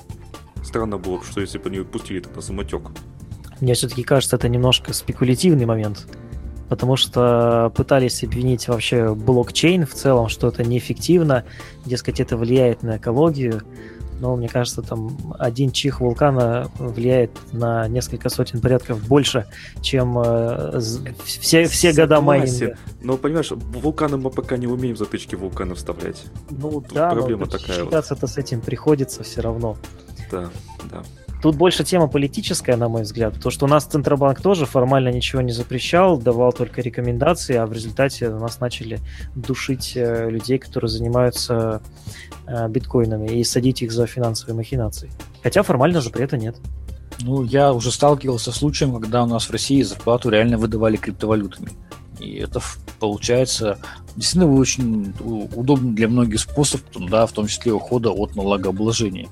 Странно 0.62 0.97
было 0.97 1.18
бы, 1.18 1.24
что 1.26 1.43
если 1.43 1.59
бы 1.59 1.68
они 1.68 1.80
пустили 1.80 2.20
это 2.20 2.30
на 2.35 2.41
самотек. 2.41 2.80
Мне 3.61 3.74
все-таки 3.74 4.05
кажется, 4.05 4.37
это 4.37 4.49
немножко 4.49 4.95
спекулятивный 4.95 5.66
момент. 5.66 6.07
Потому 6.70 6.97
что 6.97 7.70
пытались 7.76 8.24
обвинить 8.24 8.68
вообще 8.68 9.14
блокчейн 9.14 9.85
в 9.85 9.93
целом, 9.93 10.30
что 10.30 10.49
это 10.49 10.64
неэффективно, 10.64 11.45
дескать, 11.85 12.20
это 12.20 12.39
влияет 12.39 12.82
на 12.82 12.97
экологию 12.97 13.61
но 14.20 14.36
мне 14.36 14.48
кажется, 14.48 14.82
там 14.82 15.34
один 15.38 15.70
чих 15.70 16.00
вулкана 16.00 16.70
влияет 16.78 17.30
на 17.52 17.88
несколько 17.88 18.28
сотен 18.28 18.60
порядков 18.60 19.06
больше, 19.06 19.46
чем 19.80 20.18
э, 20.18 20.80
все, 21.24 21.64
все 21.66 21.92
года 21.92 22.20
майнинга. 22.20 22.76
Но 23.02 23.16
понимаешь, 23.16 23.50
вулканы 23.50 24.16
мы 24.16 24.30
пока 24.30 24.56
не 24.56 24.66
умеем 24.66 24.96
затычки 24.96 25.34
вулкана 25.34 25.74
вставлять. 25.74 26.24
Ну 26.50 26.80
Тут 26.80 26.92
да, 26.92 27.10
проблема 27.10 27.46
но 27.46 27.50
такая. 27.50 27.84
Считаться-то 27.84 28.22
вот. 28.22 28.30
с 28.30 28.38
этим 28.38 28.60
приходится 28.60 29.22
все 29.22 29.40
равно. 29.40 29.76
Да, 30.30 30.50
да. 30.90 31.02
Тут 31.45 31.57
больше 31.57 31.84
тема 31.84 32.07
политическая, 32.07 32.74
на 32.74 32.88
мой 32.88 33.03
взгляд, 33.03 33.34
то 33.38 33.51
что 33.51 33.66
у 33.66 33.68
нас 33.68 33.84
Центробанк 33.84 34.40
тоже 34.40 34.64
формально 34.64 35.11
ничего 35.11 35.42
не 35.42 35.53
запрещал, 35.53 36.16
давал 36.16 36.55
только 36.55 36.80
рекомендации, 36.80 37.55
а 37.57 37.66
в 37.66 37.72
результате 37.74 38.30
у 38.30 38.38
нас 38.38 38.61
начали 38.61 38.99
душить 39.34 39.92
э, 39.95 40.30
людей, 40.30 40.57
которые 40.57 40.88
занимаются 40.88 41.82
э, 42.47 42.66
биткоинами, 42.70 43.28
и 43.28 43.45
садить 43.45 43.82
их 43.82 43.92
за 43.92 44.07
финансовые 44.07 44.57
махинации. 44.57 45.11
Хотя 45.42 45.62
формально 45.62 46.01
запрета 46.01 46.38
нет. 46.38 46.57
Ну, 47.20 47.45
я 47.45 47.74
уже 47.74 47.92
сталкивался 47.92 48.51
с 48.51 48.57
случаем, 48.57 48.99
когда 48.99 49.22
у 49.22 49.26
нас 49.26 49.45
в 49.45 49.51
России 49.51 49.82
зарплату 49.82 50.30
реально 50.30 50.57
выдавали 50.57 50.97
криптовалютами. 50.97 51.72
И 52.20 52.36
это 52.36 52.62
получается 52.99 53.76
действительно 54.16 54.51
очень 54.51 55.12
удобный 55.55 55.92
для 55.92 56.09
многих 56.09 56.40
способ, 56.40 56.80
да, 56.99 57.26
в 57.26 57.32
том 57.32 57.49
числе 57.49 57.70
ухода 57.74 58.12
от 58.12 58.34
налогообложения 58.34 59.28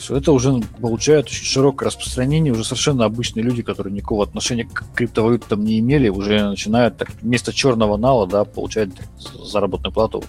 все 0.00 0.16
это 0.16 0.32
уже 0.32 0.62
получает 0.80 1.26
очень 1.26 1.44
широкое 1.44 1.88
распространение, 1.88 2.52
уже 2.52 2.64
совершенно 2.64 3.04
обычные 3.04 3.42
люди, 3.42 3.62
которые 3.62 3.92
никакого 3.92 4.24
отношения 4.24 4.64
к 4.64 4.84
криптовалютам 4.94 5.62
не 5.62 5.78
имели, 5.78 6.08
уже 6.08 6.48
начинают 6.48 6.96
так, 6.96 7.10
вместо 7.20 7.52
черного 7.52 7.98
нала, 7.98 8.26
да, 8.26 8.44
получать 8.44 8.88
заработную 9.18 9.92
плату 9.92 10.24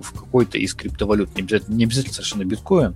в 0.00 0.12
какой-то 0.12 0.58
из 0.58 0.74
криптовалют, 0.74 1.34
не 1.36 1.42
обязательно, 1.42 1.76
не 1.76 1.84
обязательно 1.84 2.14
совершенно 2.14 2.44
биткоин. 2.44 2.94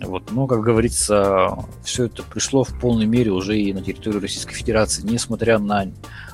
Вот. 0.00 0.30
Но, 0.30 0.46
как 0.46 0.60
говорится, 0.60 1.58
все 1.82 2.04
это 2.04 2.22
пришло 2.22 2.62
в 2.62 2.78
полной 2.78 3.06
мере 3.06 3.32
уже 3.32 3.58
и 3.58 3.72
на 3.72 3.82
территорию 3.82 4.20
Российской 4.20 4.54
Федерации, 4.54 5.02
несмотря 5.02 5.58
на 5.58 5.86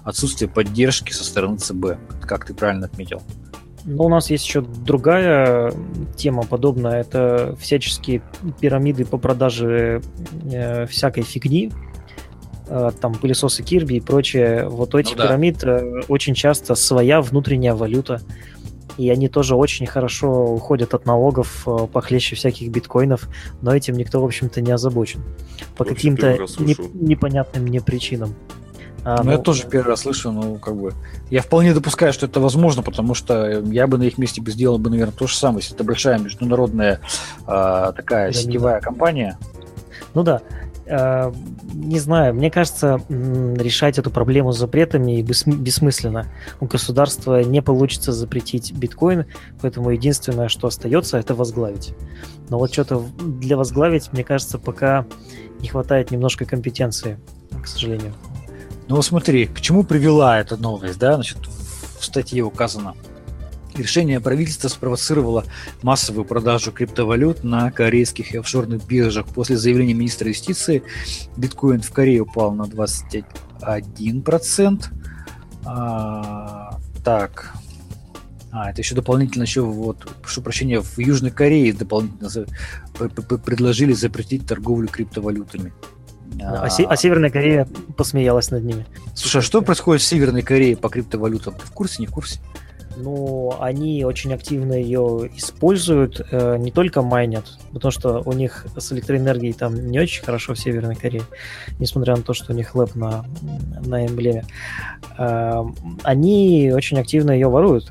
отсутствие 0.05 0.51
поддержки 0.51 1.13
со 1.13 1.25
стороны 1.25 1.57
ЦБ, 1.57 1.99
как 2.23 2.45
ты 2.45 2.53
правильно 2.53 2.87
отметил. 2.87 3.23
Но 3.85 4.05
у 4.05 4.09
нас 4.09 4.31
есть 4.31 4.47
еще 4.47 4.61
другая 4.61 5.73
тема 6.17 6.45
подобная. 6.45 7.01
Это 7.01 7.57
всяческие 7.59 8.23
пирамиды 8.61 9.05
по 9.05 9.19
продаже 9.19 10.03
э, 10.51 10.87
всякой 10.87 11.25
фигни. 11.25 11.73
Э, 12.69 12.91
там 13.01 13.15
пылесосы 13.15 13.63
Кирби 13.63 13.95
и 13.95 14.01
прочее. 14.01 14.69
Вот 14.69 14.95
у 14.95 14.99
этих 14.99 15.17
ну, 15.17 15.23
да. 15.23 15.29
пирамид 15.29 15.65
э, 15.65 16.03
очень 16.09 16.35
часто 16.35 16.75
своя 16.75 17.21
внутренняя 17.21 17.75
валюта. 17.75 18.21
И 18.99 19.11
они 19.11 19.29
тоже 19.29 19.57
очень 19.57 19.87
хорошо 19.87 20.47
уходят 20.47 20.95
от 20.95 21.07
налогов 21.07 21.65
э, 21.67 21.87
похлеще 21.93 22.37
всяких 22.37 22.71
биткоинов, 22.71 23.29
но 23.63 23.75
этим 23.75 23.97
никто, 23.97 24.21
в 24.21 24.25
общем-то, 24.25 24.61
не 24.61 24.71
озабочен. 24.71 25.23
По 25.77 25.85
каким-то 25.85 26.39
не, 26.59 26.77
непонятным 26.95 27.65
мне 27.65 27.81
причинам. 27.81 28.35
А, 29.05 29.19
ну, 29.19 29.25
ну, 29.25 29.31
я 29.33 29.39
тоже 29.39 29.67
первый 29.69 29.89
раз 29.89 30.03
слышу, 30.03 30.31
ну, 30.31 30.57
как 30.59 30.77
бы, 30.77 30.93
я 31.31 31.43
вполне 31.43 31.75
допускаю, 31.75 32.13
что 32.13 32.27
это 32.27 32.41
возможно, 32.41 32.83
потому 32.83 33.15
что 33.15 33.61
я 33.63 33.87
бы 33.87 33.99
на 33.99 34.05
их 34.05 34.17
месте 34.17 34.41
бы 34.41 34.51
сделал 34.53 34.79
бы, 34.79 34.91
наверное, 34.91 35.13
то 35.13 35.27
же 35.27 35.37
самое, 35.37 35.61
если 35.61 35.75
это 35.75 35.83
большая 35.83 36.19
международная 36.19 37.01
а, 37.47 37.93
такая 37.93 38.29
да, 38.29 38.33
сетевая 38.33 38.81
компания. 38.81 39.39
Ну 40.15 40.23
да, 40.23 40.43
а, 40.89 41.33
не 41.73 41.99
знаю, 41.99 42.35
мне 42.35 42.51
кажется, 42.51 43.01
решать 43.09 43.99
эту 43.99 44.11
проблему 44.11 44.53
с 44.53 44.59
запретами 44.59 45.23
бессмысленно. 45.23 46.27
У 46.61 46.67
государства 46.67 47.43
не 47.43 47.63
получится 47.63 48.13
запретить 48.13 48.73
биткоин, 48.73 49.27
поэтому 49.61 49.91
единственное, 49.91 50.49
что 50.49 50.69
остается, 50.69 51.19
это 51.19 51.35
возглавить. 51.35 51.95
Но 52.49 52.59
вот 52.59 52.73
что-то 52.73 53.05
для 53.21 53.57
возглавить, 53.57 54.13
мне 54.13 54.23
кажется, 54.23 54.59
пока 54.59 55.07
не 55.61 55.69
хватает 55.69 56.11
немножко 56.11 56.45
компетенции, 56.45 57.19
к 57.63 57.67
сожалению. 57.67 58.13
Ну 58.89 59.01
смотри, 59.03 59.47
к 59.47 59.61
чему 59.61 59.85
привела 59.85 60.39
эта 60.39 60.57
новость, 60.57 60.99
да, 60.99 61.15
значит, 61.15 61.39
в 61.99 62.05
статье 62.05 62.43
указано. 62.43 62.95
Решение 63.75 64.21
правительства 64.21 64.69
спровоцировало 64.69 65.45
массовую 65.83 66.27
продажу 66.27 66.73
криптовалют 66.73 67.43
на 67.43 67.71
корейских 67.71 68.35
и 68.35 68.39
офшорных 68.39 68.87
биржах. 68.87 69.27
После 69.29 69.57
заявления 69.57 69.95
министра 69.95 70.29
юстиции 70.29 70.83
биткоин 71.39 71.81
в 71.81 71.91
Корее 71.91 72.21
упал 72.21 72.53
на 72.53 72.65
21%. 72.65 74.85
А, 75.65 76.79
так, 77.03 77.55
а, 78.51 78.71
это 78.71 78.83
еще 78.83 78.95
дополнительно 78.95 79.45
еще 79.45 79.63
вот, 79.63 80.07
прошу 80.21 80.43
прощения, 80.43 80.83
в 80.83 80.99
Южной 80.99 81.31
Корее 81.31 81.73
дополнительно 81.73 82.29
за, 82.29 82.45
предложили 82.99 83.95
запретить 83.95 84.47
торговлю 84.47 84.89
криптовалютами 84.89 85.73
А, 86.41 86.67
а, 86.67 86.67
а 86.67 86.97
Северная 86.97 87.31
Корея 87.31 87.67
посмеялась 87.97 88.51
над 88.51 88.65
ними. 88.65 88.87
Слушай, 89.15 89.39
а 89.39 89.43
что 89.43 89.63
происходит 89.63 90.03
в 90.03 90.07
Северной 90.07 90.43
Корее 90.43 90.77
по 90.77 90.89
криптовалютам? 90.89 91.55
Ты 91.55 91.67
в 91.67 91.73
курсе, 91.73 91.97
не 92.01 92.07
в 92.07 92.13
курсе? 92.13 92.41
Ну, 92.97 93.55
они 93.59 94.05
очень 94.05 94.35
активно 94.35 94.75
ее 94.75 95.31
используют, 95.35 96.21
э, 96.31 96.57
не 96.59 96.71
только 96.71 97.03
майнят, 97.03 97.59
потому 97.73 97.91
что 97.91 98.23
у 98.25 98.33
них 98.33 98.67
с 98.77 98.93
электроэнергией 98.93 99.55
там 99.55 99.91
не 99.91 99.99
очень 99.99 100.23
хорошо 100.23 100.55
в 100.55 100.59
Северной 100.59 100.95
Корее, 100.95 101.23
несмотря 101.79 102.17
на 102.17 102.23
то, 102.23 102.35
что 102.35 102.53
у 102.53 102.57
них 102.57 102.75
лэп 102.75 102.95
на, 102.95 103.25
на 103.85 104.07
эмблеме. 104.07 104.45
Э, 105.17 105.63
они 106.03 106.73
очень 106.75 106.99
активно 106.99 107.31
ее 107.31 107.49
воруют. 107.49 107.91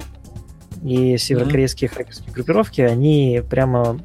И 0.84 1.16
северокорейские 1.18 1.90
mm-hmm. 1.90 1.96
хакерские 1.96 2.34
группировки, 2.34 2.82
они 2.82 3.44
прямо 3.48 4.00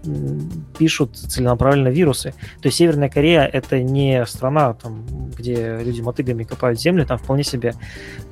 пишут 0.79 1.17
целенаправленно 1.17 1.89
вирусы. 1.89 2.35
То 2.61 2.67
есть 2.67 2.77
Северная 2.77 3.09
Корея— 3.09 3.45
это 3.53 3.81
не 3.81 4.27
страна, 4.27 4.75
там, 4.75 5.07
где 5.37 5.79
люди 5.83 6.03
мотыгами 6.03 6.45
копают 6.45 6.79
землю, 6.79 7.07
там 7.07 7.17
вполне 7.17 7.45
себе 7.45 7.75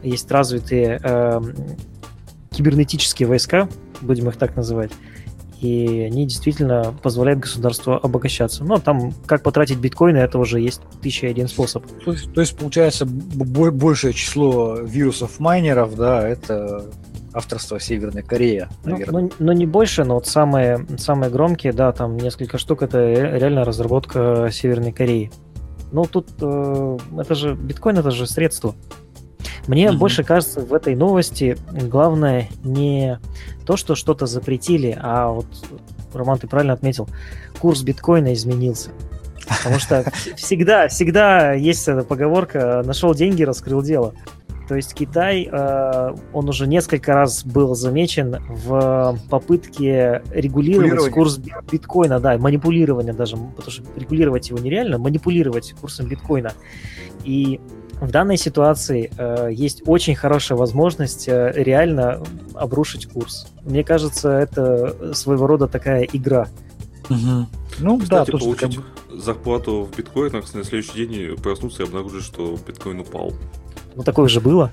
есть 0.03 0.31
развитые 0.31 1.01
э, 1.03 1.41
кибернетические 2.51 3.29
войска, 3.29 3.67
будем 4.03 4.29
их 4.29 4.37
так 4.37 4.57
называть, 4.57 4.93
и 5.61 6.01
они 6.01 6.27
действительно 6.27 6.95
позволяют 7.03 7.41
государству 7.41 7.95
обогащаться. 7.95 8.65
Но 8.65 8.77
там, 8.77 9.13
как 9.25 9.43
потратить 9.43 9.79
биткоины, 9.79 10.19
это 10.19 10.39
уже 10.39 10.61
есть 10.61 10.83
тысяча 11.01 11.29
один 11.29 11.49
способ. 11.49 11.87
То 12.05 12.13
есть, 12.13 12.31
то 12.35 12.41
есть 12.43 12.57
получается, 12.59 13.07
большее 13.07 14.13
число 14.13 14.77
вирусов 14.77 15.41
майнеров, 15.41 15.97
да, 15.97 16.29
это 16.29 16.85
авторство 17.35 17.81
Северной 17.81 18.23
Кореи, 18.23 18.69
наверное. 18.85 19.23
Ну, 19.23 19.29
ну, 19.29 19.47
ну, 19.47 19.53
не 19.53 19.67
больше, 19.67 20.05
но 20.05 20.15
вот 20.15 20.27
самые, 20.27 20.87
самые 20.99 21.31
громкие, 21.31 21.73
да, 21.73 21.93
там 21.93 22.17
несколько 22.17 22.59
штук, 22.59 22.83
это 22.83 22.99
реально 23.13 23.65
разработка 23.65 24.49
Северной 24.53 24.93
Кореи. 24.93 25.31
Ну, 25.93 26.05
тут 26.05 26.29
э, 26.41 26.99
это 27.19 27.35
же 27.35 27.55
биткоин, 27.55 27.99
это 27.99 28.11
же 28.11 28.27
средство. 28.27 28.75
Мне 29.67 29.87
mm-hmm. 29.87 29.97
больше 29.97 30.25
кажется, 30.25 30.61
в 30.61 30.73
этой 30.73 30.95
новости 30.95 31.57
главное 31.71 32.49
не 32.63 33.19
то, 33.67 33.77
что 33.77 33.95
что-то 33.95 34.27
запретили, 34.27 34.97
а 35.01 35.29
вот, 35.29 35.47
Роман, 36.13 36.39
ты 36.39 36.47
правильно 36.47 36.73
отметил, 36.73 37.09
курс 37.59 37.83
биткоина 37.83 38.33
изменился. 38.35 38.91
Потому 39.49 39.79
что 39.79 40.05
всегда, 40.37 40.89
всегда 40.89 41.53
есть 41.53 41.87
эта 41.89 42.03
поговорка 42.03 42.83
«нашел 42.85 43.15
деньги, 43.15 43.43
раскрыл 43.43 43.83
дело». 43.83 44.15
То 44.69 44.77
есть 44.77 44.95
Китай, 44.95 45.49
э, 45.51 46.15
он 46.33 46.49
уже 46.49 46.67
несколько 46.67 47.13
раз 47.13 47.45
был 47.45 47.75
замечен 47.75 48.37
в 48.49 49.19
попытке 49.29 50.23
регулировать 50.31 51.13
курс 51.13 51.39
биткоина, 51.71 52.19
да, 52.19 52.39
манипулирование 52.39 53.13
даже, 53.13 53.37
потому 53.37 53.71
что 53.71 53.83
регулировать 53.97 54.49
его 54.49 54.59
нереально, 54.59 54.99
манипулировать 54.99 55.75
курсом 55.81 56.09
биткоина. 56.09 56.53
И 57.25 57.61
в 58.01 58.11
данной 58.11 58.37
ситуации 58.37 59.11
э, 59.17 59.51
есть 59.53 59.83
очень 59.87 60.15
хорошая 60.15 60.59
возможность 60.59 61.29
э, 61.29 61.53
реально 61.55 62.23
обрушить 62.55 63.07
курс. 63.07 63.47
Мне 63.63 63.85
кажется, 63.85 64.31
это 64.31 65.15
своего 65.15 65.47
рода 65.47 65.69
такая 65.69 66.03
игра. 66.05 66.49
Угу. 67.11 67.47
Ну 67.81 67.99
Кстати, 67.99 68.31
да, 68.31 68.39
получить 68.39 68.77
как 68.77 68.85
зарплату 69.21 69.89
в 69.91 69.97
биткоинах, 69.97 70.53
на 70.55 70.65
следующий 70.65 71.07
день 71.07 71.37
проснуться 71.37 71.83
и 71.83 71.87
обнаружить, 71.87 72.25
что 72.25 72.57
биткоин 72.67 73.01
упал. 73.01 73.33
Ну 73.95 74.03
такое 74.03 74.29
же 74.29 74.41
было. 74.41 74.71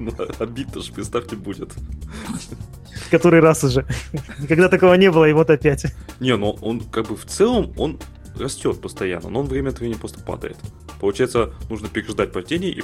Ну, 0.00 0.12
обидно 0.40 0.82
же, 0.82 0.92
представьте, 0.92 1.36
будет. 1.36 1.72
Который 3.10 3.40
раз 3.40 3.62
уже. 3.62 3.86
Никогда 4.40 4.68
такого 4.68 4.94
не 4.94 5.10
было, 5.10 5.24
и 5.28 5.32
вот 5.32 5.50
опять. 5.50 5.86
Не, 6.18 6.36
но 6.36 6.52
он 6.52 6.80
как 6.80 7.06
бы 7.06 7.16
в 7.16 7.24
целом, 7.26 7.72
он 7.76 8.00
растет 8.36 8.80
постоянно, 8.80 9.30
но 9.30 9.40
он 9.40 9.46
время 9.46 9.70
от 9.70 9.78
времени 9.78 9.96
просто 9.96 10.20
падает. 10.20 10.56
Получается, 11.00 11.50
нужно 11.70 11.88
переждать 11.88 12.32
падение 12.32 12.72
и 12.72 12.82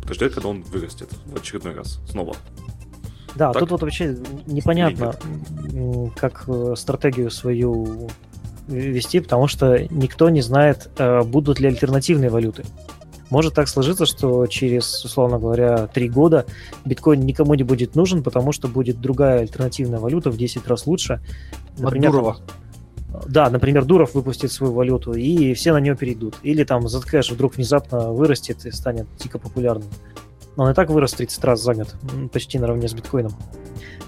подождать, 0.00 0.34
когда 0.34 0.48
он 0.48 0.62
вырастет 0.62 1.08
в 1.26 1.36
очередной 1.36 1.74
раз 1.74 2.00
снова. 2.10 2.36
Да, 3.34 3.52
так? 3.52 3.60
тут 3.60 3.70
вот 3.70 3.82
вообще 3.82 4.16
непонятно, 4.46 5.14
как 6.16 6.44
э, 6.48 6.74
стратегию 6.76 7.30
свою 7.30 8.10
вести, 8.68 9.20
потому 9.20 9.48
что 9.48 9.86
никто 9.90 10.28
не 10.28 10.42
знает, 10.42 10.90
э, 10.98 11.22
будут 11.22 11.58
ли 11.60 11.68
альтернативные 11.68 12.30
валюты. 12.30 12.64
Может 13.32 13.54
так 13.54 13.66
сложиться, 13.66 14.04
что 14.04 14.46
через, 14.46 15.02
условно 15.06 15.38
говоря, 15.38 15.86
три 15.86 16.10
года 16.10 16.44
биткоин 16.84 17.20
никому 17.20 17.54
не 17.54 17.62
будет 17.62 17.94
нужен, 17.94 18.22
потому 18.22 18.52
что 18.52 18.68
будет 18.68 19.00
другая 19.00 19.40
альтернативная 19.40 20.00
валюта 20.00 20.30
в 20.30 20.36
10 20.36 20.66
раз 20.66 20.86
лучше. 20.86 21.22
Например, 21.78 22.14
От 22.14 22.42
да, 23.26 23.48
например, 23.48 23.86
Дуров 23.86 24.12
выпустит 24.12 24.52
свою 24.52 24.74
валюту, 24.74 25.14
и 25.14 25.54
все 25.54 25.72
на 25.72 25.78
нее 25.80 25.96
перейдут. 25.96 26.34
Или 26.42 26.62
там 26.64 26.84
Zcash 26.84 27.32
вдруг 27.32 27.56
внезапно 27.56 28.12
вырастет 28.12 28.66
и 28.66 28.70
станет 28.70 29.06
дико 29.18 29.38
популярным. 29.38 29.88
Но 30.56 30.64
он 30.64 30.70
и 30.72 30.74
так 30.74 30.90
вырос 30.90 31.14
30 31.14 31.42
раз 31.42 31.62
за 31.62 31.72
год, 31.72 31.94
почти 32.34 32.58
наравне 32.58 32.86
с 32.86 32.92
биткоином. 32.92 33.32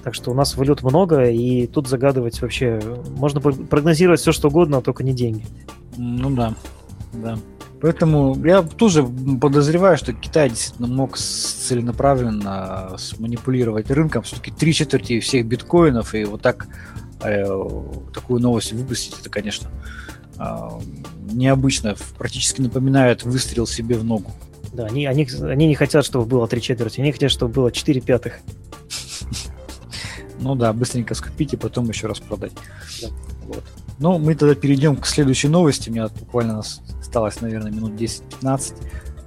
Так 0.03 0.13
что 0.13 0.33
у 0.33 0.35
нас 0.35 0.55
валют 0.55 0.83
много, 0.83 1.31
и 1.31 1.67
тут 1.67 1.89
загадывать 1.89 2.43
вообще... 2.43 2.79
Можно 3.17 3.41
прогнозировать 3.41 4.21
все, 4.21 4.33
что 4.33 4.49
угодно, 4.49 4.83
только 4.83 5.03
не 5.03 5.15
деньги. 5.15 5.47
Ну 5.97 6.29
да, 6.29 6.55
да. 7.15 7.39
Поэтому 7.85 8.35
я 8.45 8.63
тоже 8.63 9.05
подозреваю, 9.05 9.99
что 9.99 10.15
Китай 10.15 10.49
действительно 10.49 10.89
мог 10.89 11.19
целенаправленно 11.19 12.97
сманипулировать 12.97 13.91
рынком. 13.91 14.23
Все-таки 14.23 14.51
три 14.51 14.73
четверти 14.73 15.21
всех 15.21 15.47
биткоинов, 15.47 16.15
и 16.15 16.25
вот 16.25 16.41
так 16.41 16.67
Э, 17.25 17.45
такую 18.13 18.41
новость 18.41 18.73
выпустить, 18.73 19.19
это, 19.19 19.31
конечно, 19.31 19.71
а, 20.37 20.79
необычно. 21.33 21.97
Практически 22.19 22.61
напоминает 22.61 23.23
выстрел 23.23 23.67
себе 23.67 23.97
в 23.97 24.05
ногу. 24.05 24.31
Да, 24.75 24.87
они, 24.87 25.07
они, 25.07 25.27
они 25.43 25.67
не 25.67 25.75
хотят, 25.75 26.05
чтобы 26.05 26.27
было 26.27 26.47
три 26.47 26.61
четверти, 26.61 27.01
они 27.01 27.13
хотят, 27.13 27.31
чтобы 27.31 27.55
было 27.55 27.73
четыре 27.73 28.01
пятых. 28.01 28.41
Ну 30.41 30.57
да, 30.57 30.75
быстренько 30.75 31.15
скупить 31.15 31.55
и 31.55 31.57
потом 31.57 31.89
еще 31.89 32.07
раз 32.07 32.21
продать. 32.21 32.53
Да. 33.01 33.09
Вот. 33.45 33.65
Ну, 33.99 34.19
мы 34.19 34.35
тогда 34.35 34.55
перейдем 34.55 34.97
к 34.97 35.07
следующей 35.07 35.49
новости. 35.49 35.91
У 35.91 35.93
меня 35.93 36.09
буквально 36.09 36.61
осталось, 36.61 37.41
наверное, 37.41 37.71
минут 37.71 37.93
10-15. 37.93 38.75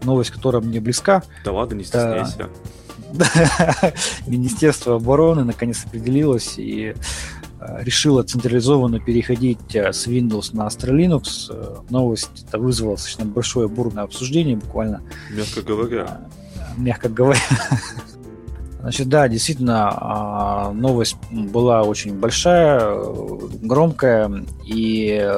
Новость, 0.03 0.32
которая 0.32 0.61
мне 0.61 0.80
близка. 0.80 1.24
Да 1.43 1.51
ладно, 1.51 1.76
не 1.76 1.84
стесняйся. 1.84 2.49
Министерство 4.28 4.95
обороны 4.95 5.43
наконец 5.43 5.86
определилось 5.86 6.55
и 6.57 6.93
Э, 7.59 7.84
решила 7.84 8.24
централизованно 8.24 8.99
переходить 8.99 9.76
э, 9.76 9.91
с 9.91 10.07
Windows 10.07 10.55
на 10.55 10.68
Astra 10.68 10.91
Linux. 10.91 11.49
Э, 11.49 11.78
новость 11.89 12.45
это 12.47 12.59
вызвала 12.59 12.95
достаточно 12.95 13.26
большое 13.26 13.68
бурное 13.68 14.03
обсуждение, 14.03 14.57
буквально. 14.57 15.01
Мягко 15.32 15.61
говоря. 15.63 16.22
Мягко 16.78 17.09
говоря. 17.09 17.39
Значит, 18.88 19.10
да, 19.10 19.28
действительно, 19.28 19.90
а, 19.92 20.72
новость 20.72 21.18
была 21.30 21.84
очень 21.84 22.18
большая, 22.18 22.96
громкая, 23.62 24.46
и 24.66 25.30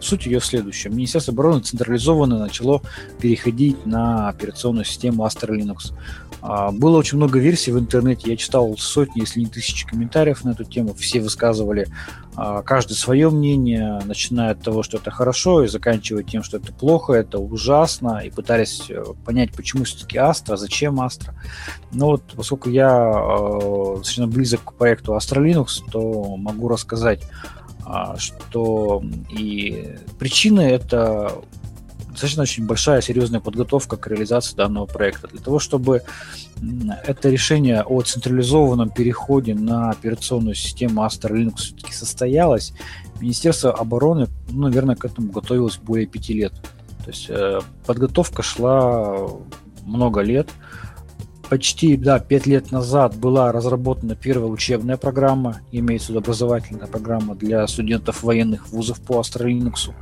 суть 0.00 0.24
ее 0.24 0.40
в 0.40 0.46
следующем. 0.46 0.96
Министерство 0.96 1.34
обороны 1.34 1.60
централизованно 1.60 2.38
начало 2.38 2.80
переходить 3.20 3.84
на 3.84 4.30
операционную 4.30 4.86
систему 4.86 5.26
Astra 5.26 5.50
Linux. 5.50 5.92
А, 6.40 6.70
было 6.70 6.96
очень 6.96 7.18
много 7.18 7.38
версий 7.38 7.70
в 7.70 7.78
интернете, 7.78 8.30
я 8.30 8.36
читал 8.38 8.74
сотни, 8.78 9.20
если 9.20 9.40
не 9.40 9.46
тысячи 9.46 9.86
комментариев 9.86 10.42
на 10.44 10.52
эту 10.52 10.64
тему, 10.64 10.94
все 10.94 11.20
высказывали 11.20 11.86
а, 12.42 12.62
каждое 12.62 12.94
свое 12.94 13.28
мнение, 13.28 14.00
начиная 14.06 14.52
от 14.52 14.62
того, 14.62 14.82
что 14.82 14.96
это 14.96 15.10
хорошо, 15.10 15.62
и 15.62 15.68
заканчивая 15.68 16.22
тем, 16.22 16.42
что 16.42 16.56
это 16.56 16.72
плохо, 16.72 17.12
это 17.12 17.38
ужасно, 17.38 18.20
и 18.20 18.30
пытались 18.30 18.88
э, 18.88 19.04
понять, 19.26 19.52
почему 19.52 19.84
все-таки 19.84 20.16
Астра, 20.16 20.56
зачем 20.56 21.02
Астра. 21.02 21.34
Но 21.92 22.12
вот 22.12 22.22
поскольку 22.34 22.70
я 22.70 22.88
э, 22.88 23.96
достаточно 23.98 24.26
близок 24.26 24.64
к 24.64 24.72
проекту 24.72 25.12
Astra 25.12 25.44
Linux, 25.44 25.82
то 25.92 26.34
могу 26.38 26.68
рассказать, 26.68 27.20
э, 27.86 28.16
что 28.16 29.02
и 29.28 29.98
причины 30.18 30.62
это 30.62 31.42
достаточно 32.20 32.42
очень 32.42 32.66
большая, 32.66 33.00
серьезная 33.00 33.40
подготовка 33.40 33.96
к 33.96 34.06
реализации 34.06 34.54
данного 34.54 34.84
проекта. 34.86 35.28
Для 35.28 35.40
того, 35.40 35.58
чтобы 35.58 36.02
это 37.06 37.30
решение 37.30 37.82
о 37.82 38.02
централизованном 38.02 38.90
переходе 38.90 39.54
на 39.54 39.90
операционную 39.90 40.54
систему 40.54 41.02
Astra 41.02 41.30
Linux 41.30 41.56
все-таки 41.56 41.92
состоялось, 41.94 42.74
Министерство 43.20 43.72
обороны, 43.72 44.28
ну, 44.50 44.62
наверное, 44.62 44.96
к 44.96 45.04
этому 45.04 45.30
готовилось 45.30 45.78
более 45.78 46.06
пяти 46.06 46.34
лет. 46.34 46.52
То 47.04 47.10
есть 47.10 47.26
э, 47.28 47.60
подготовка 47.86 48.42
шла 48.42 49.28
много 49.84 50.20
лет. 50.20 50.48
Почти, 51.48 51.96
да, 51.96 52.20
пять 52.20 52.46
лет 52.46 52.70
назад 52.70 53.16
была 53.16 53.50
разработана 53.50 54.14
первая 54.14 54.50
учебная 54.50 54.96
программа, 54.96 55.60
имеется 55.72 56.08
в 56.08 56.10
виду 56.10 56.20
образовательная 56.20 56.86
программа 56.86 57.34
для 57.34 57.66
студентов 57.66 58.22
военных 58.22 58.68
вузов 58.68 59.00
по 59.00 59.14
Astra 59.20 59.46
Linux. 59.46 59.92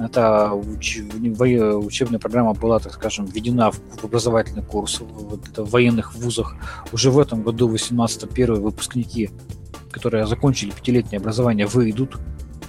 Это 0.00 0.52
уч... 0.52 1.00
учебная 1.00 2.18
программа 2.18 2.54
была, 2.54 2.78
так 2.78 2.92
скажем, 2.92 3.26
введена 3.26 3.70
в 3.70 4.04
образовательный 4.04 4.62
курс 4.62 5.00
в, 5.00 5.62
в 5.62 5.70
военных 5.70 6.14
вузах. 6.14 6.56
Уже 6.92 7.10
в 7.10 7.18
этом 7.18 7.42
году, 7.42 7.68
18 7.68 8.28
первые 8.30 8.60
выпускники, 8.60 9.30
которые 9.90 10.26
закончили 10.26 10.70
пятилетнее 10.70 11.18
образование, 11.18 11.66
выйдут 11.66 12.18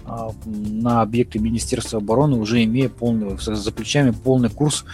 а, 0.05 0.31
на 0.45 1.01
объекты 1.01 1.39
Министерства 1.39 1.99
обороны, 1.99 2.37
уже 2.37 2.63
имея 2.63 2.89
полный, 2.89 3.37
за 3.37 3.71
плечами 3.71 4.11
полный 4.11 4.49
курс 4.49 4.85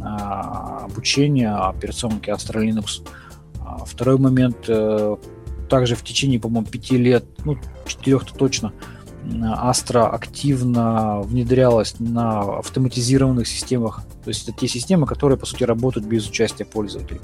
а, 0.00 0.84
обучения 0.84 1.50
операционки 1.50 2.30
Astra 2.30 2.62
Linux. 2.62 3.06
А, 3.60 3.84
второй 3.84 4.18
момент, 4.18 4.56
э, 4.68 5.16
также 5.68 5.94
в 5.94 6.02
течение, 6.02 6.40
по-моему, 6.40 6.66
пяти 6.66 6.98
лет, 6.98 7.24
ну, 7.44 7.56
четырех-то 7.86 8.34
точно, 8.34 8.72
Astra 9.24 10.08
активно 10.08 11.20
внедрялась 11.20 11.94
на 11.98 12.58
автоматизированных 12.58 13.46
системах. 13.46 14.02
То 14.24 14.28
есть 14.28 14.48
это 14.48 14.58
те 14.58 14.68
системы, 14.68 15.06
которые, 15.06 15.38
по 15.38 15.46
сути, 15.46 15.64
работают 15.64 16.06
без 16.06 16.28
участия 16.28 16.64
пользователей. 16.64 17.20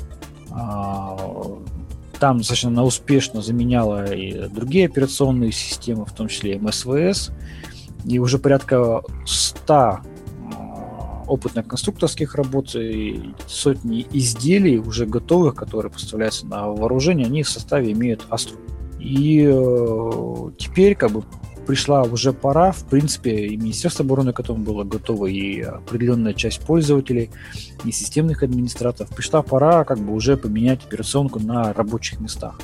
Там 2.19 2.39
достаточно 2.39 2.83
успешно 2.83 3.43
заменяла 3.43 4.13
и 4.13 4.49
другие 4.49 4.87
операционные 4.87 5.53
системы, 5.53 6.07
в 6.07 6.13
том 6.13 6.29
числе 6.29 6.59
МСВС. 6.59 7.31
И 8.05 8.19
уже 8.19 8.39
порядка 8.39 9.03
100 9.27 9.75
а, 9.75 10.01
опытных 11.27 11.67
конструкторских 11.67 12.37
работ 12.37 12.75
и 12.77 13.35
сотни 13.49 14.07
изделий 14.13 14.79
уже 14.79 15.07
готовых, 15.07 15.57
которые 15.57 15.91
поставляются 15.91 16.47
на 16.47 16.69
вооружение, 16.69 17.27
они 17.27 17.43
в 17.43 17.49
составе 17.49 17.93
имеют 17.93 18.25
Астру. 18.31 18.59
И 19.01 19.45
э, 19.47 20.51
теперь 20.57 20.95
как 20.95 21.11
бы 21.11 21.25
пришла 21.67 22.03
уже 22.03 22.33
пора, 22.33 22.73
в 22.73 22.85
принципе, 22.85 23.47
и 23.47 23.57
Министерство 23.57 24.05
обороны 24.05 24.33
к 24.33 24.41
этому 24.41 24.62
было 24.62 24.85
готово, 24.85 25.27
и 25.27 25.61
определенная 25.61 26.33
часть 26.33 26.61
пользователей, 26.61 27.31
и 27.85 27.91
системных 27.91 28.43
администраторов. 28.43 29.14
Пришла 29.14 29.43
пора 29.43 29.85
как 29.85 29.99
бы 29.99 30.14
уже 30.14 30.37
поменять 30.37 30.85
операционку 30.85 31.41
на 31.41 31.73
рабочих 31.73 32.21
местах. 32.21 32.59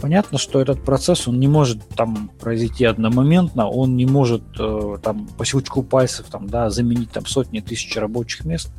Понятно, 0.00 0.36
что 0.36 0.60
этот 0.60 0.82
процесс, 0.82 1.28
он 1.28 1.38
не 1.40 1.48
может 1.48 1.88
там 1.88 2.30
произойти 2.40 2.84
одномоментно, 2.84 3.68
он 3.68 3.96
не 3.96 4.04
может 4.04 4.42
э, 4.58 4.98
там 5.02 5.28
по 5.28 5.44
щелчку 5.44 5.82
пальцев 5.82 6.26
там, 6.28 6.46
да, 6.46 6.68
заменить 6.68 7.10
там 7.10 7.24
сотни 7.24 7.60
тысяч 7.60 7.96
рабочих 7.96 8.44
мест, 8.44 8.70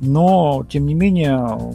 но, 0.00 0.64
тем 0.70 0.86
не 0.86 0.94
менее, 0.94 1.74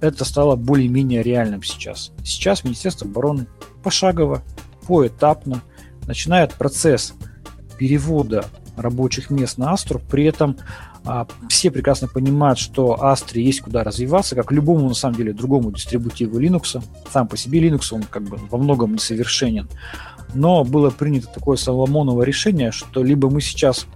это 0.00 0.24
стало 0.24 0.54
более-менее 0.54 1.22
реальным 1.22 1.62
сейчас. 1.62 2.12
Сейчас 2.22 2.62
Министерство 2.62 3.08
обороны 3.08 3.46
пошагово, 3.82 4.42
поэтапно– 4.86 5.62
начинает 6.06 6.54
процесс 6.54 7.14
перевода 7.78 8.46
рабочих 8.76 9.30
мест 9.30 9.58
на 9.58 9.72
Астру, 9.72 10.00
при 10.10 10.24
этом 10.24 10.56
а, 11.04 11.26
все 11.48 11.70
прекрасно 11.70 12.08
понимают, 12.08 12.58
что 12.58 13.02
Астре 13.02 13.42
есть 13.42 13.60
куда 13.60 13.84
развиваться, 13.84 14.34
как 14.34 14.50
любому, 14.50 14.88
на 14.88 14.94
самом 14.94 15.16
деле, 15.16 15.32
другому 15.32 15.70
дистрибутиву 15.70 16.40
Linux. 16.40 16.82
Сам 17.12 17.28
по 17.28 17.36
себе 17.36 17.60
Linux, 17.60 17.88
он 17.92 18.02
как 18.02 18.24
бы 18.24 18.38
во 18.50 18.58
многом 18.58 18.94
несовершенен. 18.94 19.68
Но 20.34 20.64
было 20.64 20.90
принято 20.90 21.28
такое 21.28 21.56
Соломоново 21.56 22.22
решение, 22.22 22.72
что 22.72 23.04
либо 23.04 23.30
мы 23.30 23.40
сейчас 23.40 23.86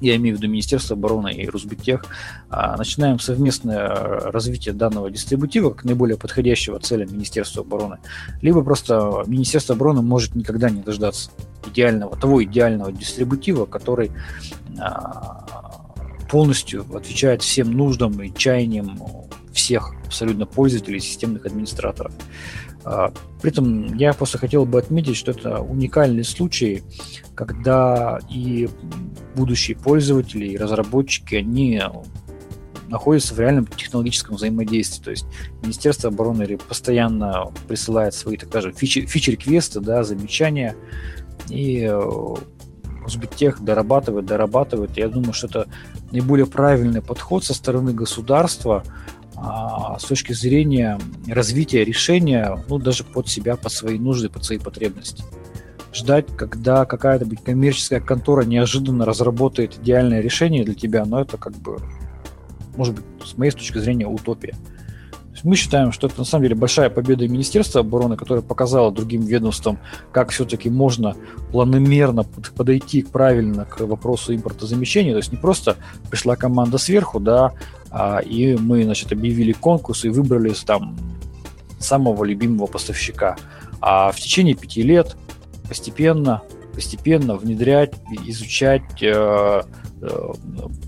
я 0.00 0.16
имею 0.16 0.36
в 0.36 0.38
виду 0.38 0.50
Министерство 0.50 0.96
обороны 0.96 1.32
и 1.32 1.48
Русбиттех, 1.48 2.04
а, 2.50 2.76
начинаем 2.76 3.18
совместное 3.18 3.88
а, 3.88 4.30
развитие 4.30 4.74
данного 4.74 5.10
дистрибутива 5.10 5.70
как 5.70 5.84
наиболее 5.84 6.16
подходящего 6.16 6.78
целям 6.78 7.12
Министерства 7.12 7.62
обороны, 7.62 7.98
либо 8.42 8.62
просто 8.62 9.24
Министерство 9.26 9.74
обороны 9.74 10.02
может 10.02 10.34
никогда 10.34 10.70
не 10.70 10.82
дождаться 10.82 11.30
идеального, 11.66 12.16
того 12.16 12.42
идеального 12.44 12.92
дистрибутива, 12.92 13.66
который 13.66 14.10
а, 14.78 15.46
полностью 16.30 16.84
отвечает 16.94 17.42
всем 17.42 17.72
нуждам 17.72 18.20
и 18.22 18.34
чаяниям 18.34 18.98
всех 19.52 19.94
абсолютно 20.06 20.46
пользователей 20.46 21.00
системных 21.00 21.46
администраторов. 21.46 22.12
При 22.84 23.50
этом 23.50 23.96
я 23.96 24.12
просто 24.12 24.38
хотел 24.38 24.66
бы 24.66 24.78
отметить, 24.78 25.16
что 25.16 25.30
это 25.30 25.60
уникальный 25.60 26.24
случай, 26.24 26.82
когда 27.34 28.18
и 28.30 28.68
будущие 29.34 29.76
пользователи, 29.76 30.46
и 30.46 30.56
разработчики, 30.56 31.36
они 31.36 31.82
находятся 32.88 33.34
в 33.34 33.40
реальном 33.40 33.66
технологическом 33.66 34.36
взаимодействии. 34.36 35.02
То 35.02 35.10
есть 35.10 35.26
Министерство 35.62 36.10
обороны 36.10 36.58
постоянно 36.58 37.52
присылает 37.66 38.14
свои, 38.14 38.36
так 38.36 38.50
скажем, 38.50 38.72
фичи-реквесты, 38.74 39.80
да, 39.80 40.04
замечания, 40.04 40.76
и 41.48 41.90
Узбектех 43.04 43.60
э, 43.60 43.62
дорабатывает, 43.62 44.26
дорабатывает. 44.26 44.96
Я 44.96 45.08
думаю, 45.08 45.32
что 45.32 45.46
это 45.46 45.68
наиболее 46.10 46.46
правильный 46.46 47.02
подход 47.02 47.44
со 47.44 47.54
стороны 47.54 47.92
государства 47.92 48.82
а, 49.44 49.98
с 49.98 50.04
точки 50.04 50.32
зрения 50.32 50.98
развития 51.28 51.84
решения, 51.84 52.58
ну, 52.68 52.78
даже 52.78 53.04
под 53.04 53.28
себя, 53.28 53.56
под 53.56 53.72
свои 53.72 53.98
нужды, 53.98 54.28
под 54.28 54.44
свои 54.44 54.58
потребности 54.58 55.22
ждать, 55.94 56.26
когда 56.36 56.84
какая-то 56.84 57.24
быть 57.24 57.42
коммерческая 57.42 58.00
контора 58.00 58.44
неожиданно 58.44 59.04
разработает 59.04 59.78
идеальное 59.78 60.20
решение 60.20 60.64
для 60.64 60.74
тебя, 60.74 61.04
но 61.04 61.20
это 61.20 61.36
как 61.36 61.54
бы, 61.54 61.78
может 62.76 62.94
быть, 62.94 63.04
с 63.24 63.36
моей 63.38 63.52
точки 63.52 63.78
зрения, 63.78 64.06
утопия. 64.06 64.56
Мы 65.44 65.56
считаем, 65.56 65.92
что 65.92 66.06
это 66.06 66.18
на 66.18 66.24
самом 66.24 66.44
деле 66.44 66.54
большая 66.54 66.88
победа 66.88 67.28
Министерства 67.28 67.82
обороны, 67.82 68.16
которое 68.16 68.40
показало 68.40 68.90
другим 68.90 69.22
ведомствам, 69.22 69.78
как 70.10 70.30
все-таки 70.30 70.70
можно 70.70 71.16
планомерно 71.52 72.24
подойти 72.56 73.02
правильно 73.02 73.66
к 73.66 73.80
вопросу 73.80 74.34
импортозамещения. 74.34 75.12
То 75.12 75.18
есть 75.18 75.32
не 75.32 75.38
просто 75.38 75.76
пришла 76.10 76.34
команда 76.36 76.78
сверху, 76.78 77.20
да, 77.20 77.52
а, 77.90 78.20
и 78.20 78.56
мы, 78.56 78.84
значит, 78.84 79.12
объявили 79.12 79.52
конкурс 79.52 80.06
и 80.06 80.08
выбрали 80.08 80.54
там 80.64 80.96
самого 81.78 82.24
любимого 82.24 82.66
поставщика. 82.66 83.36
А 83.82 84.12
в 84.12 84.16
течение 84.18 84.54
пяти 84.54 84.82
лет 84.82 85.14
постепенно, 85.68 86.42
постепенно 86.74 87.36
внедрять, 87.36 87.92
изучать, 88.26 89.02
э, 89.02 89.62
э, 90.00 90.32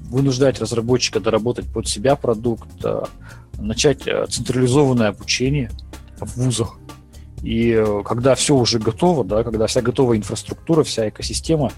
вынуждать 0.09 0.61
разработчика 0.61 1.21
доработать 1.21 1.67
под 1.67 1.87
себя 1.87 2.17
продукт, 2.17 2.69
э, 2.83 3.03
начать 3.59 4.03
централизованное 4.03 5.09
обучение 5.09 5.71
в 6.19 6.37
вузах. 6.37 6.79
И 7.43 7.85
когда 8.05 8.35
все 8.35 8.57
уже 8.57 8.79
готово, 8.79 9.25
да, 9.25 9.45
когда 9.45 9.67
вся 9.67 9.83
готова 9.83 10.17
инфраструктура, 10.17 10.83
вся 10.83 11.09
экосистема, 11.09 11.71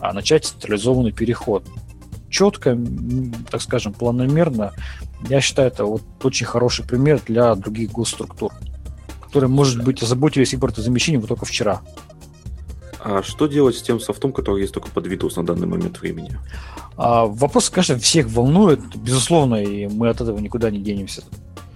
а 0.00 0.12
начать 0.12 0.44
централизованный 0.44 1.12
переход. 1.12 1.66
Четко, 2.28 2.78
так 3.50 3.62
скажем, 3.62 3.92
планомерно, 3.92 4.72
я 5.28 5.40
считаю, 5.40 5.68
это 5.68 5.84
вот 5.84 6.02
очень 6.22 6.46
хороший 6.46 6.84
пример 6.84 7.20
для 7.26 7.54
других 7.54 7.92
госструктур, 7.92 8.52
которые, 9.22 9.48
может 9.48 9.82
быть, 9.82 10.02
озаботились 10.02 10.54
импортозамещением 10.54 11.22
вот 11.22 11.28
только 11.28 11.46
вчера. 11.46 11.80
А 13.08 13.22
что 13.22 13.46
делать 13.46 13.76
с 13.76 13.82
тем 13.82 14.00
софтом, 14.00 14.32
который 14.32 14.62
есть 14.62 14.74
только 14.74 14.90
под 14.90 15.06
Windows 15.06 15.34
на 15.36 15.46
данный 15.46 15.68
момент 15.68 16.00
времени? 16.00 16.36
А, 16.96 17.26
вопрос, 17.26 17.70
конечно, 17.70 17.96
всех 18.00 18.26
волнует, 18.26 18.80
безусловно, 18.96 19.62
и 19.62 19.86
мы 19.86 20.08
от 20.08 20.20
этого 20.20 20.40
никуда 20.40 20.70
не 20.70 20.80
денемся. 20.80 21.22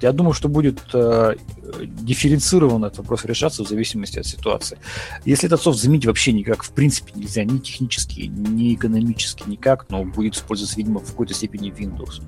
Я 0.01 0.11
думаю, 0.11 0.33
что 0.33 0.49
будет 0.49 0.81
э, 0.93 1.37
дифференцированно 1.85 2.87
этот 2.87 2.99
вопрос 2.99 3.25
решаться 3.27 3.65
в 3.65 3.69
зависимости 3.69 4.19
от 4.19 4.27
ситуации. 4.27 4.79
Если 5.25 5.47
этот 5.47 5.63
софт 5.63 5.79
заменить 5.79 6.05
вообще 6.05 6.33
никак, 6.33 6.65
в 6.65 6.73
принципе, 6.73 7.13
нельзя, 7.15 7.45
ни 7.45 7.59
технически, 7.59 8.23
ни 8.23 8.75
экономически, 8.75 9.49
никак, 9.49 9.89
но 9.89 10.05
будет 10.05 10.35
использоваться, 10.35 10.79
видимо, 10.79 10.99
в 10.99 11.07
какой-то 11.13 11.33
степени 11.33 11.71
Windows. 11.71 12.23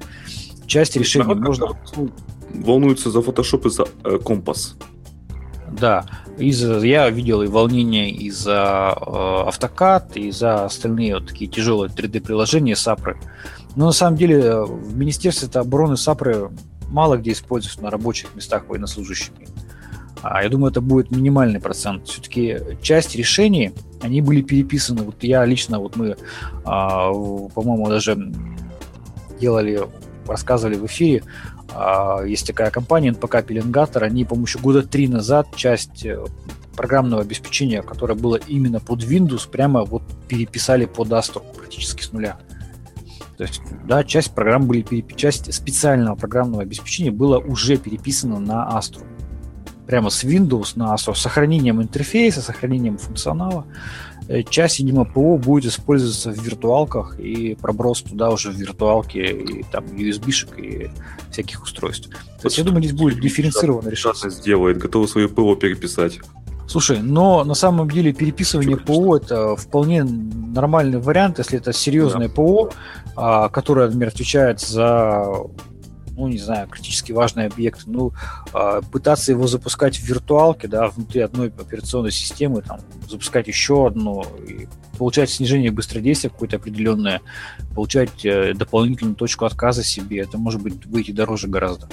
Часть 0.67 0.95
решений 0.95 1.25
Народ 1.25 1.41
можно... 1.41 1.67
Волнуется 2.55 3.11
за 3.11 3.19
Photoshop 3.19 3.67
и 3.67 3.71
за 3.71 3.89
э, 4.05 4.19
Compass. 4.23 4.77
Да, 5.73 6.05
из 6.39 6.63
я 6.85 7.09
видел 7.09 7.43
и 7.43 7.47
волнение 7.47 8.11
из-за 8.11 8.95
э, 8.95 9.49
автокад, 9.49 10.17
и 10.17 10.31
за 10.31 10.67
остальные 10.67 11.15
вот 11.15 11.29
такие 11.29 11.51
тяжелые 11.51 11.91
3D-приложения 11.91 12.75
САПры. 12.75 13.19
Но 13.75 13.87
на 13.87 13.93
самом 13.93 14.17
деле 14.17 14.63
в 14.63 14.97
Министерстве 14.97 15.49
обороны 15.61 15.97
САПры 15.97 16.51
мало 16.89 17.17
где 17.17 17.33
используются 17.33 17.83
на 17.83 17.91
рабочих 17.91 18.35
местах 18.35 18.65
военнослужащими. 18.69 19.49
А 20.21 20.43
я 20.43 20.49
думаю, 20.49 20.71
это 20.71 20.81
будет 20.81 21.11
минимальный 21.11 21.59
процент. 21.59 22.07
Все-таки 22.07 22.59
часть 22.81 23.17
решений, 23.17 23.73
они 24.03 24.21
были 24.21 24.43
переписаны. 24.43 25.03
Вот 25.03 25.17
я 25.25 25.45
лично, 25.45 25.81
вот 25.81 25.97
мы, 25.97 26.17
а, 26.65 27.13
по-моему, 27.13 27.89
даже 27.89 28.17
делали, 29.41 29.81
рассказывали 30.27 30.77
в 30.77 30.87
эфире 30.87 31.25
есть 32.27 32.47
такая 32.47 32.71
компания 32.71 33.11
NPK 33.11 33.45
Пеленгатор, 33.45 34.05
они, 34.05 34.25
по-моему, 34.25 34.47
года 34.63 34.83
три 34.83 35.09
назад 35.09 35.49
часть 35.57 36.05
э, 36.05 36.25
программного 36.77 37.23
обеспечения, 37.23 37.83
которое 37.83 38.15
было 38.15 38.37
именно 38.37 38.81
под 38.81 39.03
Windows, 39.03 39.49
прямо 39.49 39.85
вот 39.85 40.03
переписали 40.29 40.87
под 40.87 41.09
Astro 41.09 41.43
практически 41.57 42.03
с 42.03 42.13
нуля. 42.13 42.39
То 43.37 43.45
есть, 43.45 43.63
да, 43.85 44.05
часть 44.05 44.35
программ 44.35 44.67
были 44.67 44.83
переп... 44.83 45.17
часть 45.17 45.53
специального 45.53 46.15
программного 46.15 46.63
обеспечения 46.63 47.11
была 47.11 47.39
уже 47.39 47.77
переписана 47.77 48.39
на 48.39 48.69
Astro. 48.77 49.05
Прямо 49.87 50.11
с 50.11 50.25
Windows 50.25 50.73
на 50.77 50.95
Astro, 50.95 51.15
с 51.15 51.21
сохранением 51.21 51.83
интерфейса, 51.83 52.41
сохранением 52.41 52.99
функционала. 52.99 53.67
Э, 54.33 54.43
часть, 54.43 54.79
видимо, 54.79 55.05
ПО 55.05 55.37
будет 55.37 55.67
использоваться 55.67 56.31
в 56.31 56.43
виртуалках 56.43 57.21
и 57.21 57.55
проброс 57.55 58.01
туда 58.01 58.31
уже 58.31 58.51
в 58.51 58.55
виртуалке 58.55 59.31
и 59.31 59.63
там 59.63 59.85
USB-шек 59.85 60.59
и 60.59 60.91
всяких 61.31 61.63
устройств. 61.63 62.09
То 62.41 62.47
есть, 62.47 62.57
я 62.57 62.65
думаю, 62.65 62.83
здесь 62.83 62.99
будет 62.99 63.21
дифференцированно 63.21 63.91
решаться. 63.91 64.31
сделает, 64.31 64.79
готовы 64.79 65.07
свое 65.07 65.29
ПО 65.29 65.55
переписать. 65.55 66.19
Слушай, 66.67 67.01
но 67.03 67.45
на 67.45 67.53
самом 67.53 67.91
деле 67.91 68.15
переписывание 68.15 68.79
ПО 68.79 69.19
это 69.19 69.55
вполне 69.55 70.03
нормальный 70.03 70.99
вариант, 70.99 71.39
если 71.39 71.59
это 71.59 71.75
серьезное 71.75 72.29
да. 72.29 72.35
ПО, 72.35 72.71
а, 73.15 73.51
которое, 73.51 73.87
например, 73.87 74.09
отвечает 74.09 74.61
за 74.61 75.27
ну, 76.23 76.29
не 76.29 76.39
знаю, 76.39 76.69
критически 76.69 77.11
важный 77.11 77.47
объект, 77.47 77.83
ну, 77.87 78.13
э, 78.55 78.81
пытаться 78.93 79.33
его 79.33 79.49
запускать 79.49 79.97
в 79.97 80.05
виртуалке, 80.05 80.69
да, 80.69 80.87
внутри 80.87 81.21
одной 81.21 81.49
операционной 81.49 82.13
системы, 82.13 82.63
там, 82.63 82.79
запускать 83.11 83.49
еще 83.49 83.89
одну, 83.89 84.25
и 84.47 84.69
получать 84.99 85.31
снижение 85.31 85.73
быстродействия 85.73 86.31
какое-то 86.31 86.59
определенное, 86.59 87.23
получать 87.75 88.25
э, 88.25 88.55
дополнительную 88.55 89.17
точку 89.17 89.47
отказа 89.47 89.83
себе, 89.83 90.21
это 90.21 90.39
может 90.39 90.63
быть 90.63 90.87
выйти 90.87 91.11
дороже 91.11 91.49
гораздо. 91.49 91.89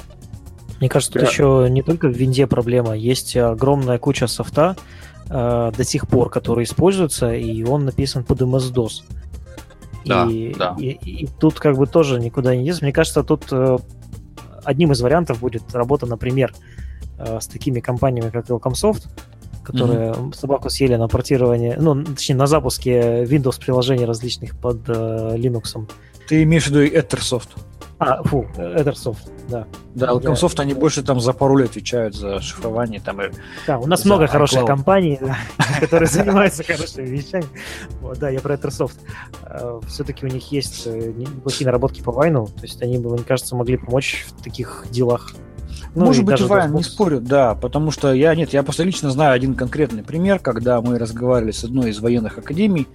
Мне 0.80 0.90
кажется, 0.90 1.14
тут 1.14 1.24
да. 1.24 1.28
еще 1.28 1.68
не 1.72 1.82
только 1.82 2.08
в 2.08 2.12
винде 2.12 2.46
проблема, 2.46 2.96
есть 2.96 3.36
огромная 3.36 3.98
куча 3.98 4.28
софта 4.28 4.76
э, 5.28 5.72
до 5.76 5.84
сих 5.84 6.08
пор, 6.08 6.30
который 6.30 6.66
используется, 6.66 7.34
и 7.34 7.64
он 7.64 7.86
написан 7.86 8.24
под 8.24 8.42
MS-DOS. 8.42 9.02
Да, 10.06 10.28
и, 10.30 10.54
да. 10.54 10.76
И, 10.80 10.92
и, 10.92 11.28
тут 11.40 11.60
как 11.60 11.78
бы 11.78 11.88
тоже 11.88 12.20
никуда 12.20 12.56
не 12.56 12.66
ездить. 12.66 12.84
Мне 12.84 12.94
кажется, 12.94 13.24
тут 13.24 13.48
э, 13.52 13.78
одним 14.70 14.92
из 14.92 15.02
вариантов 15.02 15.40
будет 15.40 15.64
работа, 15.74 16.06
например, 16.06 16.54
э, 17.18 17.40
с 17.40 17.48
такими 17.48 17.80
компаниями, 17.80 18.30
как 18.30 18.46
Welcomesoft, 18.46 19.08
которые 19.64 20.12
mm-hmm. 20.12 20.36
собаку 20.36 20.70
съели 20.70 20.96
на 20.96 21.08
портировании, 21.08 21.76
ну, 21.80 22.04
точнее, 22.04 22.36
на 22.36 22.48
запуске 22.48 23.24
Windows 23.24 23.60
приложений 23.60 24.06
различных 24.06 24.56
под 24.56 24.88
э, 24.88 25.36
Linux. 25.38 25.88
Ты 26.28 26.44
имеешь 26.44 26.68
в 26.68 26.70
виду 26.70 26.86
Ethersoft? 26.86 27.50
А, 28.00 28.24
фу, 28.24 28.48
Ethersoft, 28.56 29.30
да. 29.50 29.68
Да, 29.94 30.14
Welcomesoft, 30.14 30.56
я... 30.58 30.64
они 30.64 30.74
больше 30.74 31.04
там 31.04 31.20
за 31.20 31.34
пароли 31.34 31.66
отвечают 31.66 32.16
за 32.16 32.40
шифрование. 32.40 33.02
Там, 33.02 33.22
и 33.22 33.30
да, 33.68 33.78
у 33.78 33.88
нас 33.88 34.06
много 34.06 34.26
хороших 34.28 34.66
компаний, 34.66 35.20
которые 35.82 36.08
занимаются 36.08 36.64
хорошими 36.64 37.08
вещами. 37.08 37.46
да, 38.16 38.30
я 38.30 38.40
про 38.40 38.56
Ethersoft. 38.56 38.96
Э, 39.44 39.82
Все-таки 39.88 40.26
у 40.26 40.30
них 40.30 40.50
есть 40.52 40.88
э, 40.88 41.12
неплохие 41.12 41.66
наработки 41.66 42.02
по 42.02 42.14
Вайну, 42.14 42.48
то 42.48 42.62
есть 42.62 42.82
они 42.82 43.00
бы, 43.00 43.12
мне 43.12 43.24
кажется, 43.24 43.56
могли 43.58 43.76
помочь 43.76 44.28
в 44.30 44.44
таких 44.44 44.86
делах. 44.90 45.34
Ну, 45.96 46.06
Может 46.06 46.24
быть, 46.24 46.40
Вайн, 46.42 46.74
не 46.74 46.84
спорю, 46.84 47.20
да, 47.20 47.56
потому 47.56 47.90
что 47.92 48.14
я, 48.14 48.36
нет, 48.36 48.54
я 48.54 48.62
просто 48.62 48.84
лично 48.84 49.10
знаю 49.10 49.34
один 49.34 49.56
конкретный 49.56 50.04
пример, 50.04 50.40
когда 50.40 50.82
мы 50.82 51.00
разговаривали 51.00 51.52
с 51.52 51.64
одной 51.64 51.90
из 51.90 52.00
военных 52.00 52.38
академий, 52.38 52.88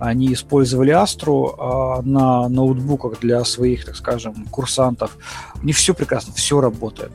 они 0.00 0.32
использовали 0.32 0.90
Астру 0.90 1.54
а, 1.56 2.02
на 2.02 2.48
ноутбуках 2.48 3.20
для 3.20 3.44
своих, 3.44 3.84
так 3.84 3.94
скажем, 3.94 4.46
курсантов. 4.50 5.16
У 5.62 5.66
них 5.66 5.76
все 5.76 5.94
прекрасно, 5.94 6.32
все 6.34 6.60
работает. 6.60 7.12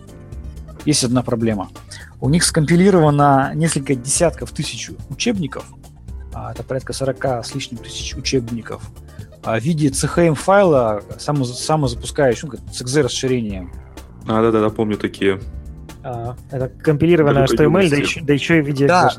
Есть 0.85 1.03
одна 1.03 1.21
проблема. 1.21 1.69
У 2.21 2.29
них 2.29 2.45
скомпилировано 2.45 3.51
несколько 3.53 3.95
десятков 3.95 4.51
тысяч 4.51 4.89
учебников, 5.09 5.65
а, 6.33 6.51
это 6.53 6.63
порядка 6.63 6.93
40 6.93 7.25
с 7.43 7.53
лишним 7.53 7.79
тысяч 7.79 8.15
учебников, 8.15 8.81
а, 9.43 9.59
в 9.59 9.63
виде 9.63 9.89
CHM 9.89 10.35
файла 10.35 11.01
самозапускающего, 11.17 12.51
ну, 12.53 12.73
с 12.73 12.81
XZ 12.81 13.01
расширением. 13.03 13.71
А, 14.27 14.41
да-да-да, 14.41 14.69
помню 14.69 14.97
такие. 14.97 15.39
А, 16.03 16.35
это 16.51 16.69
компилированная 16.69 17.45
HTML, 17.45 17.89
да 17.89 17.95
еще, 17.97 18.21
да 18.21 18.33
еще 18.33 18.59
и 18.59 18.61
в 18.61 18.67
виде 18.67 18.87
да. 18.87 19.11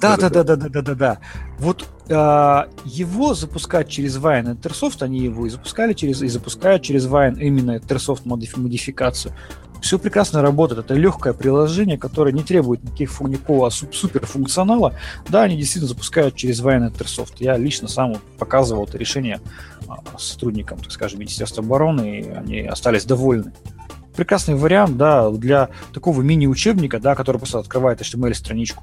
Да, 0.00 0.16
да, 0.16 0.30
да, 0.30 0.42
да, 0.44 0.56
да, 0.56 0.68
да, 0.68 0.82
да, 0.82 0.94
да. 0.94 1.18
Вот 1.58 1.86
а, 2.08 2.68
его 2.84 3.34
запускать 3.34 3.88
через 3.88 4.16
Wine 4.16 4.56
Intersoft, 4.56 5.02
они 5.02 5.20
его 5.20 5.46
и 5.46 5.50
запускали 5.50 5.92
через, 5.92 6.22
и 6.22 6.28
запускают 6.28 6.82
через 6.82 7.06
Wine 7.06 7.38
именно 7.40 7.76
Intersoft 7.76 8.22
модификацию. 8.24 9.34
Все 9.82 9.98
прекрасно 9.98 10.40
работает. 10.40 10.80
Это 10.86 10.94
легкое 10.94 11.34
приложение, 11.34 11.98
которое 11.98 12.32
не 12.32 12.42
требует 12.42 12.82
никаких, 12.82 13.20
никакого 13.20 13.68
суперфункционала. 13.68 14.94
Да, 15.28 15.42
они 15.42 15.58
действительно 15.58 15.88
запускают 15.88 16.34
через 16.36 16.62
Wine 16.62 16.90
Intersoft. 16.90 17.34
Я 17.40 17.58
лично 17.58 17.86
сам 17.86 18.16
показывал 18.38 18.84
это 18.84 18.96
решение 18.96 19.40
а, 19.86 19.98
сотрудникам, 20.18 20.78
так 20.78 20.90
скажем, 20.90 21.20
Министерства 21.20 21.62
обороны, 21.62 22.20
и 22.20 22.30
они 22.30 22.60
остались 22.60 23.04
довольны 23.04 23.52
прекрасный 24.16 24.54
вариант, 24.54 24.96
да, 24.96 25.30
для 25.30 25.68
такого 25.92 26.22
мини-учебника, 26.22 27.00
да, 27.00 27.14
который 27.14 27.38
просто 27.38 27.58
открывает 27.58 28.00
HTML-страничку. 28.00 28.82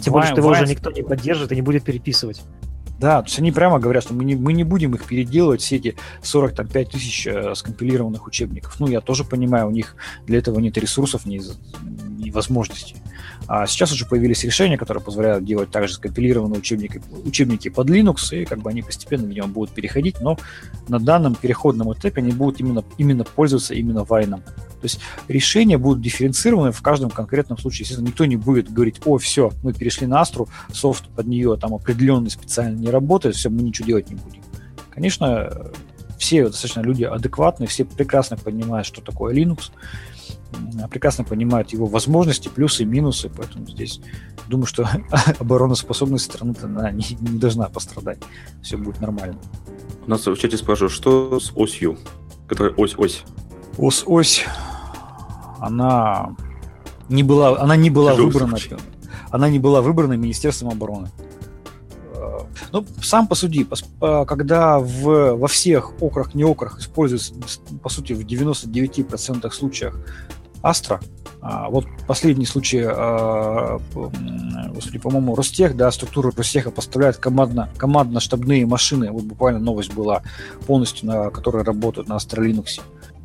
Тем 0.00 0.12
более, 0.12 0.28
что 0.28 0.40
его 0.40 0.50
уже 0.50 0.66
никто 0.66 0.90
не 0.90 1.02
поддержит 1.02 1.52
и 1.52 1.54
не 1.54 1.62
будет 1.62 1.84
переписывать. 1.84 2.42
Да, 3.00 3.22
то 3.22 3.28
есть 3.28 3.38
они 3.38 3.50
прямо 3.50 3.78
говорят, 3.78 4.04
что 4.04 4.12
мы 4.12 4.24
не, 4.24 4.34
мы 4.34 4.52
не 4.52 4.62
будем 4.62 4.94
их 4.94 5.06
переделывать, 5.06 5.62
все 5.62 5.76
эти 5.76 5.96
45 6.22 6.90
тысяч 6.90 7.26
э, 7.26 7.54
скомпилированных 7.54 8.26
учебников. 8.26 8.78
Ну, 8.78 8.88
я 8.88 9.00
тоже 9.00 9.24
понимаю, 9.24 9.68
у 9.68 9.70
них 9.70 9.96
для 10.26 10.38
этого 10.38 10.60
нет 10.60 10.76
ресурсов, 10.76 11.24
ни, 11.24 11.40
ни 12.22 12.30
возможностей. 12.30 12.96
А 13.52 13.66
сейчас 13.66 13.90
уже 13.90 14.06
появились 14.06 14.44
решения, 14.44 14.78
которые 14.78 15.02
позволяют 15.02 15.44
делать 15.44 15.72
также 15.72 15.94
скомпилированные 15.94 16.60
учебники, 16.60 17.02
учебники 17.24 17.68
под 17.68 17.90
Linux, 17.90 18.32
и 18.32 18.44
как 18.44 18.60
бы 18.60 18.70
они 18.70 18.80
постепенно, 18.80 19.26
видимо, 19.26 19.48
будут 19.48 19.74
переходить, 19.74 20.20
но 20.20 20.38
на 20.86 21.00
данном 21.00 21.34
переходном 21.34 21.92
этапе 21.92 22.20
они 22.20 22.30
будут 22.30 22.60
именно, 22.60 22.84
именно 22.96 23.24
пользоваться 23.24 23.74
именно 23.74 24.04
Вайном. 24.04 24.42
То 24.42 24.84
есть 24.84 25.00
решения 25.26 25.78
будут 25.78 26.00
дифференцированы 26.00 26.70
в 26.70 26.80
каждом 26.80 27.10
конкретном 27.10 27.58
случае. 27.58 27.80
Естественно, 27.80 28.06
никто 28.06 28.24
не 28.24 28.36
будет 28.36 28.72
говорить, 28.72 29.00
о, 29.04 29.18
все, 29.18 29.50
мы 29.64 29.72
перешли 29.72 30.06
на 30.06 30.20
Астру, 30.20 30.48
софт 30.72 31.08
под 31.08 31.26
нее 31.26 31.56
там 31.56 31.74
определенный 31.74 32.30
специально 32.30 32.76
не 32.76 32.88
работает, 32.88 33.34
все, 33.34 33.50
мы 33.50 33.62
ничего 33.62 33.84
делать 33.84 34.10
не 34.10 34.14
будем. 34.14 34.42
Конечно, 34.90 35.72
все 36.20 36.44
достаточно 36.44 36.82
люди 36.82 37.02
адекватные, 37.02 37.66
все 37.66 37.84
прекрасно 37.84 38.36
понимают, 38.36 38.86
что 38.86 39.00
такое 39.00 39.34
Linux, 39.34 39.72
прекрасно 40.90 41.24
понимают 41.24 41.72
его 41.72 41.86
возможности, 41.86 42.48
плюсы 42.48 42.82
и 42.82 42.86
минусы, 42.86 43.30
поэтому 43.34 43.66
здесь 43.66 44.00
думаю, 44.48 44.66
что 44.66 44.88
обороноспособность 45.38 46.24
страны 46.24 46.54
она 46.62 46.90
не, 46.90 47.04
не 47.20 47.38
должна 47.38 47.68
пострадать. 47.68 48.18
Все 48.62 48.76
будет 48.76 49.00
нормально. 49.00 49.38
У 50.06 50.10
нас 50.10 50.26
в 50.26 50.36
чате 50.36 50.56
спрашивают, 50.56 50.92
что 50.92 51.38
с 51.38 51.52
осью, 51.54 51.98
которая 52.48 52.74
ось-ось? 52.74 53.24
Ось-ось, 53.78 54.44
она 55.58 56.34
не 57.08 57.22
была, 57.22 57.60
она 57.60 57.76
не 57.76 57.90
была 57.90 58.14
выбрана. 58.14 58.56
Она 59.30 59.48
не 59.48 59.58
была 59.58 59.80
выбрана 59.80 60.14
Министерством 60.14 60.70
обороны. 60.70 61.08
Ну, 62.72 62.84
сам 63.02 63.26
посуди, 63.26 63.66
когда 64.00 64.78
в, 64.78 65.34
во 65.34 65.48
всех 65.48 65.92
окрах, 66.00 66.34
не 66.34 66.44
окрах 66.44 66.78
используется, 66.78 67.34
по 67.82 67.88
сути, 67.88 68.12
в 68.12 68.20
99% 68.20 69.50
случаях 69.50 69.98
Астра, 70.62 71.00
а, 71.42 71.70
вот 71.70 71.86
последний 72.06 72.44
случай, 72.44 72.84
а, 72.86 73.78
господи, 74.74 74.98
по-моему, 74.98 75.34
Ростех, 75.34 75.76
да, 75.76 75.90
структура 75.90 76.32
Ростеха 76.36 76.70
поставляет 76.70 77.16
командно, 77.16 77.70
командно-штабные 77.78 78.66
машины, 78.66 79.10
вот 79.10 79.24
буквально 79.24 79.58
новость 79.58 79.94
была 79.94 80.22
полностью, 80.66 81.08
на 81.08 81.30
которые 81.30 81.64
работают 81.64 82.08
на 82.08 82.14
Astra 82.14 82.44
Linux. 82.44 82.80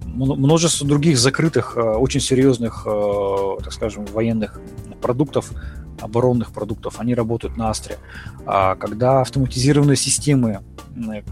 Множество 0.06 0.88
других 0.88 1.18
закрытых, 1.18 1.76
а, 1.76 1.98
очень 1.98 2.22
серьезных, 2.22 2.84
так 2.86 3.74
скажем, 3.74 4.06
военных 4.06 4.60
продуктов 5.02 5.52
оборонных 6.02 6.52
продуктов, 6.52 7.00
они 7.00 7.14
работают 7.16 7.58
на 7.58 7.70
Астре. 7.70 7.98
А 8.46 8.76
когда 8.76 9.22
автоматизированные 9.22 9.96
системы, 9.96 10.62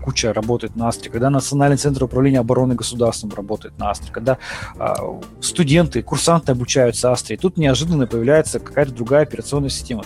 куча 0.03 0.33
работает 0.33 0.75
на 0.75 0.89
Астре, 0.89 1.09
когда 1.09 1.29
Национальный 1.29 1.77
центр 1.77 2.03
управления 2.03 2.39
обороны 2.39 2.75
государством 2.75 3.31
работает 3.35 3.77
на 3.77 3.91
Астре, 3.91 4.11
когда 4.11 4.37
а, 4.77 4.95
студенты, 5.41 6.01
курсанты 6.01 6.51
обучаются 6.51 7.11
Астре, 7.11 7.37
тут 7.37 7.57
неожиданно 7.57 8.07
появляется 8.07 8.59
какая-то 8.59 8.91
другая 8.91 9.23
операционная 9.23 9.69
система. 9.69 10.03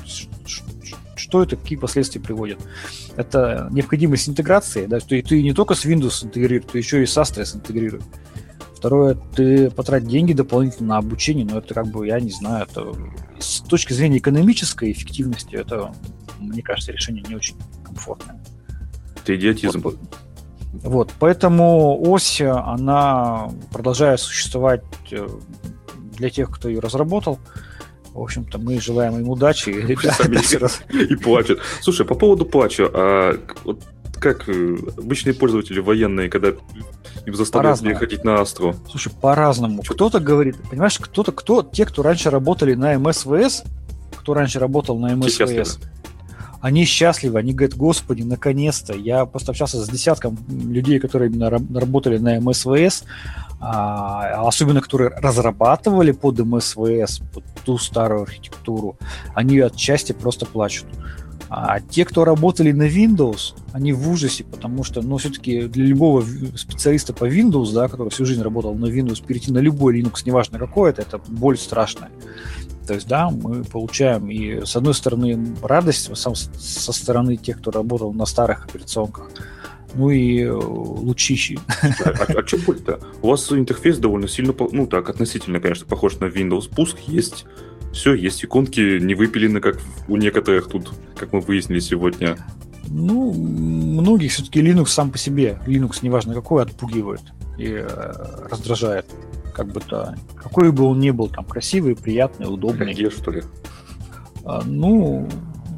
Что 1.15 1.43
это, 1.43 1.55
какие 1.55 1.77
последствия 1.77 2.21
приводят? 2.21 2.59
Это 3.15 3.67
необходимость 3.71 4.29
интеграции, 4.29 4.85
да, 4.85 4.99
что 4.99 5.19
ты 5.21 5.41
не 5.41 5.53
только 5.53 5.73
с 5.73 5.85
Windows 5.85 6.23
интегрируешь, 6.25 6.71
ты 6.71 6.77
еще 6.77 7.01
и 7.01 7.05
с 7.05 7.17
Astra 7.17 7.43
интегрируешь. 7.55 8.03
Второе, 8.77 9.15
ты 9.35 9.71
потратить 9.71 10.07
деньги 10.07 10.33
дополнительно 10.33 10.89
на 10.89 10.97
обучение, 10.97 11.45
но 11.45 11.57
это 11.57 11.73
как 11.73 11.87
бы, 11.87 12.05
я 12.05 12.19
не 12.19 12.29
знаю, 12.29 12.67
это 12.69 12.93
с 13.39 13.61
точки 13.61 13.93
зрения 13.93 14.19
экономической 14.19 14.91
эффективности, 14.91 15.55
это, 15.55 15.95
мне 16.39 16.61
кажется, 16.61 16.91
решение 16.91 17.23
не 17.27 17.35
очень 17.35 17.55
комфортное. 17.83 18.39
Это 19.23 19.35
идиотизм. 19.35 19.81
Вот, 19.81 19.97
вот, 20.73 21.11
поэтому 21.17 21.99
ось, 22.07 22.39
она 22.39 23.49
продолжает 23.71 24.19
существовать 24.19 24.83
э, 25.09 25.27
для 26.15 26.29
тех, 26.29 26.51
кто 26.51 26.69
ее 26.69 26.79
разработал. 26.79 27.39
В 28.13 28.21
общем-то, 28.21 28.59
мы 28.59 28.79
желаем 28.79 29.17
им 29.17 29.27
удачи. 29.27 29.71
И 29.71 31.15
плачут. 31.15 31.61
Слушай, 31.81 32.05
по 32.05 32.13
поводу 32.13 32.45
плача, 32.45 32.87
а 32.93 33.39
вот 33.63 33.81
как 34.19 34.47
э, 34.49 34.77
обычные 34.97 35.33
пользователи 35.33 35.79
военные, 35.79 36.29
когда 36.29 36.53
им 37.27 37.35
заставляют 37.35 37.81
переходить 37.81 38.23
на 38.23 38.39
Астро? 38.39 38.73
Слушай, 38.89 39.11
по-разному. 39.11 39.83
Кто-то 39.87 40.21
говорит, 40.21 40.55
понимаешь, 40.69 40.97
кто-то, 40.97 41.33
кто, 41.33 41.61
те, 41.61 41.85
кто 41.85 42.01
раньше 42.01 42.29
работали 42.29 42.73
на 42.73 42.97
МСВС, 42.97 43.63
кто 44.15 44.33
раньше 44.33 44.59
работал 44.59 44.97
на 44.97 45.13
МСВС, 45.13 45.77
они 46.61 46.85
счастливы, 46.85 47.37
они 47.37 47.53
говорят, 47.53 47.75
господи, 47.75 48.23
наконец-то. 48.23 48.93
Я 48.93 49.25
просто 49.25 49.51
общался 49.51 49.83
с 49.83 49.89
десятком 49.89 50.37
людей, 50.47 50.99
которые 50.99 51.29
именно 51.29 51.49
работали 51.49 52.17
на 52.17 52.39
МСВС. 52.39 53.03
а, 53.59 54.47
особенно 54.47 54.81
которые 54.81 55.09
разрабатывали 55.09 56.11
под 56.11 56.39
МСВС, 56.39 57.19
под 57.33 57.43
ту 57.65 57.77
старую 57.79 58.21
архитектуру, 58.21 58.97
они 59.33 59.59
отчасти 59.59 60.13
просто 60.13 60.45
плачут. 60.45 60.85
А 61.49 61.79
те, 61.79 62.05
кто 62.05 62.25
работали 62.25 62.71
на 62.71 62.87
Windows, 62.87 63.55
они 63.71 63.93
в 63.93 64.09
ужасе, 64.09 64.43
потому 64.43 64.83
что, 64.83 65.01
ну, 65.01 65.17
все-таки 65.17 65.63
для 65.63 65.85
любого 65.85 66.23
специалиста 66.55 67.13
по 67.13 67.29
Windows, 67.29 67.73
да, 67.73 67.87
который 67.87 68.09
всю 68.09 68.25
жизнь 68.25 68.41
работал 68.41 68.73
на 68.75 68.85
Windows, 68.85 69.25
перейти 69.25 69.51
на 69.51 69.59
любой 69.59 69.99
Linux, 69.99 70.23
неважно 70.25 70.59
какой 70.59 70.89
это, 70.89 71.03
это 71.03 71.19
боль 71.27 71.57
страшная. 71.57 72.09
То 72.85 72.93
есть, 72.93 73.07
да, 73.07 73.29
мы 73.29 73.63
получаем 73.63 74.29
и, 74.29 74.65
с 74.65 74.75
одной 74.75 74.93
стороны, 74.93 75.55
радость 75.61 76.15
сам, 76.17 76.35
со 76.35 76.93
стороны 76.93 77.35
тех, 77.35 77.59
кто 77.59 77.71
работал 77.71 78.13
на 78.13 78.25
старых 78.25 78.65
операционках, 78.65 79.29
ну 79.93 80.09
и 80.09 80.43
э, 80.43 80.51
лучищи. 80.51 81.59
А, 81.81 82.09
а, 82.09 82.39
а 82.39 82.47
что 82.47 82.57
боль-то? 82.59 82.99
У 83.21 83.27
вас 83.27 83.51
интерфейс 83.51 83.97
довольно 83.97 84.27
сильно, 84.27 84.53
ну 84.71 84.87
так, 84.87 85.09
относительно, 85.09 85.59
конечно, 85.59 85.85
похож 85.85 86.19
на 86.19 86.25
Windows. 86.25 86.69
Пуск 86.73 86.99
есть, 87.07 87.45
все, 87.97 88.13
есть 88.13 88.45
иконки 88.45 88.99
не 88.99 89.15
выпилены, 89.15 89.59
как 89.59 89.79
у 90.07 90.17
некоторых 90.17 90.69
тут, 90.69 90.93
как 91.15 91.33
мы 91.33 91.41
выяснили 91.41 91.79
сегодня. 91.79 92.37
Ну, 92.87 93.33
многих 93.33 94.31
все-таки 94.31 94.61
Linux 94.61 94.87
сам 94.87 95.11
по 95.11 95.17
себе, 95.17 95.59
Linux, 95.65 95.99
неважно 96.01 96.33
какой, 96.33 96.63
отпугивает 96.63 97.21
и 97.57 97.65
э, 97.65 97.87
раздражает. 98.49 99.05
Как 99.53 99.67
бы 99.67 99.81
то, 99.81 100.15
какой 100.35 100.71
бы 100.71 100.85
он 100.85 100.99
ни 100.99 101.09
был, 101.09 101.27
там, 101.27 101.43
красивый, 101.43 101.95
приятный, 101.95 102.45
удобный. 102.45 102.93
Где, 102.93 103.09
что 103.09 103.31
ли? 103.31 103.43
А, 104.45 104.61
ну, 104.63 105.27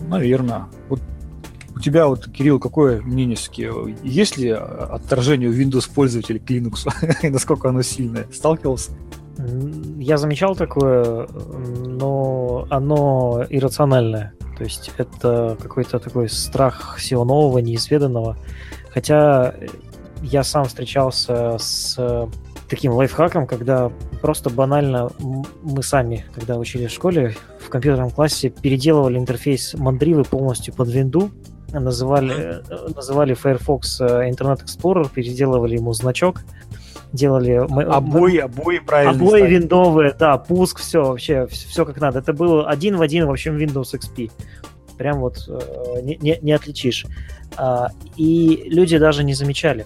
наверное. 0.09 0.65
Вот 0.89 0.99
у 1.75 1.79
тебя 1.79 2.07
вот, 2.07 2.29
Кирилл, 2.29 2.59
какое 2.59 3.01
мнение 3.01 3.37
все-таки? 3.37 3.69
Есть 4.03 4.37
ли 4.37 4.49
отторжение 4.49 5.49
у 5.49 5.53
Windows 5.53 5.89
пользователей 5.91 6.39
к 6.39 6.51
Linux? 6.51 6.89
и 7.23 7.29
насколько 7.29 7.69
оно 7.69 7.81
сильное? 7.81 8.27
Сталкивался? 8.33 8.91
Я 9.97 10.17
замечал 10.17 10.55
такое, 10.55 11.27
но 11.85 12.67
оно 12.69 13.45
иррациональное. 13.49 14.33
То 14.57 14.63
есть 14.65 14.91
это 14.97 15.57
какой-то 15.61 15.99
такой 15.99 16.27
страх 16.27 16.97
всего 16.97 17.23
нового, 17.23 17.59
неизведанного. 17.59 18.37
Хотя 18.89 19.55
я 20.21 20.43
сам 20.43 20.65
встречался 20.65 21.57
с 21.57 21.97
таким 22.69 22.91
лайфхаком, 22.93 23.47
когда 23.47 23.91
просто 24.21 24.49
банально 24.49 25.09
мы 25.63 25.83
сами, 25.83 26.25
когда 26.35 26.57
учили 26.57 26.87
в 26.87 26.91
школе, 26.91 27.35
в 27.59 27.69
компьютерном 27.69 28.11
классе 28.11 28.49
переделывали 28.49 29.17
интерфейс 29.17 29.73
Mandriva 29.75 30.27
полностью 30.27 30.73
под 30.73 30.89
винду, 30.89 31.31
называли, 31.71 32.61
называли 32.95 33.33
Firefox 33.33 34.01
э, 34.01 34.29
Internet 34.29 34.65
Explorer, 34.65 35.09
переделывали 35.13 35.75
ему 35.75 35.93
значок, 35.93 36.41
делали... 37.13 37.65
Мы, 37.69 37.83
обои, 37.83 38.31
мы, 38.33 38.39
обои 38.39 38.79
правильно 38.79 39.13
Обои 39.13 39.39
ставили. 39.39 39.55
виндовые, 39.59 40.15
да, 40.17 40.37
пуск, 40.37 40.79
все, 40.79 41.03
вообще, 41.03 41.47
все 41.47 41.85
как 41.85 41.99
надо. 41.99 42.19
Это 42.19 42.33
было 42.33 42.69
один 42.69 42.97
в 42.97 43.01
один, 43.01 43.25
в 43.25 43.31
общем, 43.31 43.57
Windows 43.57 43.93
XP. 43.93 44.31
Прям 44.97 45.19
вот 45.19 45.47
э, 45.47 46.01
не, 46.01 46.17
не, 46.17 46.37
не 46.41 46.51
отличишь. 46.51 47.05
А, 47.55 47.89
и 48.17 48.63
люди 48.67 48.97
даже 48.97 49.23
не 49.23 49.33
замечали. 49.33 49.85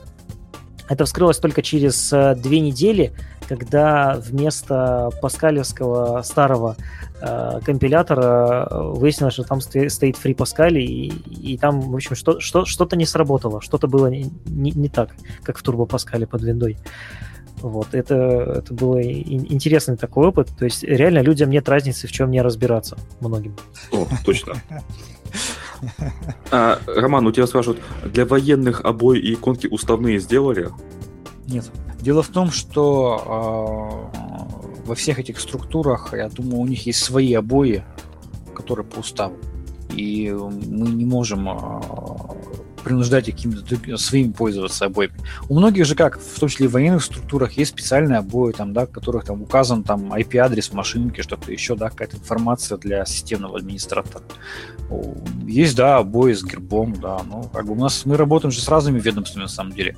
Это 0.90 1.06
вскрылось 1.06 1.38
только 1.38 1.62
через 1.62 2.12
э, 2.12 2.36
две 2.36 2.60
недели, 2.60 3.14
когда 3.48 4.16
вместо 4.18 5.10
паскалевского 5.22 6.22
старого 6.24 6.76
э, 7.22 7.60
компилятора 7.64 8.68
э, 8.70 8.92
выяснилось, 8.94 9.34
что 9.34 9.44
там 9.44 9.62
стоит 9.62 9.92
Free 9.92 10.36
Pascal, 10.36 10.74
и, 10.74 11.08
и 11.08 11.58
там, 11.58 11.80
в 11.80 11.96
общем, 11.96 12.16
что, 12.16 12.40
что, 12.40 12.66
что-то 12.66 12.98
не 12.98 13.06
сработало, 13.06 13.62
что-то 13.62 13.88
было 13.88 14.08
не, 14.08 14.30
не, 14.46 14.72
не 14.72 14.90
так, 14.90 15.12
как 15.44 15.58
в 15.58 15.64
Turbo 15.64 15.88
Pascal 15.88 16.26
под 16.26 16.42
виндой. 16.42 16.78
Вот, 17.62 17.94
это, 17.94 18.16
это 18.58 18.74
был 18.74 19.00
интересный 19.00 19.96
такой 19.96 20.28
опыт. 20.28 20.50
То 20.58 20.66
есть 20.66 20.84
реально 20.84 21.20
людям 21.20 21.50
нет 21.50 21.70
разницы, 21.70 22.08
в 22.08 22.12
чем 22.12 22.30
не 22.30 22.42
разбираться 22.42 22.98
многим. 23.22 23.56
О, 23.94 24.06
точно. 24.26 24.56
А, 26.52 26.80
Роман, 26.86 27.26
у 27.28 27.32
тебя 27.32 27.48
спрашивают, 27.48 27.82
для 28.04 28.26
военных 28.26 28.82
обои 28.82 29.20
и 29.20 29.34
иконки 29.34 29.68
уставные 29.68 30.20
сделали? 30.20 30.70
Нет. 31.48 31.70
Дело 32.00 32.22
в 32.22 32.28
том, 32.28 32.52
что 32.52 34.12
э, 34.14 34.88
во 34.88 34.96
всех 34.96 35.20
этих 35.20 35.40
структурах, 35.40 36.14
я 36.14 36.30
думаю, 36.30 36.58
у 36.58 36.68
них 36.68 36.86
есть 36.86 37.04
свои 37.04 37.34
обои, 37.34 37.84
которые 38.54 38.86
по 38.86 39.00
уставу. 39.00 39.36
И 39.96 40.30
мы 40.32 40.90
не 40.90 41.06
можем 41.06 41.50
э, 41.50 41.82
принуждать 42.84 43.26
какими-то 43.26 43.98
своими 43.98 44.32
пользоваться 44.32 44.86
обоями. 44.86 45.16
У 45.50 45.58
многих 45.58 45.86
же 45.86 45.96
как, 45.96 46.20
в 46.20 46.40
том 46.40 46.50
числе 46.50 46.66
и 46.66 46.70
в 46.70 46.74
военных 46.74 47.04
структурах, 47.04 47.54
есть 47.54 47.72
специальные 47.72 48.20
обои, 48.20 48.52
там, 48.52 48.74
да, 48.74 48.86
в 48.86 48.92
которых 48.92 49.26
там 49.26 49.42
указан 49.42 49.84
там 49.84 50.14
IP-адрес 50.14 50.74
машинки, 50.74 51.22
что-то 51.22 51.52
еще, 51.52 51.76
да, 51.76 51.90
какая-то 51.90 52.18
информация 52.18 52.78
для 52.78 53.06
системного 53.06 53.58
администратора. 53.58 54.24
Есть, 55.46 55.76
да, 55.76 55.98
обои 55.98 56.34
с 56.34 56.44
гербом, 56.44 56.94
да, 56.94 57.22
ну, 57.24 57.44
как 57.54 57.66
бы 57.66 57.74
у 57.74 57.76
нас, 57.76 58.06
мы 58.06 58.18
работаем 58.18 58.52
же 58.52 58.62
с 58.62 58.68
разными 58.68 59.00
ведомствами, 59.00 59.44
на 59.44 59.50
самом 59.50 59.74
деле. 59.74 59.98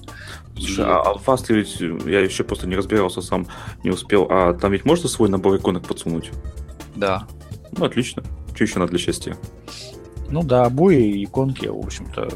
Слушай, 0.57 0.85
а, 0.85 1.01
а 1.01 1.15
Fast 1.17 1.45
ведь, 1.49 1.79
я 1.79 2.21
еще 2.21 2.43
просто 2.43 2.67
не 2.67 2.75
разбирался 2.75 3.21
сам, 3.21 3.47
не 3.83 3.89
успел, 3.89 4.27
а 4.29 4.53
там 4.53 4.71
ведь 4.71 4.85
можно 4.85 5.09
свой 5.09 5.29
набор 5.29 5.57
иконок 5.57 5.85
подсунуть? 5.87 6.31
Да. 6.95 7.27
Ну, 7.77 7.85
отлично. 7.85 8.23
Что 8.53 8.63
еще 8.63 8.79
надо 8.79 8.91
для 8.91 8.99
счастья? 8.99 9.37
Ну 10.29 10.43
да, 10.43 10.65
обои, 10.65 11.23
иконки, 11.23 11.67
в 11.67 11.77
общем-то, 11.77 12.29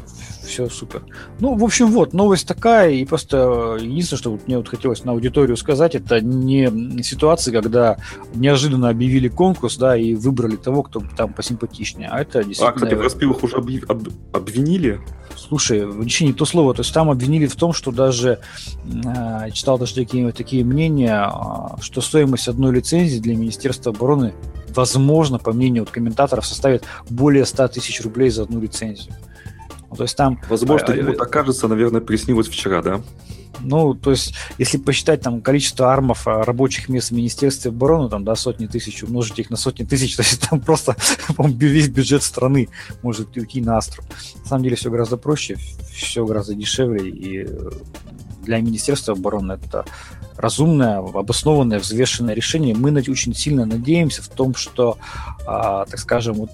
все 0.46 0.68
супер. 0.68 1.02
Ну, 1.40 1.54
в 1.56 1.64
общем, 1.64 1.90
вот, 1.90 2.12
новость 2.12 2.46
такая, 2.46 2.90
и 2.92 3.04
просто 3.04 3.78
единственное, 3.80 4.18
что 4.18 4.30
вот 4.32 4.46
мне 4.46 4.58
вот 4.58 4.68
хотелось 4.68 5.04
на 5.04 5.12
аудиторию 5.12 5.56
сказать, 5.56 5.94
это 5.94 6.20
не 6.20 7.02
ситуация, 7.02 7.52
когда 7.52 7.98
неожиданно 8.34 8.88
объявили 8.88 9.28
конкурс, 9.28 9.76
да, 9.76 9.96
и 9.96 10.14
выбрали 10.14 10.56
того, 10.56 10.82
кто 10.82 11.02
там 11.16 11.32
посимпатичнее, 11.32 12.08
а 12.10 12.20
это 12.20 12.44
действительно... 12.44 12.70
А, 12.70 12.72
кстати, 12.72 12.94
в 12.94 13.00
распилах 13.00 13.42
уже 13.42 13.56
объ... 13.56 13.70
об... 13.88 14.08
обвинили? 14.32 15.00
Слушай, 15.36 15.86
вообще 15.86 16.26
не 16.26 16.32
то 16.32 16.44
слово, 16.44 16.74
то 16.74 16.82
есть 16.82 16.92
там 16.94 17.10
обвинили 17.10 17.46
в 17.46 17.56
том, 17.56 17.72
что 17.72 17.90
даже, 17.90 18.40
э, 18.84 19.50
читал 19.52 19.78
даже 19.78 19.94
такие, 19.94 20.30
такие 20.32 20.64
мнения, 20.64 21.28
э, 21.28 21.80
что 21.80 22.00
стоимость 22.00 22.46
одной 22.46 22.74
лицензии 22.74 23.18
для 23.18 23.36
Министерства 23.36 23.92
обороны 23.92 24.34
возможно, 24.74 25.38
по 25.38 25.52
мнению 25.52 25.84
вот 25.84 25.90
комментаторов, 25.90 26.46
составит 26.46 26.84
более 27.08 27.44
100 27.44 27.68
тысяч 27.68 28.00
рублей 28.02 28.30
за 28.30 28.42
одну 28.42 28.60
лицензию. 28.60 29.14
Ну, 29.90 29.96
то 29.96 30.04
есть 30.04 30.16
там... 30.16 30.40
Возможно, 30.48 30.92
ему 30.92 31.12
так 31.14 31.30
кажется, 31.30 31.68
наверное, 31.68 32.00
приснилось 32.00 32.48
вчера, 32.48 32.82
да? 32.82 33.00
Ну, 33.62 33.94
то 33.94 34.10
есть, 34.10 34.34
если 34.58 34.78
посчитать 34.78 35.20
там 35.20 35.40
количество 35.42 35.92
армов 35.92 36.26
а, 36.26 36.42
рабочих 36.42 36.88
мест 36.88 37.10
в 37.10 37.14
Министерстве 37.14 37.70
обороны, 37.70 38.08
там, 38.08 38.24
да, 38.24 38.34
сотни 38.34 38.66
тысяч, 38.66 39.02
умножить 39.02 39.38
их 39.38 39.50
на 39.50 39.56
сотни 39.56 39.84
тысяч, 39.84 40.16
то 40.16 40.22
есть 40.22 40.48
там 40.48 40.60
просто 40.60 40.96
весь 41.38 41.88
бюджет 41.88 42.22
страны 42.22 42.68
может 43.02 43.36
уйти 43.36 43.60
на 43.60 43.76
астру. 43.76 44.02
На 44.42 44.48
самом 44.48 44.64
деле 44.64 44.76
все 44.76 44.90
гораздо 44.90 45.16
проще, 45.16 45.56
все 45.92 46.24
гораздо 46.24 46.54
дешевле, 46.54 47.08
и 47.08 47.44
э, 47.44 47.70
для 48.42 48.60
Министерства 48.60 49.14
обороны 49.14 49.52
это 49.52 49.84
разумное, 50.40 50.98
обоснованное, 50.98 51.78
взвешенное 51.78 52.34
решение. 52.34 52.74
Мы 52.74 52.90
очень 52.92 53.34
сильно 53.34 53.66
надеемся 53.66 54.22
в 54.22 54.28
том, 54.28 54.54
что, 54.54 54.98
а, 55.46 55.84
так 55.84 55.98
скажем, 55.98 56.34
вот 56.34 56.50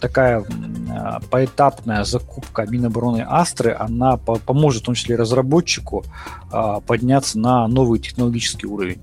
такая 0.00 0.44
а, 0.90 1.20
поэтапная 1.30 2.04
закупка 2.04 2.66
Минобороны 2.66 3.24
Астры, 3.26 3.76
она 3.78 4.16
поможет 4.16 4.82
в 4.82 4.86
том 4.86 4.94
числе 4.94 5.16
разработчику 5.16 6.04
а, 6.50 6.80
подняться 6.80 7.38
на 7.38 7.68
новый 7.68 7.98
технологический 7.98 8.66
уровень. 8.66 9.00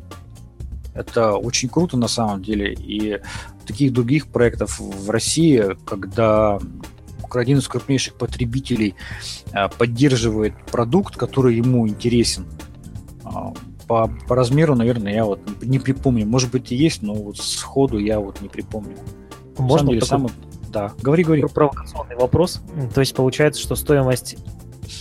Это 0.95 1.33
очень 1.33 1.69
круто 1.69 1.97
на 1.97 2.07
самом 2.07 2.43
деле. 2.43 2.73
И 2.73 3.19
таких 3.65 3.93
других 3.93 4.27
проектов 4.27 4.79
в 4.79 5.09
России, 5.09 5.75
когда 5.85 6.59
один 7.31 7.57
из 7.57 7.67
крупнейших 7.67 8.13
потребителей 8.13 8.93
поддерживает 9.79 10.53
продукт, 10.67 11.15
который 11.15 11.55
ему 11.55 11.87
интересен, 11.87 12.45
по, 13.93 14.09
по 14.27 14.35
размеру, 14.35 14.73
наверное, 14.73 15.13
я 15.13 15.23
вот 15.23 15.39
не 15.61 15.77
припомню. 15.77 16.25
Может 16.25 16.49
быть 16.49 16.71
и 16.71 16.75
есть, 16.75 17.03
но 17.03 17.13
вот 17.13 17.37
сходу 17.37 17.99
я 17.99 18.19
вот 18.19 18.41
не 18.41 18.49
припомню. 18.49 18.97
Можно 19.55 19.89
деле, 19.89 20.01
такой... 20.01 20.09
самый... 20.09 20.31
Да, 20.69 20.93
говори, 20.99 21.23
говори. 21.23 21.43
Провокационный 21.53 22.15
вопрос. 22.15 22.61
То 22.95 23.01
есть 23.01 23.15
получается, 23.15 23.61
что 23.61 23.75
стоимость 23.75 24.37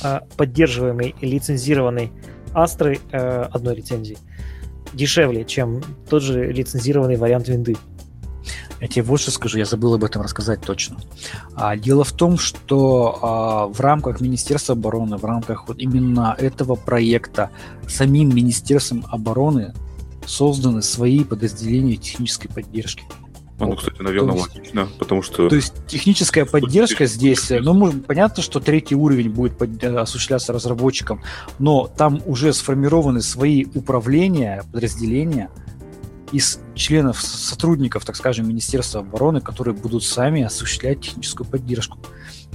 э, 0.05 0.20
поддерживаемой 0.36 1.14
и 1.18 1.26
лицензированной 1.26 2.12
Астры 2.53 2.99
э, 3.12 3.43
одной 3.51 3.76
лицензии 3.76 4.18
дешевле, 4.93 5.47
чем 5.47 5.80
тот 6.11 6.22
же 6.22 6.53
лицензированный 6.53 7.16
вариант 7.16 7.49
винды. 7.49 7.76
Я 8.82 8.88
тебе 8.88 9.04
вот 9.04 9.20
что 9.20 9.30
скажу, 9.30 9.58
я 9.58 9.64
забыл 9.64 9.94
об 9.94 10.02
этом 10.02 10.22
рассказать 10.22 10.60
точно. 10.60 10.96
А, 11.54 11.76
дело 11.76 12.02
в 12.02 12.10
том, 12.10 12.36
что 12.36 13.16
а, 13.22 13.66
в 13.68 13.78
рамках 13.78 14.20
Министерства 14.20 14.72
обороны, 14.72 15.18
в 15.18 15.24
рамках 15.24 15.68
вот 15.68 15.78
именно 15.78 16.34
этого 16.36 16.74
проекта 16.74 17.50
самим 17.86 18.34
Министерством 18.34 19.06
обороны 19.08 19.72
созданы 20.26 20.82
свои 20.82 21.22
подразделения 21.22 21.94
технической 21.94 22.50
поддержки. 22.50 23.04
А, 23.60 23.66
ну, 23.66 23.76
кстати, 23.76 24.02
наверное, 24.02 24.34
есть, 24.34 24.48
логично, 24.56 24.88
потому 24.98 25.22
что... 25.22 25.48
То 25.48 25.54
есть 25.54 25.74
техническая 25.86 26.44
поддержка 26.44 27.06
здесь, 27.06 27.50
ну, 27.50 27.74
может, 27.74 28.04
понятно, 28.04 28.42
что 28.42 28.58
третий 28.58 28.96
уровень 28.96 29.30
будет 29.30 29.56
под, 29.56 29.84
осуществляться 29.84 30.52
разработчиком, 30.52 31.22
но 31.60 31.88
там 31.96 32.20
уже 32.26 32.52
сформированы 32.52 33.22
свои 33.22 33.64
управления, 33.76 34.64
подразделения 34.72 35.50
из 36.32 36.60
членов, 36.74 37.20
сотрудников, 37.20 38.04
так 38.04 38.16
скажем, 38.16 38.48
Министерства 38.48 39.00
обороны, 39.00 39.40
которые 39.40 39.74
будут 39.74 40.02
сами 40.02 40.42
осуществлять 40.42 41.00
техническую 41.00 41.46
поддержку. 41.46 41.98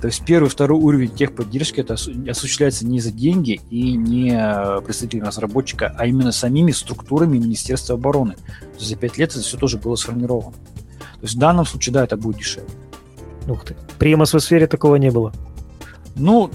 То 0.01 0.07
есть 0.07 0.23
первый, 0.25 0.49
второй 0.49 0.79
уровень 0.79 1.09
техподдержки 1.09 1.79
это 1.79 1.95
осуществляется 1.95 2.85
не 2.85 2.99
за 2.99 3.11
деньги 3.11 3.61
и 3.69 3.93
не 3.93 4.81
представителями 4.81 5.27
разработчика, 5.27 5.95
а 5.97 6.05
именно 6.05 6.31
самими 6.31 6.71
структурами 6.71 7.37
Министерства 7.37 7.95
обороны. 7.95 8.33
То 8.35 8.75
есть 8.77 8.89
за 8.89 8.95
пять 8.95 9.17
лет 9.17 9.31
это 9.31 9.39
все 9.39 9.57
тоже 9.57 9.77
было 9.77 9.95
сформировано. 9.95 10.53
То 10.53 11.23
есть 11.23 11.35
в 11.35 11.39
данном 11.39 11.65
случае, 11.65 11.93
да, 11.93 12.03
это 12.03 12.15
будет 12.15 12.37
дешевле. 12.37 12.69
Ух 13.47 13.65
ты. 13.65 13.75
При 13.97 14.15
МСВ-сфере 14.15 14.67
такого 14.67 14.97
не 14.97 15.09
было. 15.09 15.33
Ну, 16.15 16.51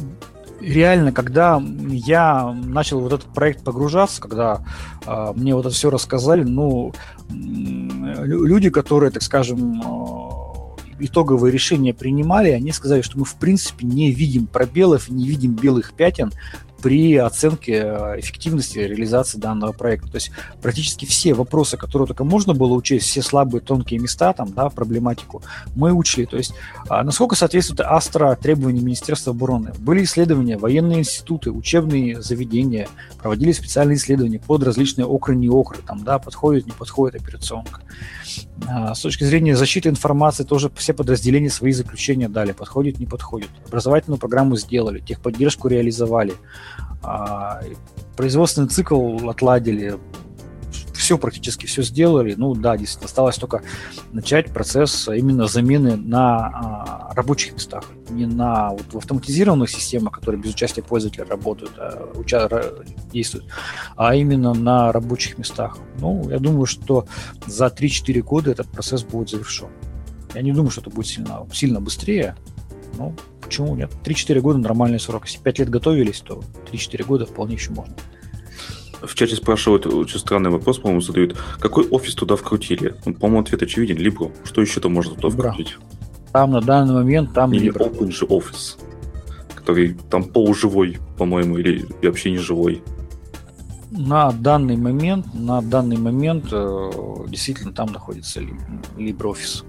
реально, 0.62 1.12
когда 1.12 1.62
я 1.88 2.52
начал 2.52 3.00
вот 3.00 3.12
этот 3.12 3.26
проект 3.34 3.64
погружаться, 3.64 4.20
когда 4.20 4.64
э, 5.06 5.32
мне 5.34 5.54
вот 5.54 5.66
это 5.66 5.74
все 5.74 5.90
рассказали, 5.90 6.44
ну, 6.44 6.94
люди, 7.28 8.70
которые, 8.70 9.10
так 9.10 9.22
скажем, 9.22 9.82
итоговые 10.98 11.52
решения 11.52 11.92
принимали, 11.92 12.50
они 12.50 12.72
сказали, 12.72 13.02
что 13.02 13.18
мы 13.18 13.24
в 13.24 13.34
принципе 13.34 13.86
не 13.86 14.12
видим 14.12 14.46
пробелов, 14.46 15.08
не 15.08 15.26
видим 15.26 15.54
белых 15.54 15.92
пятен 15.94 16.32
при 16.82 17.16
оценке 17.16 17.82
э, 17.84 18.20
эффективности 18.20 18.78
реализации 18.78 19.38
данного 19.38 19.72
проекта. 19.72 20.08
То 20.08 20.16
есть 20.16 20.30
практически 20.60 21.04
все 21.04 21.34
вопросы, 21.34 21.76
которые 21.76 22.06
только 22.08 22.24
можно 22.24 22.54
было 22.54 22.74
учесть, 22.74 23.06
все 23.06 23.22
слабые, 23.22 23.60
тонкие 23.60 24.00
места, 24.00 24.32
там, 24.32 24.52
да, 24.52 24.68
проблематику, 24.68 25.42
мы 25.74 25.92
учли. 25.92 26.26
То 26.26 26.36
есть 26.36 26.54
а 26.88 27.02
насколько 27.04 27.36
соответствует 27.36 27.80
Астра 27.80 28.36
требованиям 28.36 28.84
Министерства 28.84 29.32
обороны. 29.32 29.72
Были 29.78 30.04
исследования, 30.04 30.58
военные 30.58 31.00
институты, 31.00 31.50
учебные 31.50 32.20
заведения, 32.20 32.88
проводили 33.18 33.52
специальные 33.52 33.96
исследования 33.96 34.40
под 34.40 34.62
различные 34.64 35.06
окры, 35.06 35.36
не 35.36 35.48
окры, 35.48 35.78
там, 35.86 36.02
да, 36.04 36.18
подходит, 36.18 36.66
не 36.66 36.72
подходит 36.72 37.22
операционка. 37.22 37.80
А, 38.68 38.94
с 38.94 39.00
точки 39.00 39.24
зрения 39.24 39.56
защиты 39.56 39.88
информации 39.88 40.44
тоже 40.44 40.70
все 40.76 40.92
подразделения 40.92 41.50
свои 41.50 41.72
заключения 41.72 42.28
дали, 42.28 42.52
подходит, 42.52 42.98
не 42.98 43.06
подходит. 43.06 43.50
Образовательную 43.66 44.18
программу 44.18 44.56
сделали, 44.56 45.00
техподдержку 45.00 45.68
реализовали, 45.68 46.34
производственный 48.16 48.68
цикл 48.68 49.28
отладили, 49.28 49.98
все 51.02 51.18
практически 51.18 51.66
все 51.66 51.82
сделали. 51.82 52.34
Ну 52.34 52.54
да, 52.54 52.76
действительно, 52.76 53.06
осталось 53.06 53.36
только 53.36 53.62
начать 54.12 54.52
процесс 54.52 55.08
именно 55.08 55.48
замены 55.48 55.96
на 55.96 56.46
а, 56.46 57.12
рабочих 57.14 57.54
местах, 57.54 57.84
не 58.08 58.26
на 58.26 58.70
вот, 58.70 58.92
в 58.92 58.98
автоматизированных 58.98 59.68
системах, 59.68 60.12
которые 60.12 60.40
без 60.40 60.54
участия 60.54 60.82
пользователя 60.82 61.24
работают, 61.24 61.72
а, 61.76 62.12
уча, 62.14 62.48
действуют, 63.12 63.46
а 63.96 64.14
именно 64.14 64.54
на 64.54 64.92
рабочих 64.92 65.38
местах. 65.38 65.78
Ну, 65.98 66.28
я 66.30 66.38
думаю, 66.38 66.66
что 66.66 67.06
за 67.46 67.66
3-4 67.66 68.22
года 68.22 68.52
этот 68.52 68.68
процесс 68.68 69.02
будет 69.02 69.30
завершен. 69.30 69.68
Я 70.34 70.42
не 70.42 70.52
думаю, 70.52 70.70
что 70.70 70.82
это 70.82 70.90
будет 70.90 71.06
сильно, 71.06 71.46
сильно 71.52 71.80
быстрее. 71.80 72.36
Ну, 72.98 73.14
почему 73.40 73.74
нет? 73.76 73.90
3-4 74.04 74.40
года 74.40 74.58
нормальный 74.58 75.00
срок. 75.00 75.26
Если 75.26 75.38
5 75.38 75.58
лет 75.60 75.70
готовились, 75.70 76.20
то 76.20 76.42
3-4 76.70 77.04
года 77.04 77.26
вполне 77.26 77.54
еще 77.54 77.70
можно. 77.70 77.94
В 79.02 79.14
чате 79.14 79.34
спрашивают, 79.34 79.86
очень 79.86 80.20
странный 80.20 80.50
вопрос, 80.50 80.78
по-моему, 80.78 81.00
задают. 81.00 81.36
Какой 81.58 81.86
офис 81.88 82.14
туда 82.14 82.36
вкрутили? 82.36 82.94
Ну, 83.04 83.14
по-моему, 83.14 83.40
ответ 83.40 83.62
очевиден. 83.62 83.96
Libro. 83.96 84.32
Что 84.44 84.60
еще 84.60 84.80
там 84.80 84.92
можно 84.92 85.14
туда 85.16 85.28
Libra. 85.28 85.52
вкрутить? 85.52 85.76
Там 86.32 86.52
на 86.52 86.60
данный 86.60 86.94
момент 86.94 87.34
там 87.34 87.52
не, 87.52 87.58
не 87.58 87.68
Open 87.68 88.10
же 88.10 88.24
офис, 88.26 88.78
который 89.54 89.96
там 90.08 90.24
полуживой, 90.24 90.98
по-моему, 91.18 91.58
или 91.58 91.84
вообще 92.02 92.30
не 92.30 92.38
живой. 92.38 92.82
На 93.90 94.32
данный 94.32 94.76
момент, 94.76 95.26
на 95.34 95.60
данный 95.60 95.98
момент 95.98 96.46
э, 96.50 96.90
действительно 97.28 97.74
там 97.74 97.92
находится 97.92 98.40
LibreOffice. 98.96 99.64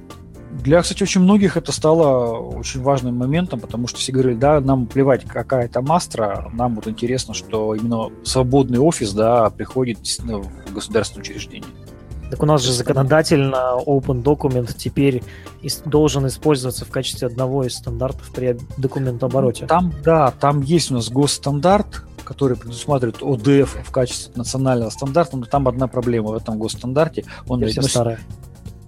Для, 0.61 0.81
кстати, 0.81 1.03
очень 1.03 1.21
многих 1.21 1.57
это 1.57 1.71
стало 1.71 2.37
очень 2.37 2.81
важным 2.81 3.15
моментом, 3.15 3.59
потому 3.59 3.87
что 3.87 3.99
все 3.99 4.11
говорили, 4.11 4.35
да, 4.35 4.59
нам 4.61 4.85
плевать, 4.85 5.25
какая 5.25 5.67
то 5.67 5.81
мастра, 5.81 6.49
нам 6.53 6.75
вот 6.75 6.87
интересно, 6.87 7.33
что 7.33 7.75
именно 7.75 8.09
свободный 8.23 8.79
офис, 8.79 9.13
да, 9.13 9.49
приходит 9.49 9.97
в 9.99 10.73
государственное 10.73 11.21
учреждение. 11.21 11.69
Так 12.29 12.41
у 12.41 12.45
нас 12.45 12.63
же 12.63 12.71
законодательно 12.71 13.77
Open 13.85 14.23
Document 14.23 14.73
теперь 14.75 15.21
должен 15.85 16.25
использоваться 16.27 16.83
в 16.83 16.89
качестве 16.89 17.27
одного 17.27 17.63
из 17.63 17.75
стандартов 17.75 18.31
при 18.33 18.57
документообороте. 18.77 19.67
Там, 19.67 19.93
да, 20.03 20.31
там 20.31 20.61
есть 20.61 20.89
у 20.89 20.95
нас 20.95 21.09
госстандарт, 21.09 22.03
который 22.23 22.57
предусматривает 22.57 23.21
ОДФ 23.21 23.77
в 23.85 23.91
качестве 23.91 24.33
национального 24.35 24.89
стандарта, 24.89 25.37
но 25.37 25.45
там 25.45 25.67
одна 25.67 25.87
проблема 25.87 26.29
в 26.29 26.33
этом 26.33 26.57
госстандарте. 26.57 27.25
Он 27.47 27.59
носит, 27.59 27.83
старая. 27.83 28.19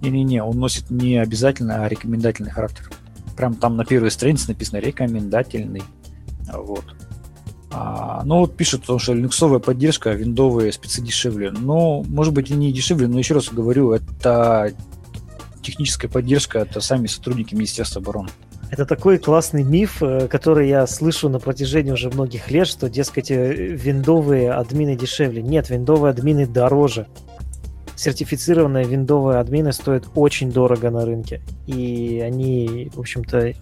Не-не-не, 0.00 0.42
он 0.42 0.58
носит 0.58 0.90
не 0.90 1.16
обязательно, 1.16 1.84
а 1.84 1.88
рекомендательный 1.88 2.50
характер. 2.50 2.90
Прям 3.36 3.54
там 3.54 3.76
на 3.76 3.84
первой 3.84 4.10
странице 4.10 4.48
написано 4.48 4.78
рекомендательный. 4.78 5.82
Вот. 6.52 6.84
А, 7.70 8.22
ну 8.24 8.40
вот 8.40 8.56
пишут, 8.56 8.82
потому 8.82 8.98
что 8.98 9.12
линуксовая 9.12 9.58
поддержка, 9.58 10.12
виндовые 10.12 10.72
спецы 10.72 11.02
дешевле. 11.02 11.50
Ну, 11.50 12.04
может 12.08 12.32
быть 12.32 12.50
и 12.50 12.54
не 12.54 12.72
дешевле, 12.72 13.08
но 13.08 13.18
еще 13.18 13.34
раз 13.34 13.48
говорю, 13.48 13.92
это 13.92 14.72
техническая 15.62 16.10
поддержка, 16.10 16.60
это 16.60 16.80
сами 16.80 17.06
сотрудники 17.06 17.54
Министерства 17.54 18.00
обороны. 18.00 18.30
Это 18.70 18.84
такой 18.84 19.18
классный 19.18 19.62
миф, 19.62 20.02
э, 20.02 20.26
который 20.28 20.68
я 20.68 20.86
слышу 20.86 21.28
на 21.28 21.38
протяжении 21.38 21.92
уже 21.92 22.10
многих 22.10 22.50
лет, 22.50 22.66
что, 22.66 22.88
дескать, 22.88 23.30
э, 23.30 23.52
виндовые 23.52 24.52
админы 24.52 24.96
дешевле. 24.96 25.42
Нет, 25.42 25.70
виндовые 25.70 26.10
админы 26.10 26.46
дороже 26.46 27.06
сертифицированные 27.96 28.84
виндовые 28.84 29.38
админы 29.38 29.72
стоят 29.72 30.04
очень 30.14 30.52
дорого 30.52 30.90
на 30.90 31.04
рынке. 31.04 31.42
И 31.66 32.22
они, 32.24 32.90
в 32.94 33.00
общем-то, 33.00 33.54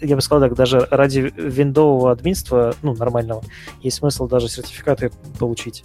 я 0.00 0.16
бы 0.16 0.22
сказал 0.22 0.48
так, 0.48 0.56
даже 0.56 0.86
ради 0.90 1.32
виндового 1.36 2.10
админства, 2.10 2.74
ну, 2.82 2.94
нормального, 2.94 3.42
есть 3.82 3.98
смысл 3.98 4.26
даже 4.26 4.48
сертификаты 4.48 5.10
получить. 5.38 5.84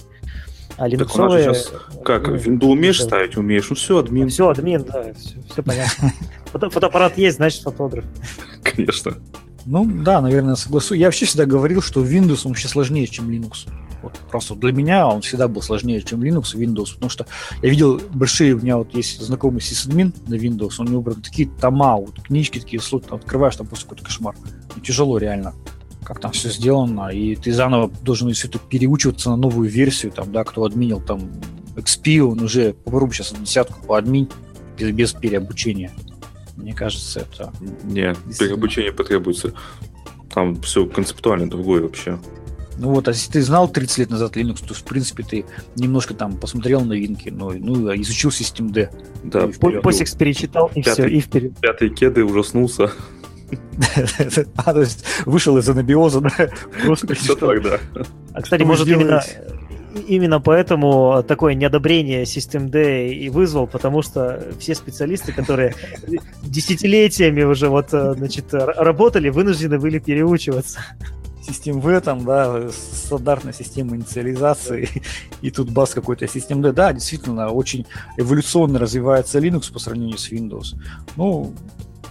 А 0.78 0.88
линуксовые... 0.88 1.46
Так 1.46 1.56
сейчас 1.56 1.74
как, 2.04 2.28
ну, 2.28 2.36
винду 2.36 2.68
умеешь 2.68 2.98
это... 3.00 3.08
ставить? 3.08 3.38
Умеешь? 3.38 3.70
Ну 3.70 3.76
все, 3.76 3.98
админ. 3.98 4.30
Все, 4.30 4.50
админ, 4.50 4.84
да, 4.84 5.14
все, 5.14 5.36
все 5.50 5.64
понятно. 5.64 6.12
Фотоаппарат 6.52 7.18
есть, 7.18 7.38
значит 7.38 7.62
фотограф. 7.62 8.04
Конечно. 8.62 9.18
Ну 9.66 9.86
да, 10.04 10.22
наверное, 10.22 10.56
согласую. 10.56 11.00
Я 11.00 11.08
вообще 11.08 11.26
всегда 11.26 11.46
говорил, 11.46 11.82
что 11.82 12.04
Windows 12.04 12.42
он 12.44 12.52
вообще 12.52 12.68
сложнее, 12.68 13.08
чем 13.08 13.30
Linux. 13.30 13.68
Вот 14.06 14.20
просто 14.30 14.54
для 14.56 14.72
меня 14.72 15.08
он 15.08 15.22
всегда 15.22 15.48
был 15.48 15.64
сложнее, 15.64 16.02
чем 16.04 16.22
Linux 16.22 16.56
и 16.56 16.64
Windows, 16.64 16.94
потому 16.94 17.10
что 17.10 17.26
я 17.64 17.70
видел 17.70 18.00
большие, 18.14 18.54
у 18.54 18.60
меня 18.60 18.78
вот 18.78 18.94
есть 18.94 19.20
знакомый 19.20 19.62
сисадмин 19.62 20.14
на 20.28 20.36
Windows, 20.36 20.76
у 20.78 20.84
него 20.84 21.02
прям 21.02 21.22
такие 21.22 21.50
тома, 21.50 21.98
вот 21.98 22.22
книжки 22.22 22.60
такие, 22.60 22.80
слот, 22.80 23.12
открываешь, 23.12 23.56
там 23.56 23.66
просто 23.66 23.86
какой-то 23.86 24.06
кошмар. 24.06 24.36
Ну, 24.76 24.82
тяжело 24.82 25.18
реально 25.18 25.54
как 26.04 26.20
там 26.20 26.32
все 26.34 26.50
сделано, 26.50 27.10
и 27.10 27.36
ты 27.36 27.52
заново 27.52 27.90
должен 28.04 28.32
все 28.32 28.48
это 28.48 28.60
переучиваться 28.60 29.32
на 29.32 29.38
новую 29.38 29.68
версию, 29.68 30.12
там, 30.12 30.32
да, 30.32 30.44
кто 30.44 30.64
админил 30.64 31.02
там 31.02 31.32
XP, 31.76 32.20
он 32.20 32.42
уже 32.42 32.74
попробуй 32.74 33.16
сейчас 33.16 33.34
десятку 33.34 33.84
по 33.88 33.98
админ 33.98 34.30
без, 34.78 34.92
без 34.92 35.14
переобучения. 35.14 35.92
Мне 36.56 36.76
кажется, 36.76 37.22
это... 37.22 37.52
Нет, 37.84 38.20
переобучение 38.38 38.94
потребуется. 38.94 39.54
Там 40.32 40.62
все 40.62 40.86
концептуально 40.86 41.50
другое 41.50 41.82
вообще. 41.82 42.20
Ну 42.78 42.92
вот, 42.92 43.08
а 43.08 43.12
если 43.12 43.32
ты 43.32 43.42
знал 43.42 43.70
30 43.70 43.98
лет 44.00 44.10
назад 44.10 44.36
Linux, 44.36 44.64
то, 44.68 44.74
в 44.74 44.84
принципе, 44.84 45.24
ты 45.24 45.46
немножко 45.76 46.14
там 46.14 46.38
посмотрел 46.38 46.82
новинки, 46.82 47.30
ну, 47.30 47.52
ну 47.54 47.94
изучил 47.96 48.32
систем 48.32 48.72
D. 48.72 48.90
Да, 49.24 49.50
Посикс 49.82 50.14
перечитал, 50.14 50.72
и 50.76 50.82
все, 50.82 51.08
и 51.08 51.20
вперед. 51.22 51.58
Пятые 51.60 51.90
кеды 51.92 52.24
ужаснулся. 52.24 52.92
А, 54.56 54.74
то 54.74 54.80
есть 54.80 55.06
вышел 55.26 55.58
из 55.58 55.70
анабиоза, 55.70 56.20
да? 56.20 56.50
Просто 56.84 57.14
все 57.14 57.36
так, 57.36 57.62
да. 57.62 57.80
А, 58.34 58.42
кстати, 58.42 58.64
может, 58.64 58.88
именно 58.88 59.22
именно 60.08 60.40
поэтому 60.42 61.24
такое 61.28 61.54
неодобрение 61.54 62.26
систем 62.26 62.70
D 62.70 63.14
и 63.14 63.30
вызвал, 63.30 63.68
потому 63.68 64.02
что 64.02 64.44
все 64.60 64.76
специалисты, 64.76 65.32
которые 65.32 65.74
десятилетиями 66.44 67.44
уже 67.44 67.70
вот, 67.70 67.94
э, 67.94 68.14
значит, 68.18 68.54
работали, 68.54 69.30
вынуждены 69.30 69.80
были 69.80 70.00
переучиваться 70.00 70.82
систем 71.46 71.80
в 71.80 71.88
этом, 71.88 72.26
да, 72.26 72.70
стандартная 72.72 73.54
система 73.54 73.96
инициализации, 73.96 74.90
и 75.42 75.52
тут 75.52 75.70
бас 75.70 75.94
какой-то 75.94 76.28
систем 76.28 76.62
D. 76.62 76.72
Да, 76.72 76.94
действительно, 76.94 77.50
очень 77.50 77.86
эволюционно 78.18 78.80
развивается 78.80 79.40
Linux 79.40 79.72
по 79.72 79.80
сравнению 79.80 80.18
с 80.18 80.32
Windows. 80.32 80.76
Ну, 81.16 81.54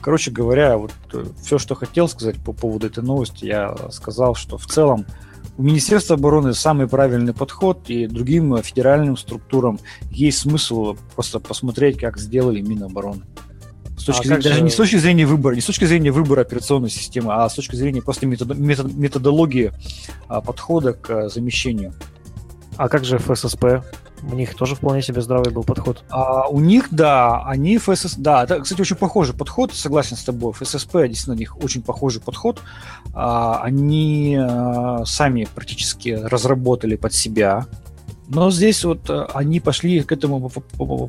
короче 0.01 0.30
говоря, 0.30 0.76
вот 0.76 0.93
э, 1.12 1.24
все, 1.43 1.59
что 1.59 1.74
хотел 1.74 2.09
сказать 2.09 2.37
по 2.45 2.53
поводу 2.53 2.87
этой 2.87 3.03
новости, 3.03 3.47
я 3.47 3.74
сказал, 3.91 4.35
что 4.35 4.59
в 4.59 4.66
целом 4.66 5.07
у 5.57 5.62
Министерства 5.62 6.16
обороны 6.16 6.53
самый 6.55 6.89
правильный 6.89 7.32
подход, 7.32 7.89
и 7.89 8.07
другим 8.07 8.57
федеральным 8.62 9.16
структурам 9.16 9.78
есть 10.11 10.39
смысл 10.39 10.97
просто 11.14 11.39
посмотреть, 11.39 11.99
как 11.99 12.18
сделали 12.18 12.61
Минобороны. 12.61 13.22
С 13.97 14.05
точки 14.05 14.22
а 14.22 14.28
зрения, 14.28 14.42
даже 14.42 14.57
же... 14.57 14.62
не 14.62 14.70
с 14.70 14.74
точки 14.74 14.97
зрения 14.97 15.26
выбора, 15.26 15.55
не 15.55 15.61
с 15.61 15.66
точки 15.66 15.84
зрения 15.84 16.11
выбора 16.11 16.40
операционной 16.40 16.90
системы, 16.90 17.32
а 17.32 17.49
с 17.49 17.55
точки 17.55 17.76
зрения 17.76 18.03
просто 18.03 18.26
метод, 18.26 18.57
метод, 18.59 18.92
методологии 18.92 19.72
а, 20.28 20.40
подхода 20.40 20.95
к 20.95 21.28
замещению. 21.28 21.95
А 22.76 22.88
как 22.88 23.05
же 23.05 23.18
ФССП? 23.18 23.84
У 24.22 24.34
них 24.34 24.55
тоже 24.55 24.74
вполне 24.74 25.03
себе 25.03 25.20
здравый 25.20 25.53
был 25.53 25.64
подход. 25.64 26.03
А, 26.09 26.49
у 26.49 26.59
них, 26.59 26.88
да, 26.90 27.45
они 27.45 27.78
ФСС... 27.78 28.14
Да, 28.16 28.45
это, 28.45 28.61
кстати, 28.61 28.80
очень 28.80 28.97
похожий 28.97 29.34
подход, 29.34 29.74
согласен 29.74 30.16
с 30.16 30.24
тобой. 30.24 30.53
ФССП, 30.53 30.92
действительно, 31.07 31.34
у 31.34 31.38
них 31.38 31.62
очень 31.62 31.82
похожий 31.82 32.22
подход. 32.22 32.61
А, 33.12 33.61
они 33.62 34.36
а, 34.40 35.05
сами 35.05 35.47
практически 35.55 36.09
разработали 36.09 36.97
под 36.97 37.12
себя 37.12 37.66
но 38.29 38.51
здесь 38.51 38.85
вот 38.85 39.11
э, 39.11 39.27
они 39.35 39.61
пошли 39.61 40.03
к 40.03 40.11
этому 40.11 40.51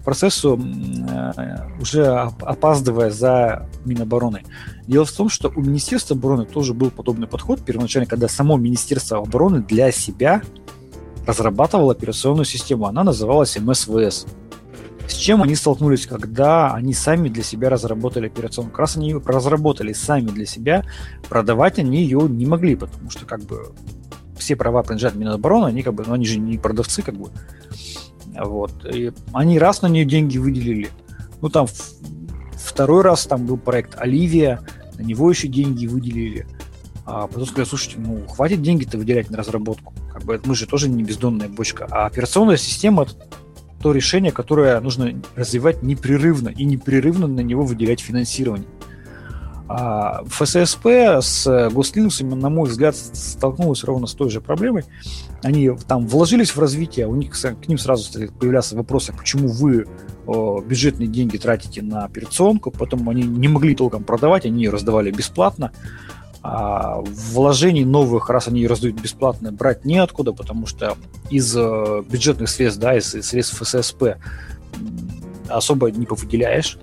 процессу 0.04 0.60
э, 0.60 1.32
уже 1.80 2.08
опаздывая 2.08 3.10
за 3.10 3.70
Минобороны. 3.86 4.44
Дело 4.88 5.06
в 5.06 5.12
том, 5.12 5.30
что 5.30 5.52
у 5.56 5.62
Министерства 5.62 6.16
обороны 6.16 6.46
тоже 6.46 6.74
был 6.74 6.92
подобный 6.92 7.28
подход 7.28 7.64
первоначально, 7.64 8.06
когда 8.06 8.28
само 8.28 8.58
Министерство 8.58 9.20
обороны 9.20 9.62
для 9.62 9.92
себя 9.92 10.42
разрабатывал 11.26 11.90
операционную 11.90 12.46
систему. 12.46 12.86
Она 12.86 13.04
называлась 13.04 13.58
МСВС. 13.58 14.26
С 15.08 15.14
чем 15.14 15.44
они 15.44 15.56
столкнулись, 15.56 16.08
когда 16.08 16.74
они 16.74 16.94
сами 16.94 17.30
для 17.30 17.44
себя 17.44 17.70
разработали 17.70 18.28
операционную? 18.28 18.72
Как 18.72 18.80
раз 18.80 18.98
они 18.98 19.10
ее 19.10 19.22
разработали 19.24 19.94
сами 19.94 20.28
для 20.28 20.46
себя, 20.46 20.84
продавать 21.30 21.80
они 21.80 22.02
ее 22.02 22.28
не 22.28 22.46
могли, 22.46 22.76
потому 22.76 23.10
что 23.10 23.26
как 23.26 23.42
бы 23.44 23.72
все 24.38 24.56
права 24.56 24.84
принадлежат 24.84 25.16
Минобороны, 25.16 25.68
они 25.68 25.84
как 25.84 25.94
бы, 25.94 26.04
ну 26.06 26.14
они 26.14 26.26
же 26.26 26.40
не 26.40 26.58
продавцы 26.58 27.02
как 27.02 27.16
бы. 27.16 27.30
Вот. 28.38 28.86
И 28.86 29.12
они 29.34 29.60
раз 29.60 29.82
на 29.82 29.88
нее 29.88 30.06
деньги 30.06 30.38
выделили. 30.38 30.90
Ну 31.42 31.50
там 31.50 31.68
второй 32.56 33.04
раз 33.04 33.26
там 33.26 33.46
был 33.46 33.58
проект 33.58 33.96
Оливия, 34.00 34.62
на 34.98 35.04
него 35.04 35.30
еще 35.30 35.48
деньги 35.48 35.88
выделили. 35.88 36.46
А 37.06 37.28
потом 37.28 37.46
сказали, 37.46 37.68
слушайте, 37.68 37.98
ну 38.00 38.26
хватит 38.28 38.62
деньги-то 38.62 38.98
выделять 38.98 39.30
на 39.30 39.38
разработку. 39.38 39.94
Как 40.12 40.24
бы 40.24 40.42
мы 40.46 40.56
же 40.56 40.66
тоже 40.66 40.90
не 40.90 41.04
бездонная 41.04 41.48
бочка. 41.48 41.88
А 41.92 42.08
операционная 42.08 42.58
система 42.58 43.04
это 43.04 43.14
то 43.82 43.92
решение, 43.92 44.32
которое 44.32 44.80
нужно 44.80 45.14
развивать 45.36 45.84
непрерывно 45.84 46.50
и 46.50 46.66
непрерывно 46.66 47.28
на 47.28 47.42
него 47.42 47.64
выделять 47.64 48.00
финансирование. 48.00 48.68
А 49.68 50.24
ФССП 50.26 50.86
с 51.22 51.70
Гослинусами, 51.72 52.36
на 52.36 52.50
мой 52.50 52.70
взгляд, 52.70 52.96
столкнулась 52.96 53.84
ровно 53.84 54.06
с 54.06 54.14
той 54.14 54.30
же 54.30 54.40
проблемой. 54.40 54.84
Они 55.42 55.72
там 55.88 56.08
вложились 56.08 56.56
в 56.56 56.60
развитие, 56.60 57.08
у 57.08 57.16
них 57.16 57.34
к 57.34 57.68
ним 57.68 57.78
сразу 57.78 58.04
стали 58.04 58.28
появляться 58.28 58.76
вопросы, 58.76 59.14
почему 59.14 59.48
вы 59.48 59.88
бюджетные 60.28 61.08
деньги 61.08 61.38
тратите 61.38 61.82
на 61.82 62.06
операционку, 62.06 62.72
потом 62.72 63.08
они 63.10 63.24
не 63.24 63.48
могли 63.48 63.76
толком 63.76 64.04
продавать, 64.04 64.46
они 64.46 64.64
ее 64.64 64.72
раздавали 64.72 65.12
бесплатно 65.12 65.72
а 66.48 67.02
вложений 67.02 67.86
новых, 67.86 68.30
раз 68.30 68.48
они 68.48 68.68
раздают 68.68 69.02
бесплатно, 69.02 69.52
брать 69.52 69.84
неоткуда, 69.84 70.32
потому 70.32 70.68
что 70.68 70.96
из 71.32 71.56
э, 71.58 72.04
бюджетных 72.08 72.50
средств, 72.50 72.80
да, 72.80 72.96
из 72.96 73.10
средств 73.10 73.60
ФССП 73.60 74.18
особо 75.48 75.90
не 75.90 76.06
повыделяешь. 76.06 76.78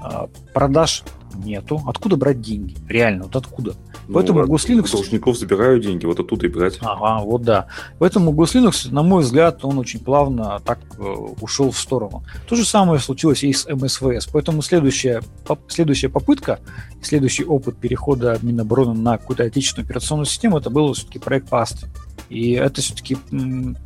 А 0.00 0.28
продаж 0.52 1.02
нету. 1.34 1.82
Откуда 1.86 2.16
брать 2.16 2.40
деньги? 2.40 2.76
Реально, 2.88 3.24
вот 3.24 3.36
откуда? 3.36 3.74
Ну, 4.06 4.14
Поэтому 4.14 4.44
Госlinux... 4.44 4.92
Должников 4.92 5.38
забирают 5.38 5.82
деньги, 5.82 6.04
вот 6.04 6.20
оттуда 6.20 6.46
и 6.46 6.48
брать. 6.48 6.78
Ага, 6.80 7.24
вот 7.24 7.42
да. 7.42 7.68
Поэтому 7.98 8.32
Госlinux, 8.32 8.90
на 8.90 9.02
мой 9.02 9.22
взгляд, 9.22 9.64
он 9.64 9.78
очень 9.78 10.00
плавно 10.00 10.60
так 10.64 10.80
э, 10.98 11.02
ушел 11.40 11.70
в 11.70 11.78
сторону. 11.78 12.24
То 12.46 12.56
же 12.56 12.64
самое 12.64 13.00
случилось 13.00 13.42
и 13.44 13.52
с 13.52 13.66
МСВС. 13.66 14.26
Поэтому 14.32 14.62
следующая, 14.62 15.22
поп, 15.46 15.60
следующая 15.68 16.08
попытка, 16.08 16.60
следующий 17.02 17.44
опыт 17.44 17.76
перехода 17.76 18.38
Минобороны 18.42 18.94
на 18.94 19.18
какую-то 19.18 19.44
отечественную 19.44 19.86
операционную 19.86 20.26
систему, 20.26 20.58
это 20.58 20.70
был 20.70 20.92
все-таки 20.92 21.18
проект 21.18 21.48
ПАСТ. 21.48 21.86
И 22.28 22.52
это 22.52 22.80
все-таки 22.80 23.16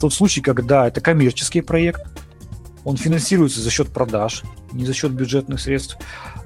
тот 0.01 0.13
случай, 0.13 0.41
когда 0.41 0.87
это 0.87 1.01
коммерческий 1.01 1.61
проект, 1.61 2.03
он 2.85 2.97
финансируется 2.97 3.61
за 3.61 3.71
счет 3.71 3.89
продаж, 3.89 4.43
не 4.73 4.85
за 4.85 4.93
счет 4.93 5.13
бюджетных 5.13 5.61
средств. 5.61 5.99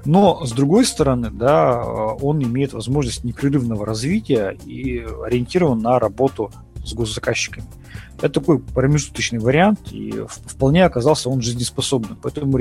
Но, 0.05 0.45
с 0.45 0.51
другой 0.51 0.85
стороны, 0.85 1.29
да, 1.31 1.83
он 1.83 2.43
имеет 2.43 2.73
возможность 2.73 3.23
непрерывного 3.23 3.85
развития 3.85 4.57
и 4.65 4.99
ориентирован 4.99 5.79
на 5.79 5.99
работу 5.99 6.51
с 6.83 6.93
госзаказчиками. 6.93 7.65
Это 8.17 8.39
такой 8.39 8.59
промежуточный 8.59 9.39
вариант, 9.39 9.91
и 9.91 10.23
вполне 10.27 10.85
оказался 10.85 11.29
он 11.29 11.41
жизнеспособным. 11.41 12.17
Поэтому 12.21 12.57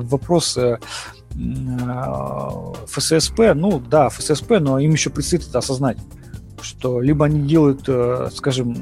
вопрос 0.00 0.56
э, 0.56 0.78
э, 1.34 2.72
ФССП, 2.86 3.54
ну 3.54 3.78
да, 3.80 4.08
ФССП, 4.08 4.58
но 4.60 4.78
им 4.78 4.92
еще 4.92 5.10
предстоит 5.10 5.46
это 5.48 5.58
осознать 5.58 5.98
что 6.62 7.00
либо 7.00 7.26
они 7.26 7.46
делают, 7.46 7.82
э, 7.88 8.28
скажем, 8.34 8.76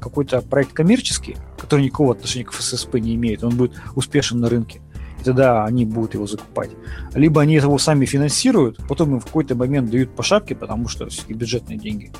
какой-то 0.00 0.42
проект 0.42 0.72
коммерческий, 0.72 1.36
который 1.58 1.84
никакого 1.84 2.12
отношения 2.12 2.44
к 2.44 2.52
ФССП 2.52 2.94
не 2.94 3.14
имеет, 3.14 3.44
он 3.44 3.56
будет 3.56 3.72
успешен 3.94 4.40
на 4.40 4.48
рынке, 4.48 4.80
и 5.20 5.24
тогда 5.24 5.64
они 5.64 5.84
будут 5.84 6.14
его 6.14 6.26
закупать. 6.26 6.70
Либо 7.14 7.42
они 7.42 7.54
его 7.54 7.78
сами 7.78 8.04
финансируют, 8.06 8.78
потом 8.88 9.12
им 9.12 9.20
в 9.20 9.26
какой-то 9.26 9.54
момент 9.54 9.90
дают 9.90 10.10
по 10.14 10.22
шапке, 10.22 10.54
потому 10.54 10.88
что 10.88 11.08
все-таки 11.08 11.34
бюджетные 11.34 11.78
деньги. 11.78 12.12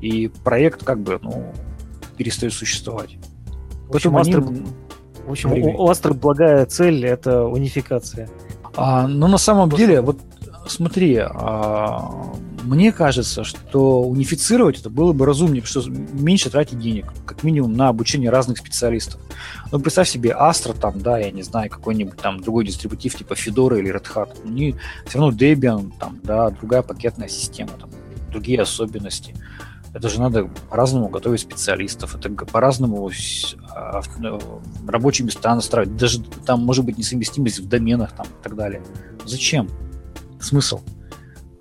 И 0.00 0.28
проект 0.44 0.84
как 0.84 1.00
бы, 1.00 1.18
ну, 1.22 1.52
перестает 2.16 2.52
существовать. 2.52 3.16
В 3.88 3.96
общем, 3.96 4.16
они... 4.16 4.32
Астр... 4.32 4.44
в 5.26 5.30
общем 5.30 5.52
у, 5.52 5.90
Astra 5.90 6.14
благая 6.14 6.66
цель– 6.66 7.04
это 7.06 7.44
унификация. 7.44 8.28
А, 8.76 9.08
но 9.08 9.26
на 9.26 9.38
самом 9.38 9.68
деле, 9.70 10.00
вот 10.00 10.20
смотри, 10.70 11.16
а, 11.18 12.32
мне 12.62 12.92
кажется, 12.92 13.44
что 13.44 14.02
унифицировать 14.02 14.80
это 14.80 14.90
было 14.90 15.12
бы 15.12 15.26
разумнее, 15.26 15.64
что 15.64 15.82
меньше 15.88 16.50
тратить 16.50 16.78
денег, 16.78 17.12
как 17.26 17.42
минимум 17.42 17.74
на 17.74 17.88
обучение 17.88 18.30
разных 18.30 18.58
специалистов. 18.58 19.20
Ну, 19.72 19.80
представь 19.80 20.08
себе 20.08 20.30
Astra, 20.30 20.78
там, 20.78 21.00
да, 21.00 21.18
я 21.18 21.30
не 21.30 21.42
знаю, 21.42 21.70
какой-нибудь 21.70 22.18
там 22.18 22.40
другой 22.40 22.66
дистрибутив 22.66 23.16
типа 23.16 23.34
Fedora 23.34 23.78
или 23.78 23.94
Red 23.94 24.06
Hat. 24.14 24.36
Они 24.44 24.74
все 25.06 25.18
равно 25.18 25.36
Debian, 25.36 25.92
там, 25.98 26.18
да, 26.22 26.50
другая 26.50 26.82
пакетная 26.82 27.28
система, 27.28 27.70
там, 27.78 27.90
другие 28.30 28.60
особенности. 28.60 29.34
Это 29.92 30.08
же 30.08 30.20
надо 30.20 30.48
по-разному 30.68 31.08
готовить 31.08 31.40
специалистов, 31.40 32.14
это 32.14 32.30
по-разному 32.30 33.10
а, 33.74 34.00
рабочие 34.86 35.26
места 35.26 35.54
настраивать, 35.54 35.96
даже 35.96 36.22
там 36.22 36.64
может 36.64 36.84
быть 36.84 36.96
несовместимость 36.96 37.58
в 37.58 37.68
доменах 37.68 38.12
там, 38.12 38.26
и 38.26 38.42
так 38.42 38.54
далее. 38.54 38.82
Зачем? 39.24 39.68
Смысл? 40.40 40.80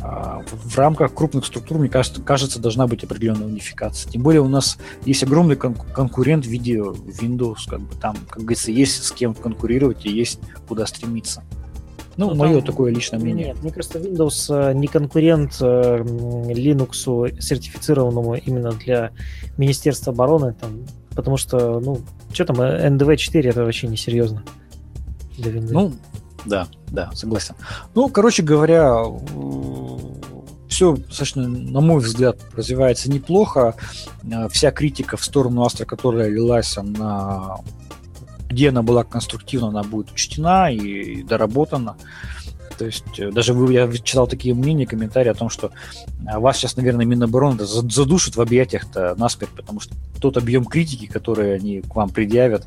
А, 0.02 0.42
в 0.48 0.78
рамках 0.78 1.14
крупных 1.14 1.46
структур, 1.46 1.78
мне 1.78 1.90
кажется, 1.90 2.22
кажется, 2.22 2.60
должна 2.60 2.88
быть 2.88 3.04
определенная 3.04 3.48
унификация. 3.48 4.10
Тем 4.10 4.24
более 4.24 4.42
у 4.42 4.48
нас 4.48 4.78
есть 5.06 5.24
огромный 5.24 5.58
кон- 5.58 5.76
конкурент 5.76 6.46
в 6.46 6.50
виде 6.50 6.78
Windows, 6.78 7.70
как 7.70 7.82
бы 7.82 7.94
там, 7.96 8.16
как 8.30 8.44
говорится, 8.44 8.72
есть 8.72 9.04
с 9.04 9.12
кем 9.12 9.34
конкурировать 9.34 10.06
и 10.06 10.10
есть 10.10 10.40
куда 10.68 10.86
стремиться. 10.86 11.44
Ну, 12.16 12.30
ну 12.30 12.36
мое 12.36 12.56
там, 12.56 12.66
такое 12.66 12.94
личное 12.94 13.20
мнение. 13.20 13.48
Нет, 13.48 13.62
мне 13.62 13.72
кажется, 13.72 14.00
Windows 14.00 14.48
э, 14.50 14.74
не 14.74 14.88
конкурент 14.88 15.58
э, 15.62 16.00
Linux 16.02 17.42
сертифицированному 17.42 18.36
именно 18.36 18.72
для 18.72 19.12
Министерства 19.58 20.14
обороны, 20.14 20.54
там, 20.54 20.86
потому 21.16 21.38
что, 21.38 21.80
ну, 21.80 22.00
что 22.34 22.46
там, 22.46 22.58
NDV 22.62 23.18
4 23.18 23.50
это 23.50 23.64
вообще 23.64 23.88
несерьезно 23.88 24.44
для 25.38 25.52
Windows. 25.52 25.72
Ну, 25.72 25.94
да, 26.46 26.68
да, 26.88 27.12
согласен. 27.14 27.56
Ну, 27.96 28.10
короче 28.10 28.44
говоря, 28.44 29.04
все 30.68 30.96
достаточно, 30.96 31.48
на 31.48 31.82
мой 31.82 32.02
взгляд, 32.02 32.38
развивается 32.56 33.10
неплохо. 33.12 33.76
Вся 34.52 34.72
критика 34.72 35.18
в 35.18 35.24
сторону 35.24 35.64
Астра, 35.64 35.86
которая 35.86 36.30
лилась, 36.30 36.78
она 36.78 37.58
где 38.48 38.70
она 38.70 38.82
была 38.82 39.04
конструктивна, 39.04 39.68
она 39.68 39.84
будет 39.84 40.12
учтена 40.12 40.74
и 40.74 41.22
доработана. 41.22 41.98
То 42.78 42.86
есть 42.86 43.20
э, 43.20 43.32
даже 43.32 43.54
вы, 43.54 43.74
я 43.74 43.92
читал 43.92 44.28
такие 44.28 44.54
мнения, 44.54 44.86
комментарии 44.86 45.30
о 45.30 45.34
том, 45.34 45.50
что 45.50 45.72
э, 46.28 46.38
вас 46.38 46.58
сейчас, 46.58 46.78
наверное, 46.78 47.06
Минобороны 47.06 47.66
задушит 47.66 48.36
в 48.36 48.42
объятиях-то 48.42 49.16
насмерть, 49.18 49.52
потому 49.56 49.80
что 49.80 49.96
тот 50.20 50.38
объем 50.38 50.66
критики, 50.66 51.06
который 51.06 51.56
они 51.56 51.82
к 51.82 51.96
вам 51.96 52.10
предъявят, 52.10 52.66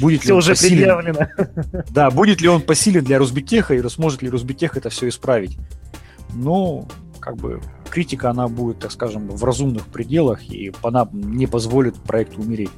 будет 0.00 0.20
все 0.20 0.30
ли 0.30 0.34
уже 0.34 0.50
посилен, 0.52 0.76
предъявлено. 0.76 1.28
Да, 1.90 2.10
будет 2.10 2.40
ли 2.40 2.48
он 2.48 2.62
посилен 2.62 3.04
для 3.04 3.18
Росбитеха 3.18 3.74
и 3.74 3.88
сможет 3.88 4.22
ли 4.22 4.30
Росбитех 4.30 4.76
это 4.76 4.90
все 4.90 5.08
исправить. 5.08 5.56
Ну, 6.32 6.88
как 7.20 7.36
бы 7.36 7.60
критика, 7.90 8.30
она 8.30 8.48
будет, 8.48 8.80
так 8.80 8.92
скажем, 8.92 9.28
в 9.28 9.44
разумных 9.44 9.86
пределах, 9.86 10.42
и 10.50 10.72
она 10.82 11.08
не 11.12 11.46
позволит 11.46 11.94
проекту 11.96 12.40
умереть. 12.40 12.70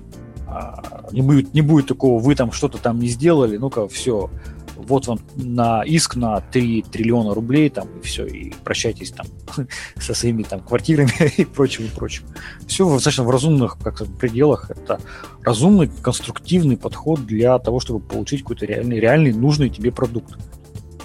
А, 0.56 1.08
не 1.12 1.20
будет, 1.20 1.52
не 1.52 1.60
будет 1.60 1.86
такого, 1.86 2.18
вы 2.18 2.34
там 2.34 2.50
что-то 2.50 2.78
там 2.78 2.98
не 2.98 3.08
сделали, 3.08 3.58
ну-ка, 3.58 3.88
все, 3.88 4.30
вот 4.74 5.06
вам 5.06 5.18
на 5.34 5.82
иск 5.82 6.16
на 6.16 6.40
3 6.40 6.86
триллиона 6.90 7.34
рублей, 7.34 7.68
там, 7.68 7.88
и 7.98 8.02
все, 8.02 8.24
и 8.24 8.54
прощайтесь 8.64 9.10
там 9.10 9.26
со 10.00 10.14
своими 10.14 10.44
там 10.44 10.60
квартирами 10.60 11.12
и 11.36 11.44
прочим, 11.44 11.84
и 11.84 11.88
прочим. 11.88 12.24
Все 12.66 12.90
достаточно 12.90 13.24
в 13.24 13.30
разумных 13.30 13.76
как 13.82 14.06
пределах. 14.18 14.70
Это 14.70 14.98
разумный, 15.42 15.90
конструктивный 16.00 16.78
подход 16.78 17.26
для 17.26 17.58
того, 17.58 17.78
чтобы 17.78 18.00
получить 18.00 18.40
какой-то 18.40 18.64
реальный, 18.64 18.98
реальный, 18.98 19.34
нужный 19.34 19.68
тебе 19.68 19.92
продукт. 19.92 20.38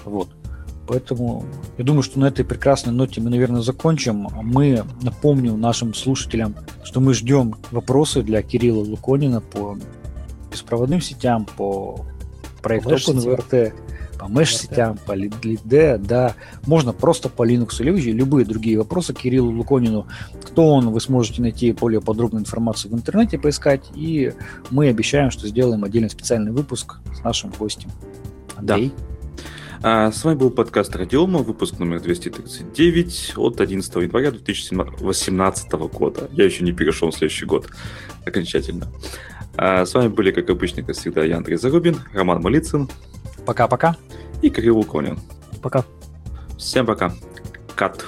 Вот. 0.06 0.30
Поэтому 0.86 1.44
я 1.78 1.84
думаю, 1.84 2.02
что 2.02 2.18
на 2.18 2.26
этой 2.26 2.44
прекрасной 2.44 2.92
ноте 2.92 3.20
мы, 3.20 3.30
наверное, 3.30 3.62
закончим. 3.62 4.28
Мы 4.42 4.84
напомним 5.00 5.60
нашим 5.60 5.94
слушателям, 5.94 6.54
что 6.82 7.00
мы 7.00 7.14
ждем 7.14 7.54
вопросы 7.70 8.22
для 8.22 8.42
Кирилла 8.42 8.84
Луконина 8.84 9.40
по 9.40 9.78
беспроводным 10.50 11.00
сетям, 11.00 11.46
по 11.56 12.04
проекту 12.62 12.90
OpenVRT, 12.90 13.72
по 14.18 14.24
mesh-сетям, 14.26 14.98
по 15.04 15.12
LeadD, 15.16 15.98
да. 15.98 16.34
Можно 16.66 16.92
просто 16.92 17.28
по 17.28 17.46
Linux 17.46 17.80
или 17.80 18.12
любые 18.12 18.44
другие 18.44 18.78
вопросы 18.78 19.14
Кириллу 19.14 19.50
Луконину. 19.52 20.06
Кто 20.44 20.68
он, 20.68 20.90
вы 20.90 21.00
сможете 21.00 21.42
найти 21.42 21.72
более 21.72 22.00
подробную 22.00 22.42
информацию 22.42 22.92
в 22.92 22.94
интернете, 22.94 23.38
поискать. 23.38 23.90
И 23.94 24.32
мы 24.70 24.88
обещаем, 24.88 25.30
что 25.30 25.48
сделаем 25.48 25.84
отдельный 25.84 26.10
специальный 26.10 26.52
выпуск 26.52 26.98
с 27.16 27.22
нашим 27.24 27.50
гостем. 27.58 27.90
Андрей. 28.56 28.92
Да. 28.96 29.11
А, 29.84 30.12
с 30.12 30.22
вами 30.22 30.36
был 30.36 30.50
подкаст 30.50 30.94
Радиома, 30.94 31.40
выпуск 31.40 31.80
номер 31.80 32.00
239 32.00 33.32
от 33.36 33.60
11 33.60 33.94
января 33.96 34.30
2018 34.30 35.72
года. 35.72 36.28
Я 36.30 36.44
еще 36.44 36.62
не 36.62 36.70
перешел 36.70 37.10
в 37.10 37.14
следующий 37.16 37.46
год 37.46 37.68
окончательно. 38.24 38.86
А, 39.56 39.84
с 39.84 39.92
вами 39.92 40.06
были, 40.06 40.30
как 40.30 40.48
обычно, 40.50 40.84
как 40.84 40.94
всегда, 40.94 41.24
я 41.24 41.36
Андрей 41.36 41.56
Зарубин, 41.56 41.96
Роман 42.12 42.40
Малицын. 42.42 42.88
Пока-пока. 43.44 43.96
И 44.40 44.50
Кирилл 44.50 44.78
Уконин. 44.78 45.18
Пока. 45.60 45.84
Всем 46.56 46.86
пока. 46.86 47.12
Кат. 47.74 48.04